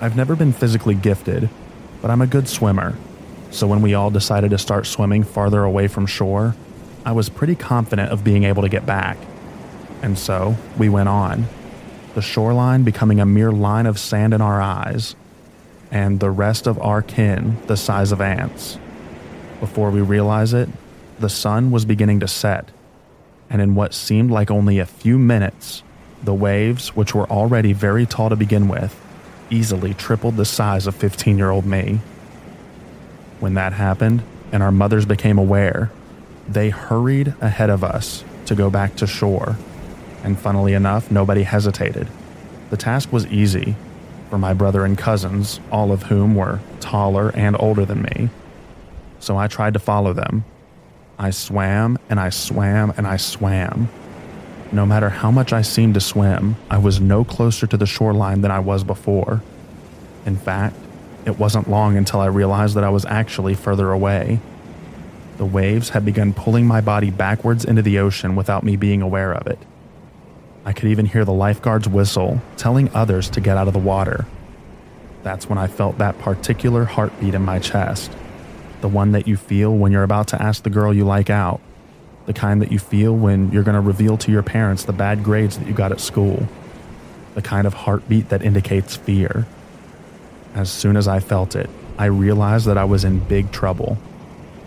I've 0.00 0.16
never 0.16 0.34
been 0.34 0.52
physically 0.52 0.96
gifted, 0.96 1.50
but 2.02 2.10
I'm 2.10 2.20
a 2.20 2.26
good 2.26 2.48
swimmer, 2.48 2.96
so 3.52 3.68
when 3.68 3.80
we 3.80 3.94
all 3.94 4.10
decided 4.10 4.50
to 4.50 4.58
start 4.58 4.86
swimming 4.86 5.22
farther 5.22 5.62
away 5.62 5.86
from 5.86 6.04
shore, 6.04 6.56
I 7.06 7.12
was 7.12 7.28
pretty 7.28 7.54
confident 7.54 8.10
of 8.10 8.24
being 8.24 8.42
able 8.42 8.62
to 8.62 8.68
get 8.68 8.84
back. 8.84 9.18
And 10.02 10.18
so 10.18 10.56
we 10.76 10.88
went 10.88 11.08
on, 11.08 11.46
the 12.16 12.22
shoreline 12.22 12.82
becoming 12.82 13.20
a 13.20 13.24
mere 13.24 13.52
line 13.52 13.86
of 13.86 14.00
sand 14.00 14.34
in 14.34 14.40
our 14.40 14.60
eyes, 14.60 15.14
and 15.92 16.18
the 16.18 16.32
rest 16.32 16.66
of 16.66 16.76
our 16.80 17.02
kin 17.02 17.56
the 17.68 17.76
size 17.76 18.10
of 18.10 18.20
ants. 18.20 18.78
Before 19.60 19.92
we 19.92 20.00
realize 20.00 20.52
it, 20.52 20.68
the 21.20 21.28
sun 21.28 21.70
was 21.70 21.84
beginning 21.84 22.20
to 22.20 22.28
set, 22.28 22.70
and 23.50 23.60
in 23.60 23.74
what 23.74 23.94
seemed 23.94 24.30
like 24.30 24.50
only 24.50 24.78
a 24.78 24.86
few 24.86 25.18
minutes, 25.18 25.82
the 26.22 26.34
waves, 26.34 26.94
which 26.96 27.14
were 27.14 27.30
already 27.30 27.72
very 27.72 28.06
tall 28.06 28.28
to 28.28 28.36
begin 28.36 28.68
with, 28.68 28.98
easily 29.50 29.94
tripled 29.94 30.36
the 30.36 30.44
size 30.44 30.86
of 30.86 30.94
15 30.94 31.38
year 31.38 31.50
old 31.50 31.64
me. 31.64 32.00
When 33.40 33.54
that 33.54 33.72
happened, 33.72 34.22
and 34.52 34.62
our 34.62 34.72
mothers 34.72 35.06
became 35.06 35.38
aware, 35.38 35.90
they 36.48 36.70
hurried 36.70 37.34
ahead 37.40 37.70
of 37.70 37.84
us 37.84 38.24
to 38.46 38.54
go 38.54 38.70
back 38.70 38.96
to 38.96 39.06
shore, 39.06 39.56
and 40.24 40.38
funnily 40.38 40.72
enough, 40.72 41.10
nobody 41.10 41.42
hesitated. 41.42 42.08
The 42.70 42.76
task 42.76 43.12
was 43.12 43.26
easy 43.26 43.76
for 44.28 44.38
my 44.38 44.54
brother 44.54 44.84
and 44.84 44.96
cousins, 44.96 45.60
all 45.70 45.92
of 45.92 46.04
whom 46.04 46.34
were 46.34 46.60
taller 46.80 47.30
and 47.34 47.56
older 47.58 47.84
than 47.84 48.02
me. 48.02 48.30
So 49.20 49.36
I 49.36 49.46
tried 49.46 49.74
to 49.74 49.78
follow 49.78 50.12
them. 50.12 50.44
I 51.18 51.30
swam 51.30 51.98
and 52.08 52.20
I 52.20 52.30
swam 52.30 52.92
and 52.96 53.06
I 53.06 53.16
swam. 53.16 53.88
No 54.70 54.86
matter 54.86 55.08
how 55.08 55.30
much 55.30 55.52
I 55.52 55.62
seemed 55.62 55.94
to 55.94 56.00
swim, 56.00 56.56
I 56.70 56.78
was 56.78 57.00
no 57.00 57.24
closer 57.24 57.66
to 57.66 57.76
the 57.76 57.86
shoreline 57.86 58.42
than 58.42 58.50
I 58.50 58.60
was 58.60 58.84
before. 58.84 59.42
In 60.26 60.36
fact, 60.36 60.76
it 61.24 61.38
wasn't 61.38 61.68
long 61.68 61.96
until 61.96 62.20
I 62.20 62.26
realized 62.26 62.76
that 62.76 62.84
I 62.84 62.90
was 62.90 63.04
actually 63.06 63.54
further 63.54 63.90
away. 63.90 64.40
The 65.38 65.44
waves 65.44 65.90
had 65.90 66.04
begun 66.04 66.34
pulling 66.34 66.66
my 66.66 66.80
body 66.80 67.10
backwards 67.10 67.64
into 67.64 67.82
the 67.82 67.98
ocean 67.98 68.36
without 68.36 68.62
me 68.62 68.76
being 68.76 69.02
aware 69.02 69.32
of 69.32 69.46
it. 69.46 69.58
I 70.64 70.72
could 70.72 70.90
even 70.90 71.06
hear 71.06 71.24
the 71.24 71.32
lifeguard's 71.32 71.88
whistle 71.88 72.42
telling 72.56 72.90
others 72.94 73.30
to 73.30 73.40
get 73.40 73.56
out 73.56 73.68
of 73.68 73.72
the 73.72 73.78
water. 73.78 74.26
That's 75.22 75.48
when 75.48 75.58
I 75.58 75.66
felt 75.66 75.98
that 75.98 76.18
particular 76.18 76.84
heartbeat 76.84 77.34
in 77.34 77.42
my 77.42 77.58
chest. 77.58 78.12
The 78.80 78.88
one 78.88 79.12
that 79.12 79.26
you 79.26 79.36
feel 79.36 79.74
when 79.74 79.92
you're 79.92 80.02
about 80.02 80.28
to 80.28 80.42
ask 80.42 80.62
the 80.62 80.70
girl 80.70 80.94
you 80.94 81.04
like 81.04 81.30
out. 81.30 81.60
The 82.26 82.32
kind 82.32 82.60
that 82.62 82.70
you 82.70 82.78
feel 82.78 83.14
when 83.14 83.50
you're 83.52 83.62
going 83.62 83.74
to 83.74 83.80
reveal 83.80 84.16
to 84.18 84.30
your 84.30 84.42
parents 84.42 84.84
the 84.84 84.92
bad 84.92 85.24
grades 85.24 85.58
that 85.58 85.66
you 85.66 85.74
got 85.74 85.92
at 85.92 86.00
school. 86.00 86.46
The 87.34 87.42
kind 87.42 87.66
of 87.66 87.74
heartbeat 87.74 88.28
that 88.28 88.42
indicates 88.42 88.96
fear. 88.96 89.46
As 90.54 90.70
soon 90.70 90.96
as 90.96 91.08
I 91.08 91.20
felt 91.20 91.56
it, 91.56 91.70
I 91.98 92.06
realized 92.06 92.66
that 92.66 92.78
I 92.78 92.84
was 92.84 93.04
in 93.04 93.20
big 93.20 93.50
trouble. 93.52 93.98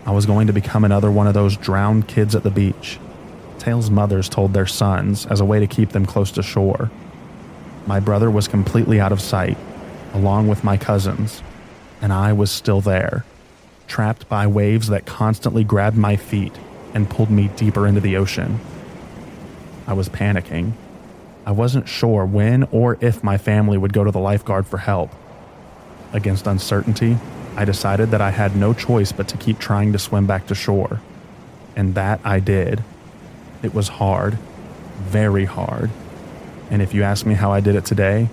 I 0.04 0.10
was 0.10 0.26
going 0.26 0.48
to 0.48 0.52
become 0.52 0.84
another 0.84 1.10
one 1.10 1.26
of 1.26 1.34
those 1.34 1.56
drowned 1.56 2.08
kids 2.08 2.34
at 2.34 2.42
the 2.42 2.50
beach 2.50 2.98
tales 3.62 3.90
mothers 3.90 4.28
told 4.28 4.52
their 4.52 4.66
sons 4.66 5.24
as 5.26 5.38
a 5.38 5.44
way 5.44 5.60
to 5.60 5.68
keep 5.68 5.90
them 5.90 6.04
close 6.04 6.32
to 6.32 6.42
shore. 6.42 6.90
My 7.86 8.00
brother 8.00 8.28
was 8.28 8.48
completely 8.48 8.98
out 8.98 9.12
of 9.12 9.20
sight, 9.20 9.56
along 10.12 10.48
with 10.48 10.64
my 10.64 10.76
cousins, 10.76 11.42
and 12.00 12.12
I 12.12 12.32
was 12.32 12.50
still 12.50 12.80
there, 12.80 13.24
trapped 13.92 14.26
by 14.26 14.46
waves 14.46 14.88
that 14.88 15.04
constantly 15.04 15.62
grabbed 15.62 15.98
my 15.98 16.16
feet 16.16 16.58
and 16.94 17.10
pulled 17.10 17.30
me 17.30 17.48
deeper 17.56 17.86
into 17.86 18.00
the 18.00 18.16
ocean. 18.16 18.58
I 19.86 19.92
was 19.92 20.08
panicking. 20.08 20.72
I 21.44 21.52
wasn't 21.52 21.86
sure 21.86 22.24
when 22.24 22.62
or 22.72 22.96
if 23.02 23.22
my 23.22 23.36
family 23.36 23.76
would 23.76 23.92
go 23.92 24.02
to 24.02 24.10
the 24.10 24.18
lifeguard 24.18 24.66
for 24.66 24.78
help. 24.78 25.10
Against 26.14 26.46
uncertainty, 26.46 27.18
I 27.54 27.66
decided 27.66 28.12
that 28.12 28.22
I 28.22 28.30
had 28.30 28.56
no 28.56 28.72
choice 28.72 29.12
but 29.12 29.28
to 29.28 29.36
keep 29.36 29.58
trying 29.58 29.92
to 29.92 29.98
swim 29.98 30.26
back 30.26 30.46
to 30.46 30.54
shore. 30.54 31.02
And 31.76 31.94
that 31.94 32.18
I 32.24 32.40
did. 32.40 32.82
It 33.62 33.74
was 33.74 33.88
hard, 33.88 34.38
very 35.00 35.44
hard. 35.44 35.90
And 36.70 36.80
if 36.80 36.94
you 36.94 37.02
ask 37.02 37.26
me 37.26 37.34
how 37.34 37.52
I 37.52 37.60
did 37.60 37.74
it 37.74 37.84
today, 37.84 38.30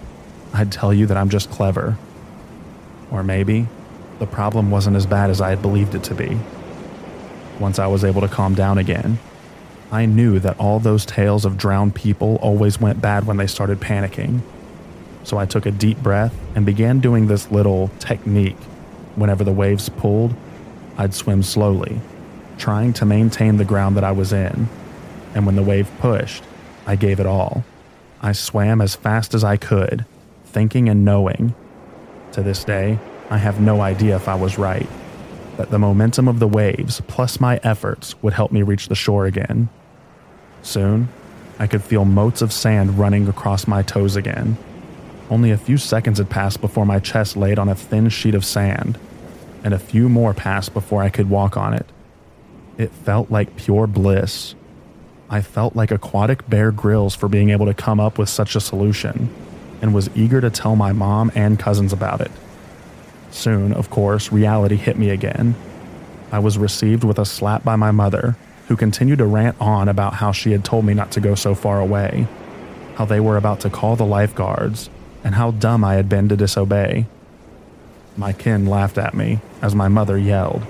I'd 0.54 0.72
tell 0.72 0.94
you 0.94 1.06
that 1.08 1.18
I'm 1.18 1.28
just 1.28 1.52
clever. 1.52 1.98
Or 3.12 3.24
maybe 3.24 3.68
the 4.20 4.28
problem 4.28 4.70
wasn't 4.70 4.96
as 4.96 5.06
bad 5.06 5.30
as 5.30 5.42
I 5.42 5.50
had 5.50 5.62
believed 5.62 5.96
it 5.96 6.04
to 6.04 6.16
be. 6.16 6.38
Once 7.60 7.80
I 7.80 7.88
was 7.88 8.04
able 8.04 8.22
to 8.22 8.28
calm 8.28 8.54
down 8.54 8.78
again, 8.78 9.20
I 9.92 10.06
knew 10.06 10.40
that 10.40 10.60
all 10.60 10.80
those 10.80 11.06
tales 11.06 11.46
of 11.46 11.58
drowned 11.58 11.96
people 11.96 12.38
always 12.42 12.80
went 12.80 13.02
bad 13.02 13.26
when 13.26 13.38
they 13.38 13.48
started 13.48 13.80
panicking. 13.80 14.42
So 15.24 15.38
I 15.38 15.46
took 15.46 15.66
a 15.66 15.72
deep 15.72 15.98
breath 15.98 16.36
and 16.56 16.66
began 16.66 17.00
doing 17.00 17.28
this 17.28 17.52
little 17.52 17.90
technique. 18.00 18.58
Whenever 19.16 19.44
the 19.44 19.52
waves 19.52 19.90
pulled, 19.90 20.34
I'd 20.98 21.14
swim 21.14 21.44
slowly, 21.44 22.00
trying 22.58 22.94
to 22.94 23.06
maintain 23.06 23.58
the 23.58 23.66
ground 23.66 23.98
that 23.98 24.04
I 24.04 24.12
was 24.12 24.32
in 24.32 24.70
and 25.34 25.46
when 25.46 25.56
the 25.56 25.64
wave 25.64 25.90
pushed, 26.00 26.44
I 26.86 26.96
gave 26.96 27.20
it 27.20 27.26
all. 27.26 27.64
I 28.22 28.32
swam 28.32 28.82
as 28.82 28.96
fast 28.96 29.34
as 29.34 29.44
I 29.44 29.58
could, 29.58 30.06
thinking 30.46 30.90
and 30.90 31.06
knowing. 31.06 31.54
To 32.34 32.44
this 32.44 32.64
day, 32.64 33.00
I 33.30 33.38
have 33.38 33.62
no 33.62 33.82
idea 33.82 34.16
if 34.16 34.28
I 34.28 34.36
was 34.36 34.58
right, 34.58 34.90
that 35.58 35.70
the 35.70 35.80
momentum 35.80 36.28
of 36.28 36.40
the 36.40 36.48
waves 36.48 37.02
plus 37.08 37.40
my 37.40 37.60
efforts 37.64 38.22
would 38.22 38.34
help 38.34 38.52
me 38.52 38.62
reach 38.62 38.88
the 38.88 38.96
shore 38.96 39.26
again. 39.26 39.70
Soon, 40.62 41.10
I 41.60 41.68
could 41.68 41.84
feel 41.84 42.06
motes 42.06 42.42
of 42.42 42.52
sand 42.52 42.98
running 42.98 43.28
across 43.28 43.68
my 43.68 43.82
toes 43.82 44.16
again. 44.16 44.58
Only 45.30 45.52
a 45.52 45.58
few 45.58 45.78
seconds 45.78 46.18
had 46.18 46.30
passed 46.30 46.60
before 46.62 46.86
my 46.86 47.00
chest 47.00 47.38
laid 47.38 47.60
on 47.60 47.70
a 47.70 47.76
thin 47.76 48.10
sheet 48.10 48.34
of 48.34 48.46
sand, 48.46 48.98
and 49.64 49.74
a 49.74 49.80
few 49.80 50.10
more 50.10 50.34
passed 50.34 50.74
before 50.74 51.04
I 51.04 51.10
could 51.10 51.30
walk 51.30 51.56
on 51.56 51.74
it. 51.74 51.86
It 52.78 52.92
felt 52.92 53.30
like 53.30 53.58
pure 53.58 53.88
bliss, 53.88 54.56
I 55.30 55.42
felt 55.42 55.76
like 55.76 55.92
aquatic 55.92 56.50
Bear 56.50 56.72
Grylls 56.72 57.14
for 57.14 57.28
being 57.28 57.52
able 57.52 57.68
to 57.68 57.74
come 57.76 58.00
up 58.00 58.18
with 58.18 58.30
such 58.30 58.56
a 58.56 58.60
solution, 58.60 59.30
and 59.80 59.94
was 59.94 60.10
eager 60.16 60.42
to 60.42 60.50
tell 60.50 60.76
my 60.76 60.92
mom 60.92 61.32
and 61.36 61.60
cousins 61.60 61.94
about 61.94 62.22
it. 62.22 62.32
Soon, 63.32 63.74
of 63.74 63.90
course, 63.90 64.32
reality 64.32 64.76
hit 64.76 64.98
me 64.98 65.10
again. 65.10 65.56
I 66.32 66.40
was 66.40 66.58
received 66.58 67.04
with 67.04 67.20
a 67.20 67.26
slap 67.26 67.64
by 67.64 67.76
my 67.76 67.92
mother, 67.92 68.36
who 68.68 68.76
continued 68.76 69.20
to 69.20 69.26
rant 69.26 69.56
on 69.60 69.90
about 69.90 70.16
how 70.16 70.32
she 70.32 70.52
had 70.52 70.64
told 70.64 70.86
me 70.86 70.94
not 70.94 71.12
to 71.12 71.22
go 71.22 71.36
so 71.36 71.56
far 71.56 71.80
away, 71.80 72.28
how 72.96 73.06
they 73.06 73.20
were 73.20 73.38
about 73.38 73.62
to 73.62 73.70
call 73.70 73.96
the 73.96 74.06
lifeguards, 74.06 74.90
and 75.24 75.36
how 75.36 75.52
dumb 75.52 75.84
I 75.84 75.96
had 75.96 76.10
been 76.10 76.30
to 76.30 76.38
disobey. 76.38 77.08
My 78.16 78.34
kin 78.34 78.66
laughed 78.66 78.98
at 78.98 79.14
me 79.14 79.40
as 79.62 79.74
my 79.74 79.88
mother 79.88 80.18
yelled, 80.18 80.64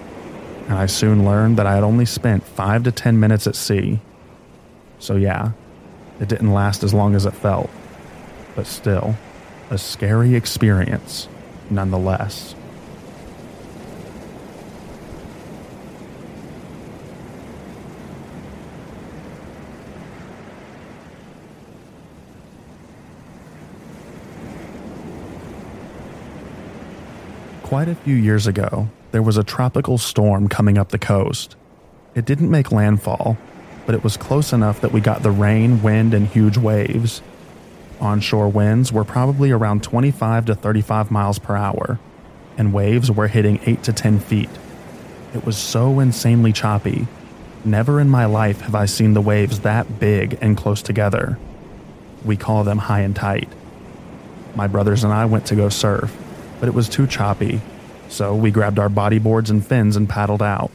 and 0.68 0.78
I 0.78 0.86
soon 0.86 1.26
learned 1.26 1.58
that 1.58 1.68
I 1.68 1.76
had 1.76 1.84
only 1.84 2.06
spent 2.06 2.44
five 2.44 2.84
to 2.84 2.92
ten 2.92 3.20
minutes 3.20 3.48
at 3.48 3.56
sea 3.56 4.00
so, 5.00 5.16
yeah, 5.16 5.52
it 6.20 6.28
didn't 6.28 6.54
last 6.54 6.84
as 6.84 6.94
long 6.94 7.16
as 7.16 7.26
it 7.26 7.34
felt, 7.34 7.70
but 8.56 8.68
still, 8.68 9.16
a 9.70 9.78
scary 9.78 10.36
experience 10.36 11.30
nonetheless. 11.70 12.56
Quite 27.64 27.88
a 27.88 27.94
few 27.94 28.16
years 28.16 28.48
ago, 28.48 28.90
there 29.12 29.22
was 29.22 29.38
a 29.38 29.44
tropical 29.44 30.00
storm 30.00 30.48
coming 30.50 30.78
up 30.80 30.90
the 30.90 30.98
coast. 30.98 31.56
It 32.16 32.26
didn't 32.26 32.50
make 32.50 32.72
landfall, 32.72 33.38
but 33.86 33.94
it 33.94 34.04
was 34.04 34.18
close 34.18 34.54
enough 34.54 34.82
that 34.82 34.92
we 34.92 35.02
got 35.02 35.22
the 35.22 35.30
rain, 35.30 35.84
wind, 35.84 36.16
and 36.16 36.28
huge 36.28 36.58
waves. 36.58 37.22
Onshore 38.02 38.50
winds 38.50 38.94
were 38.94 39.04
probably 39.04 39.52
around 39.52 39.84
25 39.84 40.46
to 40.46 40.56
35 40.56 41.12
miles 41.12 41.40
per 41.40 41.56
hour, 41.56 42.00
and 42.58 42.74
waves 42.74 43.12
were 43.12 43.28
hitting 43.28 43.60
8 43.66 43.84
to 43.84 43.94
10 43.94 44.20
feet. 44.20 44.50
It 45.34 45.46
was 45.46 45.58
so 45.58 46.00
insanely 46.00 46.54
choppy. 46.54 47.08
Never 47.66 48.00
in 48.00 48.10
my 48.10 48.26
life 48.26 48.62
have 48.62 48.76
I 48.76 48.86
seen 48.86 49.14
the 49.14 49.22
waves 49.22 49.60
that 49.62 50.00
big 50.00 50.38
and 50.42 50.56
close 50.56 50.82
together. 50.82 51.38
We 52.24 52.38
call 52.38 52.64
them 52.64 52.78
high 52.78 53.02
and 53.02 53.16
tight. 53.16 53.50
My 54.56 54.68
brothers 54.68 55.04
and 55.04 55.14
I 55.14 55.26
went 55.26 55.46
to 55.48 55.56
go 55.56 55.70
surf, 55.70 56.16
but 56.60 56.70
it 56.70 56.74
was 56.74 56.90
too 56.90 57.06
choppy, 57.06 57.62
so 58.08 58.34
we 58.34 58.50
grabbed 58.50 58.80
our 58.80 58.90
bodyboards 58.90 59.50
and 59.50 59.66
fins 59.66 59.96
and 59.96 60.10
paddled 60.10 60.42
out. 60.42 60.72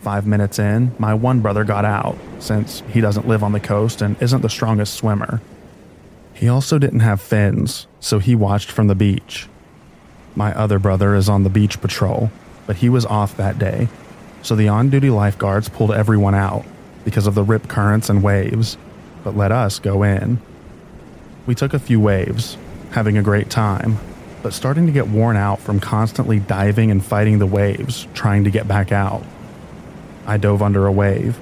Five 0.00 0.26
minutes 0.26 0.58
in, 0.58 0.92
my 0.98 1.14
one 1.14 1.40
brother 1.40 1.64
got 1.64 1.84
out, 1.84 2.16
since 2.38 2.82
he 2.88 3.00
doesn't 3.00 3.26
live 3.26 3.42
on 3.42 3.52
the 3.52 3.60
coast 3.60 4.00
and 4.00 4.20
isn't 4.22 4.42
the 4.42 4.48
strongest 4.48 4.94
swimmer. 4.94 5.40
He 6.38 6.48
also 6.48 6.78
didn't 6.78 7.00
have 7.00 7.20
fins, 7.20 7.88
so 7.98 8.20
he 8.20 8.36
watched 8.36 8.70
from 8.70 8.86
the 8.86 8.94
beach. 8.94 9.48
My 10.36 10.54
other 10.54 10.78
brother 10.78 11.16
is 11.16 11.28
on 11.28 11.42
the 11.42 11.50
beach 11.50 11.80
patrol, 11.80 12.30
but 12.64 12.76
he 12.76 12.88
was 12.88 13.04
off 13.04 13.36
that 13.36 13.58
day, 13.58 13.88
so 14.42 14.54
the 14.54 14.68
on 14.68 14.88
duty 14.88 15.10
lifeguards 15.10 15.68
pulled 15.68 15.90
everyone 15.90 16.36
out 16.36 16.64
because 17.04 17.26
of 17.26 17.34
the 17.34 17.42
rip 17.42 17.66
currents 17.66 18.08
and 18.08 18.22
waves, 18.22 18.78
but 19.24 19.36
let 19.36 19.50
us 19.50 19.80
go 19.80 20.04
in. 20.04 20.38
We 21.44 21.56
took 21.56 21.74
a 21.74 21.80
few 21.80 21.98
waves, 21.98 22.56
having 22.92 23.18
a 23.18 23.22
great 23.22 23.50
time, 23.50 23.98
but 24.40 24.52
starting 24.52 24.86
to 24.86 24.92
get 24.92 25.08
worn 25.08 25.36
out 25.36 25.58
from 25.58 25.80
constantly 25.80 26.38
diving 26.38 26.92
and 26.92 27.04
fighting 27.04 27.40
the 27.40 27.46
waves, 27.46 28.06
trying 28.14 28.44
to 28.44 28.50
get 28.52 28.68
back 28.68 28.92
out. 28.92 29.24
I 30.24 30.36
dove 30.36 30.62
under 30.62 30.86
a 30.86 30.92
wave, 30.92 31.36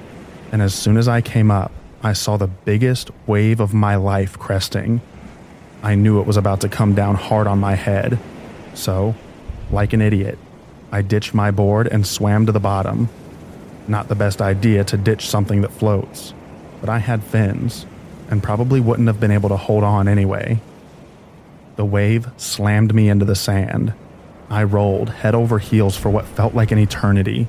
and 0.51 0.59
as 0.59 0.73
soon 0.73 0.97
as 0.97 1.07
I 1.07 1.21
came 1.21 1.51
up, 1.51 1.71
I 2.03 2.13
saw 2.13 2.37
the 2.37 2.47
biggest 2.47 3.09
wave 3.25 3.59
of 3.59 3.73
my 3.73 3.95
life 3.95 4.37
cresting. 4.37 5.01
I 5.81 5.95
knew 5.95 6.19
it 6.19 6.27
was 6.27 6.37
about 6.37 6.61
to 6.61 6.69
come 6.69 6.93
down 6.93 7.15
hard 7.15 7.47
on 7.47 7.59
my 7.59 7.75
head, 7.75 8.19
so, 8.73 9.15
like 9.71 9.93
an 9.93 10.01
idiot, 10.01 10.37
I 10.91 11.01
ditched 11.01 11.33
my 11.33 11.51
board 11.51 11.87
and 11.87 12.05
swam 12.05 12.45
to 12.45 12.51
the 12.51 12.59
bottom. 12.59 13.09
Not 13.87 14.07
the 14.07 14.15
best 14.15 14.41
idea 14.41 14.83
to 14.85 14.97
ditch 14.97 15.27
something 15.27 15.61
that 15.61 15.71
floats, 15.71 16.33
but 16.81 16.89
I 16.89 16.99
had 16.99 17.23
fins, 17.23 17.85
and 18.29 18.43
probably 18.43 18.79
wouldn't 18.79 19.07
have 19.07 19.19
been 19.19 19.31
able 19.31 19.49
to 19.49 19.57
hold 19.57 19.83
on 19.83 20.07
anyway. 20.07 20.59
The 21.77 21.85
wave 21.85 22.29
slammed 22.37 22.93
me 22.93 23.09
into 23.09 23.25
the 23.25 23.35
sand. 23.35 23.93
I 24.49 24.63
rolled 24.63 25.09
head 25.09 25.35
over 25.35 25.59
heels 25.59 25.97
for 25.97 26.09
what 26.09 26.25
felt 26.25 26.53
like 26.53 26.71
an 26.71 26.79
eternity. 26.79 27.47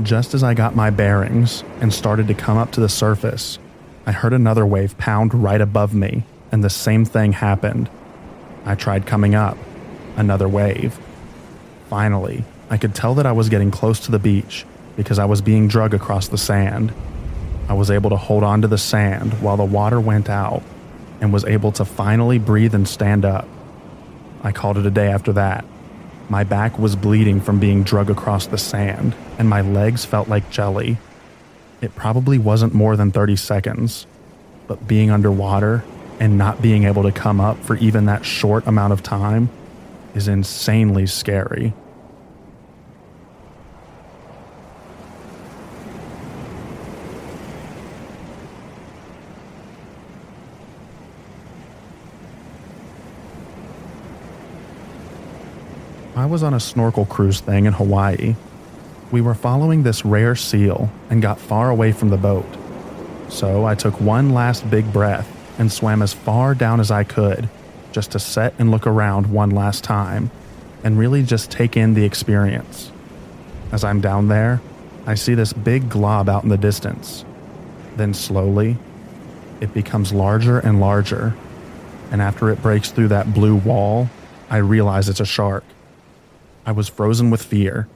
Just 0.00 0.32
as 0.32 0.42
I 0.42 0.54
got 0.54 0.74
my 0.74 0.88
bearings 0.88 1.62
and 1.80 1.92
started 1.92 2.26
to 2.28 2.34
come 2.34 2.56
up 2.56 2.72
to 2.72 2.80
the 2.80 2.88
surface, 2.88 3.58
I 4.06 4.12
heard 4.12 4.32
another 4.32 4.64
wave 4.64 4.96
pound 4.96 5.34
right 5.34 5.60
above 5.60 5.92
me, 5.92 6.24
and 6.50 6.64
the 6.64 6.70
same 6.70 7.04
thing 7.04 7.32
happened. 7.32 7.90
I 8.64 8.74
tried 8.74 9.06
coming 9.06 9.34
up, 9.34 9.58
another 10.16 10.48
wave. 10.48 10.98
Finally, 11.90 12.42
I 12.70 12.78
could 12.78 12.94
tell 12.94 13.14
that 13.16 13.26
I 13.26 13.32
was 13.32 13.50
getting 13.50 13.70
close 13.70 14.00
to 14.00 14.10
the 14.10 14.18
beach 14.18 14.64
because 14.96 15.18
I 15.18 15.26
was 15.26 15.42
being 15.42 15.68
dragged 15.68 15.92
across 15.92 16.28
the 16.28 16.38
sand. 16.38 16.94
I 17.68 17.74
was 17.74 17.90
able 17.90 18.08
to 18.10 18.16
hold 18.16 18.44
on 18.44 18.62
to 18.62 18.68
the 18.68 18.78
sand 18.78 19.34
while 19.42 19.58
the 19.58 19.64
water 19.64 20.00
went 20.00 20.30
out 20.30 20.62
and 21.20 21.34
was 21.34 21.44
able 21.44 21.70
to 21.72 21.84
finally 21.84 22.38
breathe 22.38 22.74
and 22.74 22.88
stand 22.88 23.26
up. 23.26 23.46
I 24.42 24.52
called 24.52 24.78
it 24.78 24.86
a 24.86 24.90
day 24.90 25.08
after 25.08 25.34
that. 25.34 25.66
My 26.32 26.44
back 26.44 26.78
was 26.78 26.96
bleeding 26.96 27.42
from 27.42 27.60
being 27.60 27.82
dragged 27.82 28.08
across 28.08 28.46
the 28.46 28.56
sand, 28.56 29.14
and 29.38 29.50
my 29.50 29.60
legs 29.60 30.06
felt 30.06 30.28
like 30.28 30.48
jelly. 30.48 30.96
It 31.82 31.94
probably 31.94 32.38
wasn't 32.38 32.72
more 32.72 32.96
than 32.96 33.12
30 33.12 33.36
seconds, 33.36 34.06
but 34.66 34.88
being 34.88 35.10
underwater 35.10 35.84
and 36.18 36.38
not 36.38 36.62
being 36.62 36.84
able 36.84 37.02
to 37.02 37.12
come 37.12 37.38
up 37.38 37.62
for 37.62 37.76
even 37.76 38.06
that 38.06 38.24
short 38.24 38.66
amount 38.66 38.94
of 38.94 39.02
time 39.02 39.50
is 40.14 40.26
insanely 40.26 41.06
scary. 41.06 41.74
I 56.22 56.26
was 56.26 56.44
on 56.44 56.54
a 56.54 56.60
snorkel 56.60 57.04
cruise 57.04 57.40
thing 57.40 57.66
in 57.66 57.72
Hawaii. 57.72 58.36
We 59.10 59.20
were 59.20 59.34
following 59.34 59.82
this 59.82 60.04
rare 60.04 60.36
seal 60.36 60.88
and 61.10 61.20
got 61.20 61.40
far 61.40 61.68
away 61.68 61.90
from 61.90 62.10
the 62.10 62.16
boat. 62.16 62.46
So 63.28 63.64
I 63.64 63.74
took 63.74 64.00
one 64.00 64.30
last 64.30 64.70
big 64.70 64.92
breath 64.92 65.28
and 65.58 65.72
swam 65.72 66.00
as 66.00 66.12
far 66.12 66.54
down 66.54 66.78
as 66.78 66.92
I 66.92 67.02
could 67.02 67.48
just 67.90 68.12
to 68.12 68.20
set 68.20 68.54
and 68.60 68.70
look 68.70 68.86
around 68.86 69.32
one 69.32 69.50
last 69.50 69.82
time 69.82 70.30
and 70.84 70.96
really 70.96 71.24
just 71.24 71.50
take 71.50 71.76
in 71.76 71.94
the 71.94 72.04
experience. 72.04 72.92
As 73.72 73.82
I'm 73.82 74.00
down 74.00 74.28
there, 74.28 74.60
I 75.06 75.16
see 75.16 75.34
this 75.34 75.52
big 75.52 75.90
glob 75.90 76.28
out 76.28 76.44
in 76.44 76.50
the 76.50 76.56
distance. 76.56 77.24
Then 77.96 78.14
slowly, 78.14 78.76
it 79.60 79.74
becomes 79.74 80.12
larger 80.12 80.60
and 80.60 80.78
larger. 80.78 81.34
And 82.12 82.22
after 82.22 82.48
it 82.50 82.62
breaks 82.62 82.92
through 82.92 83.08
that 83.08 83.34
blue 83.34 83.56
wall, 83.56 84.08
I 84.48 84.58
realize 84.58 85.08
it's 85.08 85.18
a 85.18 85.26
shark. 85.26 85.64
I 86.64 86.72
was 86.72 86.88
frozen 86.88 87.30
with 87.30 87.42
fear. 87.42 87.88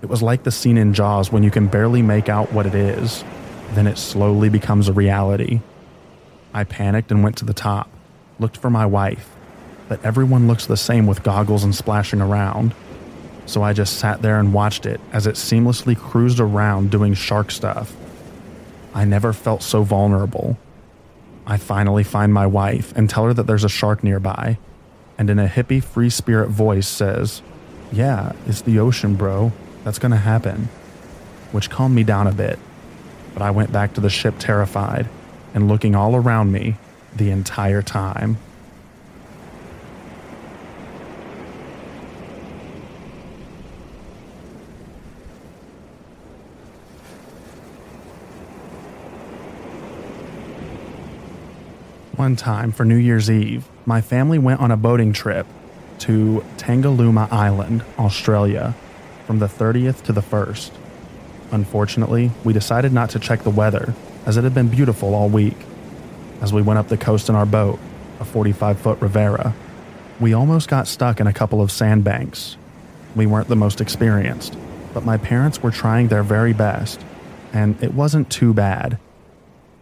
It 0.00 0.06
was 0.06 0.22
like 0.22 0.44
the 0.44 0.50
scene 0.50 0.78
in 0.78 0.94
Jaws 0.94 1.30
when 1.30 1.42
you 1.42 1.50
can 1.50 1.66
barely 1.66 2.02
make 2.02 2.28
out 2.28 2.52
what 2.52 2.66
it 2.66 2.74
is, 2.74 3.24
then 3.72 3.86
it 3.86 3.98
slowly 3.98 4.48
becomes 4.48 4.88
a 4.88 4.92
reality. 4.92 5.60
I 6.54 6.64
panicked 6.64 7.10
and 7.10 7.22
went 7.22 7.36
to 7.38 7.44
the 7.44 7.52
top, 7.52 7.90
looked 8.38 8.56
for 8.56 8.70
my 8.70 8.86
wife, 8.86 9.28
but 9.88 10.02
everyone 10.04 10.48
looks 10.48 10.66
the 10.66 10.76
same 10.76 11.06
with 11.06 11.22
goggles 11.22 11.64
and 11.64 11.74
splashing 11.74 12.20
around. 12.20 12.74
So 13.46 13.62
I 13.62 13.72
just 13.72 13.98
sat 13.98 14.22
there 14.22 14.38
and 14.38 14.54
watched 14.54 14.86
it 14.86 15.00
as 15.12 15.26
it 15.26 15.34
seamlessly 15.34 15.96
cruised 15.96 16.40
around 16.40 16.90
doing 16.90 17.14
shark 17.14 17.50
stuff. 17.50 17.94
I 18.94 19.04
never 19.04 19.32
felt 19.32 19.62
so 19.62 19.82
vulnerable. 19.82 20.58
I 21.46 21.56
finally 21.56 22.04
find 22.04 22.32
my 22.32 22.46
wife 22.46 22.92
and 22.96 23.08
tell 23.08 23.24
her 23.24 23.34
that 23.34 23.46
there's 23.46 23.64
a 23.64 23.68
shark 23.68 24.04
nearby, 24.04 24.58
and 25.16 25.30
in 25.30 25.38
a 25.38 25.48
hippie 25.48 25.82
free 25.82 26.10
spirit 26.10 26.48
voice 26.48 26.86
says, 26.86 27.42
yeah, 27.92 28.32
it's 28.46 28.62
the 28.62 28.78
ocean, 28.78 29.14
bro. 29.14 29.52
That's 29.84 29.98
gonna 29.98 30.16
happen. 30.16 30.68
Which 31.52 31.70
calmed 31.70 31.94
me 31.94 32.04
down 32.04 32.26
a 32.26 32.32
bit. 32.32 32.58
But 33.32 33.42
I 33.42 33.50
went 33.50 33.72
back 33.72 33.94
to 33.94 34.00
the 34.00 34.10
ship 34.10 34.34
terrified 34.38 35.08
and 35.54 35.68
looking 35.68 35.94
all 35.94 36.14
around 36.14 36.52
me 36.52 36.76
the 37.16 37.30
entire 37.30 37.82
time. 37.82 38.36
One 52.16 52.34
time 52.34 52.72
for 52.72 52.84
New 52.84 52.96
Year's 52.96 53.30
Eve, 53.30 53.64
my 53.86 54.00
family 54.00 54.38
went 54.38 54.60
on 54.60 54.72
a 54.72 54.76
boating 54.76 55.12
trip 55.12 55.46
to 56.00 56.44
Tangalooma 56.56 57.30
Island, 57.32 57.84
Australia, 57.98 58.74
from 59.26 59.38
the 59.38 59.46
30th 59.46 60.02
to 60.04 60.12
the 60.12 60.20
1st. 60.22 60.70
Unfortunately, 61.50 62.30
we 62.44 62.52
decided 62.52 62.92
not 62.92 63.10
to 63.10 63.18
check 63.18 63.42
the 63.42 63.50
weather, 63.50 63.94
as 64.26 64.36
it 64.36 64.44
had 64.44 64.54
been 64.54 64.68
beautiful 64.68 65.14
all 65.14 65.28
week. 65.28 65.56
As 66.40 66.52
we 66.52 66.62
went 66.62 66.78
up 66.78 66.88
the 66.88 66.96
coast 66.96 67.28
in 67.28 67.34
our 67.34 67.46
boat, 67.46 67.78
a 68.20 68.24
45 68.24 68.78
foot 68.78 69.00
Riviera, 69.00 69.54
we 70.20 70.32
almost 70.32 70.68
got 70.68 70.86
stuck 70.86 71.20
in 71.20 71.26
a 71.26 71.32
couple 71.32 71.60
of 71.60 71.70
sandbanks. 71.70 72.56
We 73.14 73.26
weren't 73.26 73.48
the 73.48 73.56
most 73.56 73.80
experienced, 73.80 74.56
but 74.92 75.04
my 75.04 75.16
parents 75.16 75.62
were 75.62 75.70
trying 75.70 76.08
their 76.08 76.22
very 76.22 76.52
best, 76.52 77.00
and 77.52 77.82
it 77.82 77.94
wasn't 77.94 78.30
too 78.30 78.52
bad. 78.52 78.98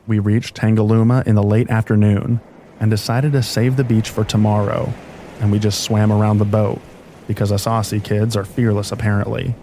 We 0.07 0.19
reached 0.19 0.57
Tangalooma 0.57 1.27
in 1.27 1.35
the 1.35 1.43
late 1.43 1.69
afternoon 1.69 2.41
and 2.79 2.91
decided 2.91 3.33
to 3.33 3.43
save 3.43 3.77
the 3.77 3.85
beach 3.85 4.11
for 4.11 4.25
tomorrow 4.25 4.93
and 5.41 5.53
we 5.53 5.59
just 5.59 5.83
swam 5.83 6.13
around 6.13 6.39
the 6.39 6.45
boat 6.45 6.81
because 7.27 7.53
us 7.53 7.67
Aussie 7.67 8.03
kids 8.03 8.37
are 8.37 8.45
fearless 8.45 8.93
apparently. 8.93 9.55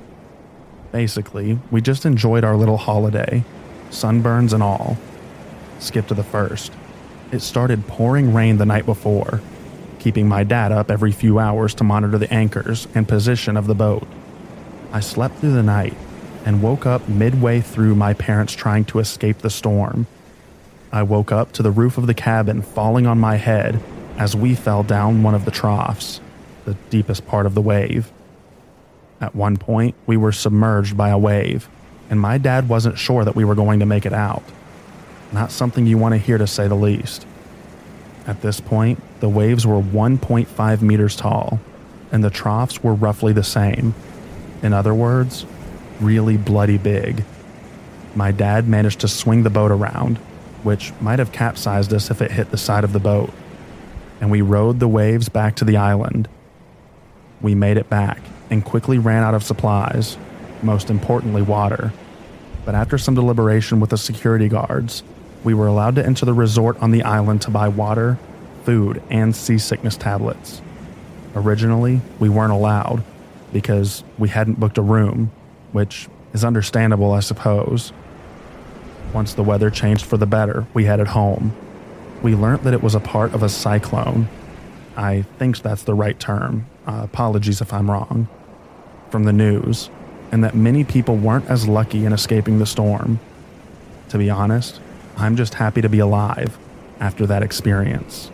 Basically, 0.91 1.59
we 1.71 1.81
just 1.81 2.05
enjoyed 2.05 2.43
our 2.43 2.55
little 2.55 2.77
holiday, 2.77 3.43
sunburns 3.89 4.53
and 4.53 4.61
all. 4.61 4.97
Skip 5.79 6.07
to 6.07 6.13
the 6.13 6.23
first. 6.23 6.71
It 7.31 7.39
started 7.39 7.87
pouring 7.87 8.33
rain 8.33 8.57
the 8.57 8.65
night 8.65 8.85
before, 8.85 9.41
keeping 9.97 10.27
my 10.27 10.43
dad 10.43 10.71
up 10.71 10.91
every 10.91 11.11
few 11.11 11.39
hours 11.39 11.73
to 11.75 11.83
monitor 11.83 12.17
the 12.17 12.31
anchors 12.31 12.87
and 12.93 13.07
position 13.07 13.57
of 13.57 13.65
the 13.65 13.73
boat. 13.73 14.07
I 14.91 14.99
slept 14.99 15.37
through 15.37 15.53
the 15.53 15.63
night 15.63 15.95
and 16.45 16.61
woke 16.61 16.85
up 16.85 17.07
midway 17.09 17.61
through 17.61 17.95
my 17.95 18.13
parents 18.13 18.53
trying 18.53 18.85
to 18.85 18.99
escape 18.99 19.39
the 19.39 19.49
storm. 19.49 20.05
I 20.91 21.01
woke 21.01 21.31
up 21.31 21.53
to 21.53 21.63
the 21.63 21.71
roof 21.71 21.97
of 21.97 22.05
the 22.05 22.13
cabin 22.13 22.61
falling 22.61 23.07
on 23.07 23.17
my 23.17 23.37
head 23.37 23.81
as 24.17 24.35
we 24.35 24.55
fell 24.55 24.83
down 24.83 25.23
one 25.23 25.35
of 25.35 25.45
the 25.45 25.51
troughs, 25.51 26.21
the 26.65 26.75
deepest 26.89 27.25
part 27.25 27.45
of 27.45 27.55
the 27.55 27.61
wave. 27.61 28.11
At 29.19 29.35
one 29.35 29.57
point, 29.57 29.95
we 30.05 30.17
were 30.17 30.31
submerged 30.31 30.95
by 30.95 31.09
a 31.09 31.17
wave, 31.17 31.67
and 32.09 32.19
my 32.19 32.37
dad 32.37 32.69
wasn't 32.69 32.97
sure 32.97 33.25
that 33.25 33.35
we 33.35 33.45
were 33.45 33.55
going 33.55 33.79
to 33.79 33.85
make 33.85 34.05
it 34.05 34.13
out. 34.13 34.43
Not 35.31 35.51
something 35.51 35.87
you 35.87 35.97
want 35.97 36.13
to 36.13 36.19
hear 36.19 36.37
to 36.37 36.47
say 36.47 36.67
the 36.67 36.75
least. 36.75 37.25
At 38.27 38.41
this 38.41 38.59
point, 38.59 39.01
the 39.19 39.29
waves 39.29 39.65
were 39.65 39.81
1.5 39.81 40.81
meters 40.81 41.15
tall, 41.15 41.59
and 42.11 42.23
the 42.23 42.29
troughs 42.29 42.83
were 42.83 42.93
roughly 42.93 43.33
the 43.33 43.43
same. 43.43 43.95
In 44.61 44.73
other 44.73 44.93
words, 44.93 45.45
really 45.99 46.37
bloody 46.37 46.77
big. 46.77 47.23
My 48.15 48.31
dad 48.31 48.67
managed 48.67 48.99
to 49.01 49.07
swing 49.07 49.43
the 49.43 49.49
boat 49.49 49.71
around, 49.71 50.17
which 50.61 50.93
might 51.01 51.19
have 51.19 51.31
capsized 51.31 51.93
us 51.93 52.11
if 52.11 52.21
it 52.21 52.31
hit 52.31 52.51
the 52.51 52.57
side 52.57 52.83
of 52.83 52.93
the 52.93 52.99
boat 52.99 53.33
and 54.23 54.31
we 54.31 54.39
rode 54.39 54.79
the 54.79 54.87
waves 54.87 55.27
back 55.27 55.53
to 55.57 55.65
the 55.65 55.75
island. 55.75 56.29
We 57.41 57.55
made 57.55 57.75
it 57.75 57.89
back 57.89 58.21
and 58.49 58.63
quickly 58.63 58.97
ran 58.97 59.21
out 59.21 59.33
of 59.33 59.43
supplies, 59.43 60.17
most 60.61 60.89
importantly, 60.89 61.41
water. 61.41 61.91
But 62.63 62.73
after 62.73 62.97
some 62.97 63.15
deliberation 63.15 63.81
with 63.81 63.89
the 63.89 63.97
security 63.97 64.47
guards, 64.47 65.03
we 65.43 65.53
were 65.53 65.67
allowed 65.67 65.95
to 65.95 66.05
enter 66.05 66.25
the 66.25 66.33
resort 66.33 66.81
on 66.81 66.91
the 66.91 67.03
island 67.03 67.41
to 67.41 67.51
buy 67.51 67.67
water, 67.67 68.17
food, 68.63 69.03
and 69.09 69.35
seasickness 69.35 69.97
tablets. 69.97 70.61
Originally, 71.35 71.99
we 72.17 72.29
weren't 72.29 72.53
allowed 72.53 73.03
because 73.51 74.05
we 74.17 74.29
hadn't 74.29 74.57
booked 74.57 74.77
a 74.77 74.81
room, 74.81 75.33
which 75.73 76.07
is 76.31 76.45
understandable, 76.45 77.11
I 77.11 77.19
suppose. 77.19 77.91
Once 79.13 79.33
the 79.33 79.43
weather 79.43 79.69
changed 79.69 80.05
for 80.05 80.15
the 80.15 80.25
better, 80.25 80.65
we 80.73 80.85
headed 80.85 81.07
home 81.07 81.53
we 82.23 82.35
learned 82.35 82.63
that 82.63 82.73
it 82.73 82.81
was 82.81 82.95
a 82.95 82.99
part 82.99 83.33
of 83.33 83.43
a 83.43 83.49
cyclone. 83.49 84.29
I 84.95 85.23
think 85.37 85.61
that's 85.61 85.83
the 85.83 85.93
right 85.93 86.19
term. 86.19 86.65
Uh, 86.87 87.01
apologies 87.03 87.61
if 87.61 87.73
I'm 87.73 87.91
wrong. 87.91 88.27
From 89.11 89.25
the 89.25 89.33
news, 89.33 89.91
and 90.31 90.43
that 90.43 90.55
many 90.55 90.83
people 90.83 91.15
weren't 91.15 91.47
as 91.47 91.67
lucky 91.67 92.05
in 92.05 92.13
escaping 92.13 92.57
the 92.57 92.65
storm. 92.65 93.19
To 94.09 94.17
be 94.17 94.29
honest, 94.29 94.81
I'm 95.17 95.35
just 95.35 95.55
happy 95.55 95.81
to 95.81 95.89
be 95.89 95.99
alive 95.99 96.57
after 96.99 97.27
that 97.27 97.43
experience. 97.43 98.31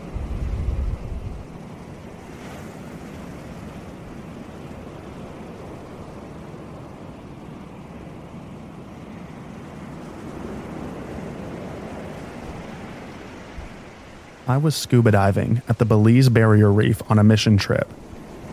I 14.49 14.57
was 14.57 14.75
scuba 14.75 15.11
diving 15.11 15.61
at 15.69 15.77
the 15.77 15.85
Belize 15.85 16.27
Barrier 16.27 16.71
Reef 16.71 17.03
on 17.07 17.19
a 17.19 17.23
mission 17.23 17.55
trip. 17.55 17.87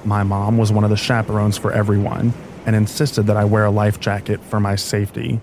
My 0.05 0.25
mom 0.25 0.59
was 0.59 0.71
one 0.71 0.85
of 0.85 0.91
the 0.91 0.97
chaperones 0.99 1.57
for 1.57 1.73
everyone 1.73 2.35
and 2.67 2.77
insisted 2.77 3.23
that 3.23 3.39
I 3.39 3.47
wear 3.47 3.65
a 3.65 3.71
life 3.71 3.99
jacket 3.99 4.43
for 4.43 4.61
my 4.61 4.77
safety. 4.77 5.41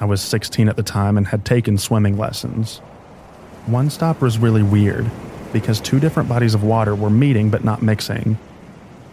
I 0.00 0.04
was 0.04 0.20
16 0.20 0.68
at 0.68 0.74
the 0.74 0.82
time 0.82 1.16
and 1.16 1.28
had 1.28 1.44
taken 1.44 1.78
swimming 1.78 2.18
lessons, 2.18 2.78
One 3.66 3.88
stop 3.88 4.20
was 4.20 4.38
really 4.38 4.64
weird 4.64 5.08
because 5.52 5.80
two 5.80 6.00
different 6.00 6.28
bodies 6.28 6.54
of 6.54 6.64
water 6.64 6.96
were 6.96 7.08
meeting 7.08 7.50
but 7.50 7.62
not 7.62 7.80
mixing. 7.80 8.38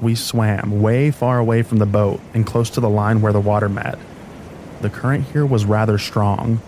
We 0.02 0.16
swam 0.16 0.82
way 0.82 1.12
far 1.12 1.38
away 1.38 1.62
from 1.62 1.78
the 1.78 1.86
boat 1.86 2.20
and 2.34 2.48
close 2.48 2.72
to 2.72 2.80
the 2.82 2.90
line 2.90 3.22
where 3.22 3.32
the 3.32 3.40
water 3.40 3.70
met. 3.70 4.00
The 4.82 4.90
current 4.90 5.26
here 5.26 5.46
was 5.46 5.66
rather 5.66 6.00
strong, 6.00 6.62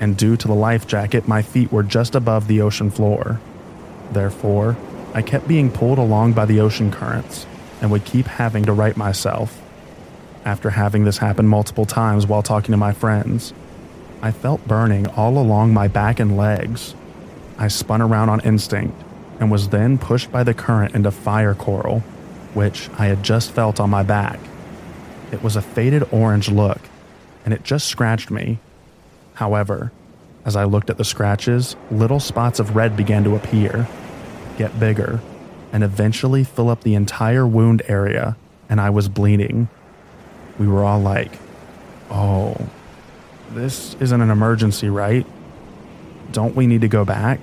and 0.00 0.16
due 0.16 0.36
to 0.36 0.48
the 0.48 0.54
life 0.54 0.86
jacket, 0.86 1.26
my 1.26 1.42
feet 1.42 1.72
were 1.72 1.82
just 1.82 2.14
above 2.14 2.48
the 2.48 2.60
ocean 2.60 2.90
floor. 2.90 3.40
Therefore, 4.12 4.76
I 5.14 5.22
kept 5.22 5.48
being 5.48 5.70
pulled 5.70 5.98
along 5.98 6.34
by 6.34 6.44
the 6.44 6.60
ocean 6.60 6.90
currents 6.90 7.46
and 7.80 7.90
would 7.90 8.04
keep 8.04 8.26
having 8.26 8.64
to 8.66 8.72
right 8.72 8.96
myself. 8.96 9.62
After 10.44 10.70
having 10.70 11.04
this 11.04 11.18
happen 11.18 11.48
multiple 11.48 11.86
times 11.86 12.26
while 12.26 12.42
talking 12.42 12.72
to 12.72 12.76
my 12.76 12.92
friends, 12.92 13.52
I 14.22 14.30
felt 14.30 14.66
burning 14.66 15.06
all 15.08 15.38
along 15.38 15.72
my 15.72 15.88
back 15.88 16.20
and 16.20 16.36
legs. 16.36 16.94
I 17.58 17.68
spun 17.68 18.02
around 18.02 18.28
on 18.28 18.40
instinct 18.40 19.02
and 19.40 19.50
was 19.50 19.68
then 19.70 19.98
pushed 19.98 20.30
by 20.30 20.42
the 20.42 20.54
current 20.54 20.94
into 20.94 21.10
fire 21.10 21.54
coral, 21.54 22.00
which 22.54 22.88
I 22.98 23.06
had 23.06 23.22
just 23.22 23.50
felt 23.50 23.80
on 23.80 23.90
my 23.90 24.02
back. 24.02 24.38
It 25.32 25.42
was 25.42 25.56
a 25.56 25.62
faded 25.62 26.04
orange 26.12 26.48
look, 26.48 26.80
and 27.44 27.52
it 27.52 27.64
just 27.64 27.88
scratched 27.88 28.30
me. 28.30 28.58
However, 29.36 29.92
as 30.46 30.56
I 30.56 30.64
looked 30.64 30.88
at 30.88 30.96
the 30.96 31.04
scratches, 31.04 31.76
little 31.90 32.20
spots 32.20 32.58
of 32.58 32.74
red 32.74 32.96
began 32.96 33.22
to 33.24 33.36
appear, 33.36 33.86
get 34.56 34.80
bigger, 34.80 35.20
and 35.72 35.84
eventually 35.84 36.42
fill 36.42 36.70
up 36.70 36.82
the 36.82 36.94
entire 36.94 37.46
wound 37.46 37.82
area, 37.86 38.34
and 38.70 38.80
I 38.80 38.88
was 38.88 39.10
bleeding. 39.10 39.68
We 40.58 40.66
were 40.66 40.82
all 40.82 41.00
like, 41.00 41.38
oh, 42.10 42.56
this 43.50 43.94
isn't 44.00 44.22
an 44.22 44.30
emergency, 44.30 44.88
right? 44.88 45.26
Don't 46.32 46.56
we 46.56 46.66
need 46.66 46.80
to 46.80 46.88
go 46.88 47.04
back? 47.04 47.40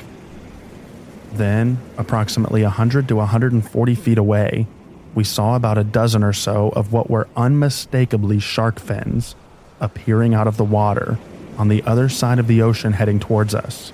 Then, 1.33 1.77
approximately 1.99 2.63
100 2.63 3.07
to 3.09 3.17
140 3.17 3.95
feet 3.95 4.17
away, 4.17 4.65
we 5.13 5.23
saw 5.23 5.55
about 5.55 5.77
a 5.77 5.83
dozen 5.83 6.23
or 6.23 6.33
so 6.33 6.69
of 6.69 6.91
what 6.91 7.11
were 7.11 7.27
unmistakably 7.37 8.39
shark 8.39 8.79
fins 8.79 9.35
appearing 9.79 10.33
out 10.33 10.47
of 10.47 10.57
the 10.57 10.63
water 10.63 11.19
on 11.57 11.67
the 11.67 11.83
other 11.83 12.09
side 12.09 12.39
of 12.39 12.47
the 12.47 12.61
ocean 12.61 12.93
heading 12.93 13.19
towards 13.19 13.53
us. 13.55 13.93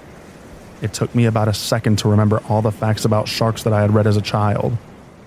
It 0.81 0.93
took 0.93 1.13
me 1.13 1.25
about 1.25 1.47
a 1.47 1.53
second 1.53 1.97
to 1.99 2.09
remember 2.09 2.41
all 2.47 2.61
the 2.61 2.71
facts 2.71 3.05
about 3.05 3.27
sharks 3.27 3.63
that 3.63 3.73
I 3.73 3.81
had 3.81 3.93
read 3.93 4.07
as 4.07 4.17
a 4.17 4.21
child, 4.21 4.77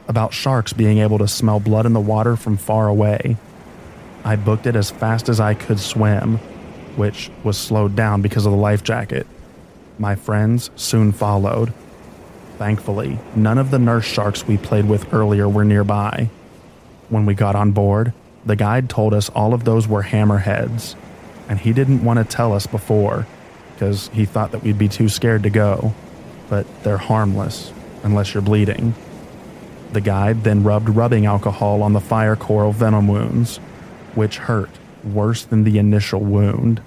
about 0.08 0.32
sharks 0.32 0.72
being 0.72 0.98
able 0.98 1.18
to 1.18 1.28
smell 1.28 1.60
blood 1.60 1.86
in 1.86 1.92
the 1.92 2.00
water 2.00 2.36
from 2.36 2.56
far 2.56 2.88
away. 2.88 3.36
I 4.24 4.36
booked 4.36 4.66
it 4.66 4.76
as 4.76 4.90
fast 4.90 5.28
as 5.28 5.40
I 5.40 5.54
could 5.54 5.80
swim, 5.80 6.38
which 6.96 7.30
was 7.44 7.58
slowed 7.58 7.96
down 7.96 8.22
because 8.22 8.46
of 8.46 8.52
the 8.52 8.58
life 8.58 8.82
jacket. 8.82 9.26
My 9.98 10.14
friends 10.14 10.70
soon 10.76 11.12
followed. 11.12 11.72
Thankfully, 12.56 13.18
none 13.34 13.58
of 13.58 13.70
the 13.70 13.78
nurse 13.78 14.04
sharks 14.04 14.46
we 14.46 14.56
played 14.56 14.88
with 14.88 15.12
earlier 15.12 15.48
were 15.48 15.64
nearby. 15.64 16.30
When 17.08 17.26
we 17.26 17.34
got 17.34 17.56
on 17.56 17.72
board, 17.72 18.12
the 18.46 18.56
guide 18.56 18.88
told 18.88 19.12
us 19.12 19.28
all 19.30 19.54
of 19.54 19.64
those 19.64 19.86
were 19.86 20.02
hammerheads, 20.02 20.94
and 21.52 21.60
he 21.60 21.74
didn't 21.74 22.02
want 22.02 22.18
to 22.18 22.24
tell 22.24 22.54
us 22.54 22.66
before 22.66 23.26
because 23.74 24.08
he 24.08 24.24
thought 24.24 24.52
that 24.52 24.62
we'd 24.62 24.78
be 24.78 24.88
too 24.88 25.10
scared 25.10 25.42
to 25.42 25.50
go. 25.50 25.92
But 26.48 26.64
they're 26.82 26.96
harmless 26.96 27.74
unless 28.02 28.32
you're 28.32 28.42
bleeding. 28.42 28.94
The 29.92 30.00
guide 30.00 30.44
then 30.44 30.64
rubbed 30.64 30.88
rubbing 30.88 31.26
alcohol 31.26 31.82
on 31.82 31.92
the 31.92 32.00
fire 32.00 32.36
coral 32.36 32.72
venom 32.72 33.06
wounds, 33.06 33.58
which 34.14 34.38
hurt 34.38 34.70
worse 35.04 35.44
than 35.44 35.64
the 35.64 35.76
initial 35.76 36.20
wound. 36.20 36.80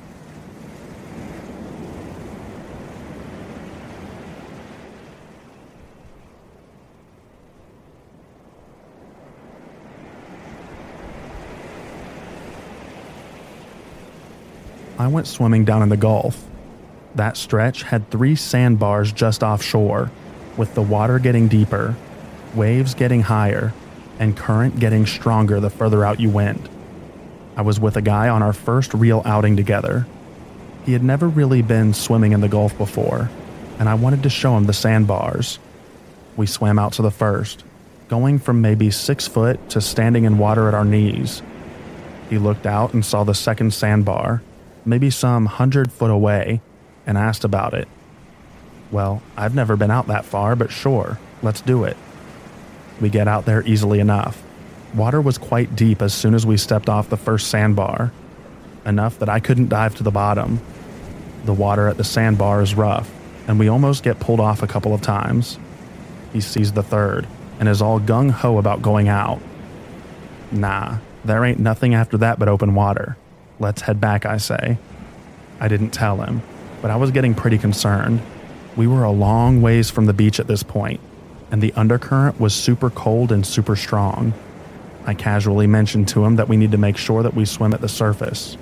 I 15.05 15.07
went 15.07 15.27
swimming 15.27 15.65
down 15.65 15.83
in 15.83 15.89
the 15.89 15.97
Gulf. 15.97 16.43
That 17.13 17.37
stretch 17.37 17.83
had 17.83 18.09
three 18.09 18.35
sandbars 18.35 19.11
just 19.11 19.43
offshore, 19.43 20.09
with 20.57 20.73
the 20.73 20.81
water 20.81 21.19
getting 21.19 21.47
deeper, 21.47 21.95
waves 22.55 22.95
getting 22.95 23.21
higher, 23.21 23.71
and 24.17 24.35
current 24.35 24.79
getting 24.79 25.05
stronger 25.05 25.59
the 25.59 25.69
further 25.69 26.03
out 26.03 26.19
you 26.19 26.31
went. 26.31 26.67
I 27.55 27.61
was 27.61 27.79
with 27.79 27.97
a 27.97 28.01
guy 28.01 28.29
on 28.29 28.41
our 28.41 28.51
first 28.51 28.95
real 28.95 29.21
outing 29.25 29.55
together. 29.55 30.07
He 30.87 30.93
had 30.93 31.03
never 31.03 31.27
really 31.27 31.61
been 31.61 31.93
swimming 31.93 32.31
in 32.31 32.41
the 32.41 32.49
Gulf 32.49 32.75
before, 32.75 33.29
and 33.77 33.87
I 33.87 33.93
wanted 33.93 34.23
to 34.23 34.29
show 34.31 34.57
him 34.57 34.63
the 34.63 34.73
sandbars. 34.73 35.59
We 36.35 36.47
swam 36.47 36.79
out 36.79 36.93
to 36.93 37.03
the 37.03 37.11
first, 37.11 37.63
going 38.07 38.39
from 38.39 38.59
maybe 38.59 38.89
six 38.89 39.27
foot 39.27 39.69
to 39.69 39.81
standing 39.81 40.23
in 40.23 40.39
water 40.39 40.67
at 40.67 40.73
our 40.73 40.83
knees. 40.83 41.43
He 42.27 42.39
looked 42.39 42.65
out 42.65 42.95
and 42.95 43.05
saw 43.05 43.23
the 43.23 43.35
second 43.35 43.71
sandbar 43.71 44.41
maybe 44.85 45.09
some 45.09 45.45
hundred 45.45 45.91
foot 45.91 46.11
away, 46.11 46.61
and 47.05 47.17
asked 47.17 47.43
about 47.43 47.73
it. 47.73 47.87
Well, 48.91 49.21
I've 49.35 49.55
never 49.55 49.75
been 49.75 49.91
out 49.91 50.07
that 50.07 50.25
far, 50.25 50.55
but 50.55 50.71
sure, 50.71 51.19
let's 51.41 51.61
do 51.61 51.83
it. 51.83 51.97
We 53.01 53.09
get 53.09 53.27
out 53.27 53.45
there 53.45 53.61
easily 53.67 53.99
enough. 53.99 54.41
Water 54.93 55.19
was 55.19 55.37
quite 55.37 55.75
deep 55.75 56.01
as 56.01 56.13
soon 56.13 56.33
as 56.33 56.45
we 56.45 56.57
stepped 56.57 56.87
off 56.87 57.09
the 57.09 57.17
first 57.17 57.49
sandbar, 57.49 58.11
enough 58.85 59.19
that 59.19 59.29
I 59.29 59.39
couldn't 59.39 59.69
dive 59.69 59.95
to 59.95 60.03
the 60.03 60.11
bottom. 60.11 60.61
The 61.43 61.53
water 61.53 61.87
at 61.87 61.97
the 61.97 62.03
sandbar 62.03 62.61
is 62.61 62.75
rough, 62.75 63.11
and 63.47 63.59
we 63.59 63.67
almost 63.67 64.03
get 64.03 64.19
pulled 64.19 64.39
off 64.39 64.63
a 64.63 64.67
couple 64.67 64.93
of 64.93 65.01
times. 65.01 65.59
He 66.31 66.41
sees 66.41 66.71
the 66.71 66.83
third 66.83 67.27
and 67.59 67.69
is 67.69 67.81
all 67.81 67.99
gung 67.99 68.31
ho 68.31 68.57
about 68.57 68.81
going 68.81 69.07
out. 69.07 69.41
Nah, 70.51 70.97
there 71.23 71.43
ain't 71.43 71.59
nothing 71.59 71.93
after 71.93 72.17
that 72.17 72.39
but 72.39 72.47
open 72.47 72.75
water. 72.75 73.17
Let's 73.59 73.81
head 73.81 74.01
back, 74.01 74.25
I 74.25 74.37
say. 74.37 74.77
I 75.59 75.67
didn't 75.67 75.91
tell 75.91 76.21
him, 76.21 76.41
but 76.81 76.91
I 76.91 76.97
was 76.97 77.11
getting 77.11 77.33
pretty 77.33 77.57
concerned. 77.57 78.21
We 78.75 78.87
were 78.87 79.03
a 79.03 79.11
long 79.11 79.61
ways 79.61 79.89
from 79.89 80.05
the 80.05 80.13
beach 80.13 80.39
at 80.39 80.47
this 80.47 80.63
point, 80.63 80.99
and 81.51 81.61
the 81.61 81.71
undercurrent 81.73 82.39
was 82.39 82.53
super 82.53 82.89
cold 82.89 83.31
and 83.31 83.45
super 83.45 83.75
strong. 83.75 84.33
I 85.05 85.13
casually 85.13 85.67
mentioned 85.67 86.09
to 86.09 86.25
him 86.25 86.35
that 86.35 86.49
we 86.49 86.57
need 86.57 86.71
to 86.71 86.77
make 86.77 86.97
sure 86.97 87.23
that 87.23 87.35
we 87.35 87.45
swim 87.45 87.73
at 87.73 87.81
the 87.81 87.87
surface. 87.87 88.57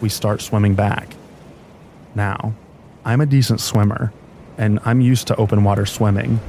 We 0.00 0.08
start 0.08 0.42
swimming 0.42 0.74
back. 0.74 1.14
Now, 2.14 2.54
I'm 3.04 3.20
a 3.20 3.26
decent 3.26 3.60
swimmer, 3.60 4.12
and 4.58 4.80
I'm 4.84 5.00
used 5.00 5.28
to 5.28 5.36
open 5.36 5.62
water 5.62 5.86
swimming. 5.86 6.40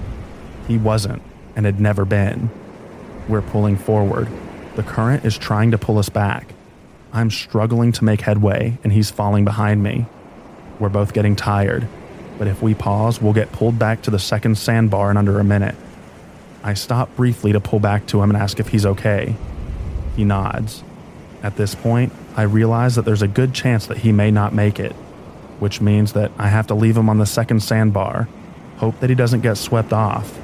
He 0.68 0.78
wasn't, 0.78 1.22
and 1.56 1.66
had 1.66 1.80
never 1.80 2.06
been. 2.06 2.50
We're 3.28 3.44
pulling 3.44 3.78
forward. 3.78 4.28
The 4.76 4.84
current 4.84 5.26
is 5.26 5.38
trying 5.38 5.72
to 5.72 5.78
pull 5.78 6.00
us 6.00 6.10
back. 6.10 6.54
I'm 7.18 7.32
struggling 7.32 7.94
to 7.94 8.04
make 8.04 8.22
headway, 8.22 8.78
and 8.84 8.94
he's 8.94 9.10
falling 9.10 9.44
behind 9.44 9.82
me. 9.82 10.06
We're 10.80 10.90
both 10.90 11.14
getting 11.14 11.36
tired, 11.36 11.88
but 12.38 12.48
if 12.48 12.62
we 12.62 12.76
pause, 12.76 13.20
we'll 13.20 13.34
get 13.34 13.52
pulled 13.52 13.80
back 13.80 14.04
to 14.04 14.12
the 14.12 14.20
second 14.20 14.60
sandbar 14.60 15.10
in 15.10 15.18
under 15.18 15.40
a 15.40 15.44
minute. 15.44 15.74
I 16.64 16.76
stop 16.76 17.16
briefly 17.16 17.54
to 17.54 17.60
pull 17.60 17.80
back 17.80 18.06
to 18.08 18.22
him 18.22 18.30
and 18.30 18.38
ask 18.38 18.60
if 18.60 18.68
he's 18.68 18.86
okay. 18.86 19.36
He 20.16 20.26
nods. 20.26 20.84
At 21.42 21.56
this 21.56 21.74
point, 21.74 22.14
I 22.36 22.44
realize 22.44 22.94
that 22.94 23.06
there's 23.06 23.24
a 23.24 23.28
good 23.28 23.52
chance 23.52 23.88
that 23.88 23.98
he 23.98 24.12
may 24.12 24.30
not 24.30 24.54
make 24.54 24.80
it, 24.80 24.92
which 25.58 25.82
means 25.82 26.14
that 26.14 26.32
I 26.38 26.50
have 26.50 26.68
to 26.68 26.76
leave 26.76 26.98
him 26.98 27.10
on 27.10 27.18
the 27.18 27.26
second 27.26 27.64
sandbar, 27.64 28.28
hope 28.78 29.00
that 29.00 29.10
he 29.10 29.16
doesn't 29.16 29.42
get 29.42 29.58
swept 29.58 29.92
off, 29.92 30.40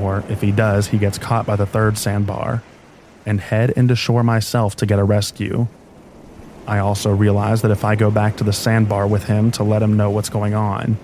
or 0.00 0.24
if 0.30 0.40
he 0.40 0.50
does, 0.50 0.86
he 0.86 0.96
gets 0.96 1.18
caught 1.18 1.44
by 1.44 1.56
the 1.56 1.66
third 1.66 1.98
sandbar, 1.98 2.62
and 3.26 3.38
head 3.38 3.68
into 3.72 3.94
shore 3.94 4.22
myself 4.22 4.74
to 4.76 4.86
get 4.86 4.98
a 4.98 5.04
rescue. 5.04 5.66
I 6.66 6.78
also 6.78 7.14
realize 7.14 7.62
that 7.62 7.70
if 7.70 7.84
I 7.84 7.94
go 7.94 8.10
back 8.10 8.36
to 8.36 8.44
the 8.44 8.52
sandbar 8.52 9.06
with 9.06 9.24
him 9.24 9.52
to 9.52 9.62
let 9.62 9.82
him 9.82 9.96
know 9.96 10.10
what's 10.10 10.28
going 10.28 10.54
on, 10.54 10.98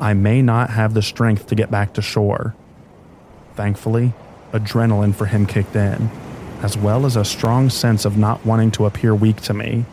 I 0.00 0.12
may 0.14 0.42
not 0.42 0.70
have 0.70 0.92
the 0.92 1.02
strength 1.02 1.46
to 1.48 1.54
get 1.54 1.70
back 1.70 1.94
to 1.94 2.02
shore. 2.02 2.54
Thankfully, 3.54 4.12
adrenaline 4.52 5.14
for 5.14 5.26
him 5.26 5.46
kicked 5.46 5.76
in, 5.76 6.10
as 6.62 6.76
well 6.76 7.06
as 7.06 7.14
a 7.14 7.24
strong 7.24 7.70
sense 7.70 8.04
of 8.04 8.18
not 8.18 8.44
wanting 8.44 8.72
to 8.72 8.86
appear 8.86 9.14
weak 9.14 9.40
to 9.42 9.54
me, 9.54 9.84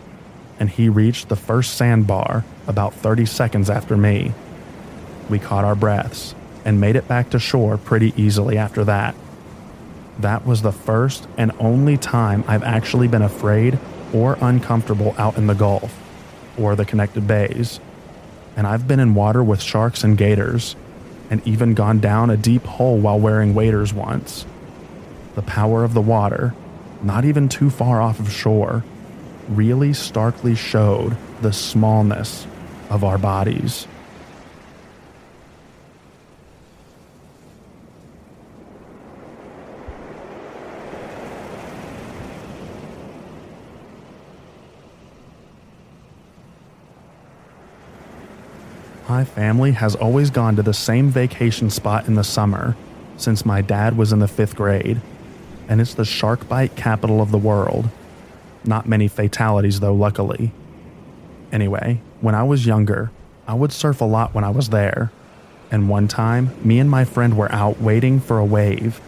and 0.59 0.69
he 0.69 0.89
reached 0.89 1.29
the 1.29 1.35
first 1.35 1.75
sandbar 1.75 2.43
about 2.65 2.93
30 2.95 3.27
seconds 3.27 3.69
after 3.69 3.95
me. 3.95 4.33
We 5.29 5.37
caught 5.37 5.65
our 5.65 5.75
breaths 5.75 6.33
and 6.65 6.81
made 6.81 6.95
it 6.95 7.07
back 7.07 7.29
to 7.31 7.39
shore 7.39 7.77
pretty 7.77 8.13
easily 8.15 8.57
after 8.57 8.83
that. 8.85 9.13
That 10.19 10.45
was 10.45 10.63
the 10.63 10.71
first 10.71 11.27
and 11.37 11.51
only 11.59 11.97
time 11.97 12.43
I've 12.47 12.63
actually 12.63 13.07
been 13.07 13.21
afraid 13.21 13.79
or 14.13 14.37
uncomfortable 14.41 15.15
out 15.17 15.37
in 15.37 15.47
the 15.47 15.55
Gulf 15.55 15.97
or 16.57 16.75
the 16.75 16.85
connected 16.85 17.27
bays. 17.27 17.79
And 18.55 18.67
I've 18.67 18.87
been 18.87 18.99
in 18.99 19.15
water 19.15 19.43
with 19.43 19.61
sharks 19.61 20.03
and 20.03 20.17
gators, 20.17 20.75
and 21.29 21.45
even 21.47 21.73
gone 21.73 21.99
down 21.99 22.29
a 22.29 22.37
deep 22.37 22.65
hole 22.65 22.97
while 22.97 23.19
wearing 23.19 23.53
waders 23.53 23.93
once. 23.93 24.45
The 25.35 25.41
power 25.41 25.85
of 25.85 25.93
the 25.93 26.01
water, 26.01 26.53
not 27.01 27.23
even 27.23 27.47
too 27.47 27.69
far 27.69 28.01
off 28.01 28.19
of 28.19 28.31
shore, 28.31 28.83
really 29.47 29.93
starkly 29.93 30.55
showed 30.55 31.15
the 31.41 31.53
smallness 31.53 32.45
of 32.89 33.03
our 33.05 33.17
bodies. 33.17 33.87
My 49.11 49.25
family 49.25 49.73
has 49.73 49.93
always 49.93 50.29
gone 50.29 50.55
to 50.55 50.63
the 50.63 50.73
same 50.73 51.09
vacation 51.09 51.69
spot 51.69 52.07
in 52.07 52.15
the 52.15 52.23
summer 52.23 52.77
since 53.17 53.45
my 53.45 53.61
dad 53.61 53.97
was 53.97 54.13
in 54.13 54.19
the 54.19 54.27
fifth 54.27 54.55
grade, 54.55 55.01
and 55.67 55.81
it's 55.81 55.93
the 55.93 56.05
shark 56.05 56.47
bite 56.47 56.77
capital 56.77 57.21
of 57.21 57.29
the 57.29 57.37
world. 57.37 57.89
Not 58.63 58.87
many 58.87 59.09
fatalities, 59.09 59.81
though, 59.81 59.93
luckily. 59.93 60.53
Anyway, 61.51 61.99
when 62.21 62.35
I 62.35 62.43
was 62.43 62.65
younger, 62.65 63.11
I 63.49 63.53
would 63.53 63.73
surf 63.73 63.99
a 63.99 64.05
lot 64.05 64.33
when 64.33 64.45
I 64.45 64.49
was 64.49 64.69
there. 64.69 65.11
And 65.69 65.89
one 65.89 66.07
time, 66.07 66.55
me 66.63 66.79
and 66.79 66.89
my 66.89 67.03
friend 67.03 67.35
were 67.35 67.51
out 67.51 67.81
waiting 67.81 68.21
for 68.21 68.39
a 68.39 68.45
wave, 68.45 69.01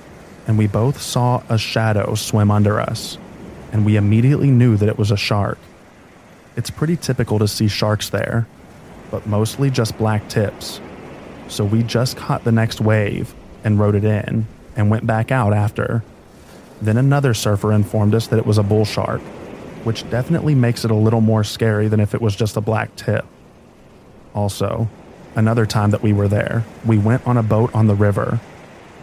and 0.46 0.58
we 0.58 0.68
both 0.68 1.02
saw 1.02 1.44
a 1.48 1.58
shadow 1.58 2.14
swim 2.16 2.52
under 2.52 2.78
us, 2.78 3.18
and 3.72 3.86
we 3.86 3.96
immediately 3.96 4.52
knew 4.52 4.76
that 4.76 4.90
it 4.90 4.98
was 4.98 5.12
a 5.12 5.18
shark. 5.18 5.60
It's 6.58 6.70
pretty 6.70 6.98
typical 6.98 7.40
to 7.40 7.48
see 7.48 7.70
sharks 7.70 8.10
there, 8.10 8.48
but 9.14 9.28
mostly 9.28 9.70
just 9.70 9.96
black 10.00 10.28
tips. 10.28 10.82
So 11.48 11.64
we 11.64 11.84
just 11.84 12.18
caught 12.18 12.44
the 12.44 12.52
next 12.52 12.82
wave 12.82 13.36
and 13.64 13.80
rode 13.80 13.94
it 13.94 14.04
in 14.04 14.48
and 14.76 14.90
went 14.90 15.06
back 15.06 15.32
out 15.32 15.54
after. 15.54 16.04
Then 16.82 16.98
another 16.98 17.36
surfer 17.36 17.72
informed 17.72 18.16
us 18.16 18.26
that 18.26 18.40
it 18.40 18.46
was 18.48 18.58
a 18.58 18.64
bull 18.64 18.86
shark, 18.86 19.22
which 19.84 20.10
definitely 20.10 20.56
makes 20.56 20.84
it 20.84 20.90
a 20.90 20.96
little 20.96 21.22
more 21.22 21.44
scary 21.44 21.88
than 21.88 22.00
if 22.00 22.16
it 22.16 22.24
was 22.24 22.36
just 22.36 22.58
a 22.58 22.62
black 22.62 22.96
tip. 22.96 23.24
Also, 24.34 24.90
another 25.36 25.68
time 25.68 25.92
that 25.92 26.02
we 26.02 26.12
were 26.12 26.28
there, 26.28 26.64
we 26.84 26.98
went 26.98 27.28
on 27.28 27.38
a 27.38 27.44
boat 27.44 27.70
on 27.76 27.86
the 27.86 27.94
river. 27.94 28.40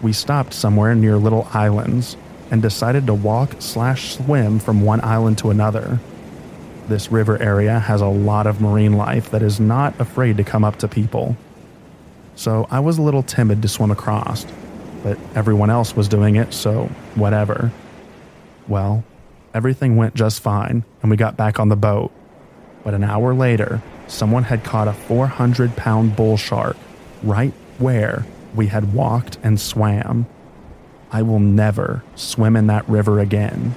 We 0.02 0.12
stopped 0.12 0.54
somewhere 0.54 0.92
near 0.96 1.18
little 1.18 1.46
islands 1.52 2.16
and 2.50 2.60
decided 2.60 3.06
to 3.06 3.14
walk 3.14 3.54
slash 3.60 4.16
swim 4.16 4.58
from 4.58 4.82
one 4.82 5.04
island 5.04 5.38
to 5.38 5.50
another. 5.50 6.00
This 6.90 7.12
river 7.12 7.40
area 7.40 7.78
has 7.78 8.00
a 8.00 8.08
lot 8.08 8.48
of 8.48 8.60
marine 8.60 8.94
life 8.94 9.30
that 9.30 9.42
is 9.42 9.60
not 9.60 9.94
afraid 10.00 10.38
to 10.38 10.42
come 10.42 10.64
up 10.64 10.80
to 10.80 10.88
people. 10.88 11.36
So 12.34 12.66
I 12.68 12.80
was 12.80 12.98
a 12.98 13.02
little 13.02 13.22
timid 13.22 13.62
to 13.62 13.68
swim 13.68 13.92
across, 13.92 14.44
but 15.04 15.16
everyone 15.36 15.70
else 15.70 15.94
was 15.94 16.08
doing 16.08 16.34
it, 16.34 16.52
so 16.52 16.86
whatever. 17.14 17.70
Well, 18.66 19.04
everything 19.54 19.94
went 19.94 20.16
just 20.16 20.42
fine, 20.42 20.82
and 21.00 21.12
we 21.12 21.16
got 21.16 21.36
back 21.36 21.60
on 21.60 21.68
the 21.68 21.76
boat. 21.76 22.10
But 22.82 22.94
an 22.94 23.04
hour 23.04 23.34
later, 23.34 23.80
someone 24.08 24.42
had 24.42 24.64
caught 24.64 24.88
a 24.88 24.92
400 24.92 25.76
pound 25.76 26.16
bull 26.16 26.36
shark 26.36 26.76
right 27.22 27.54
where 27.78 28.26
we 28.52 28.66
had 28.66 28.92
walked 28.92 29.38
and 29.44 29.60
swam. 29.60 30.26
I 31.12 31.22
will 31.22 31.38
never 31.38 32.02
swim 32.16 32.56
in 32.56 32.66
that 32.66 32.88
river 32.88 33.20
again. 33.20 33.76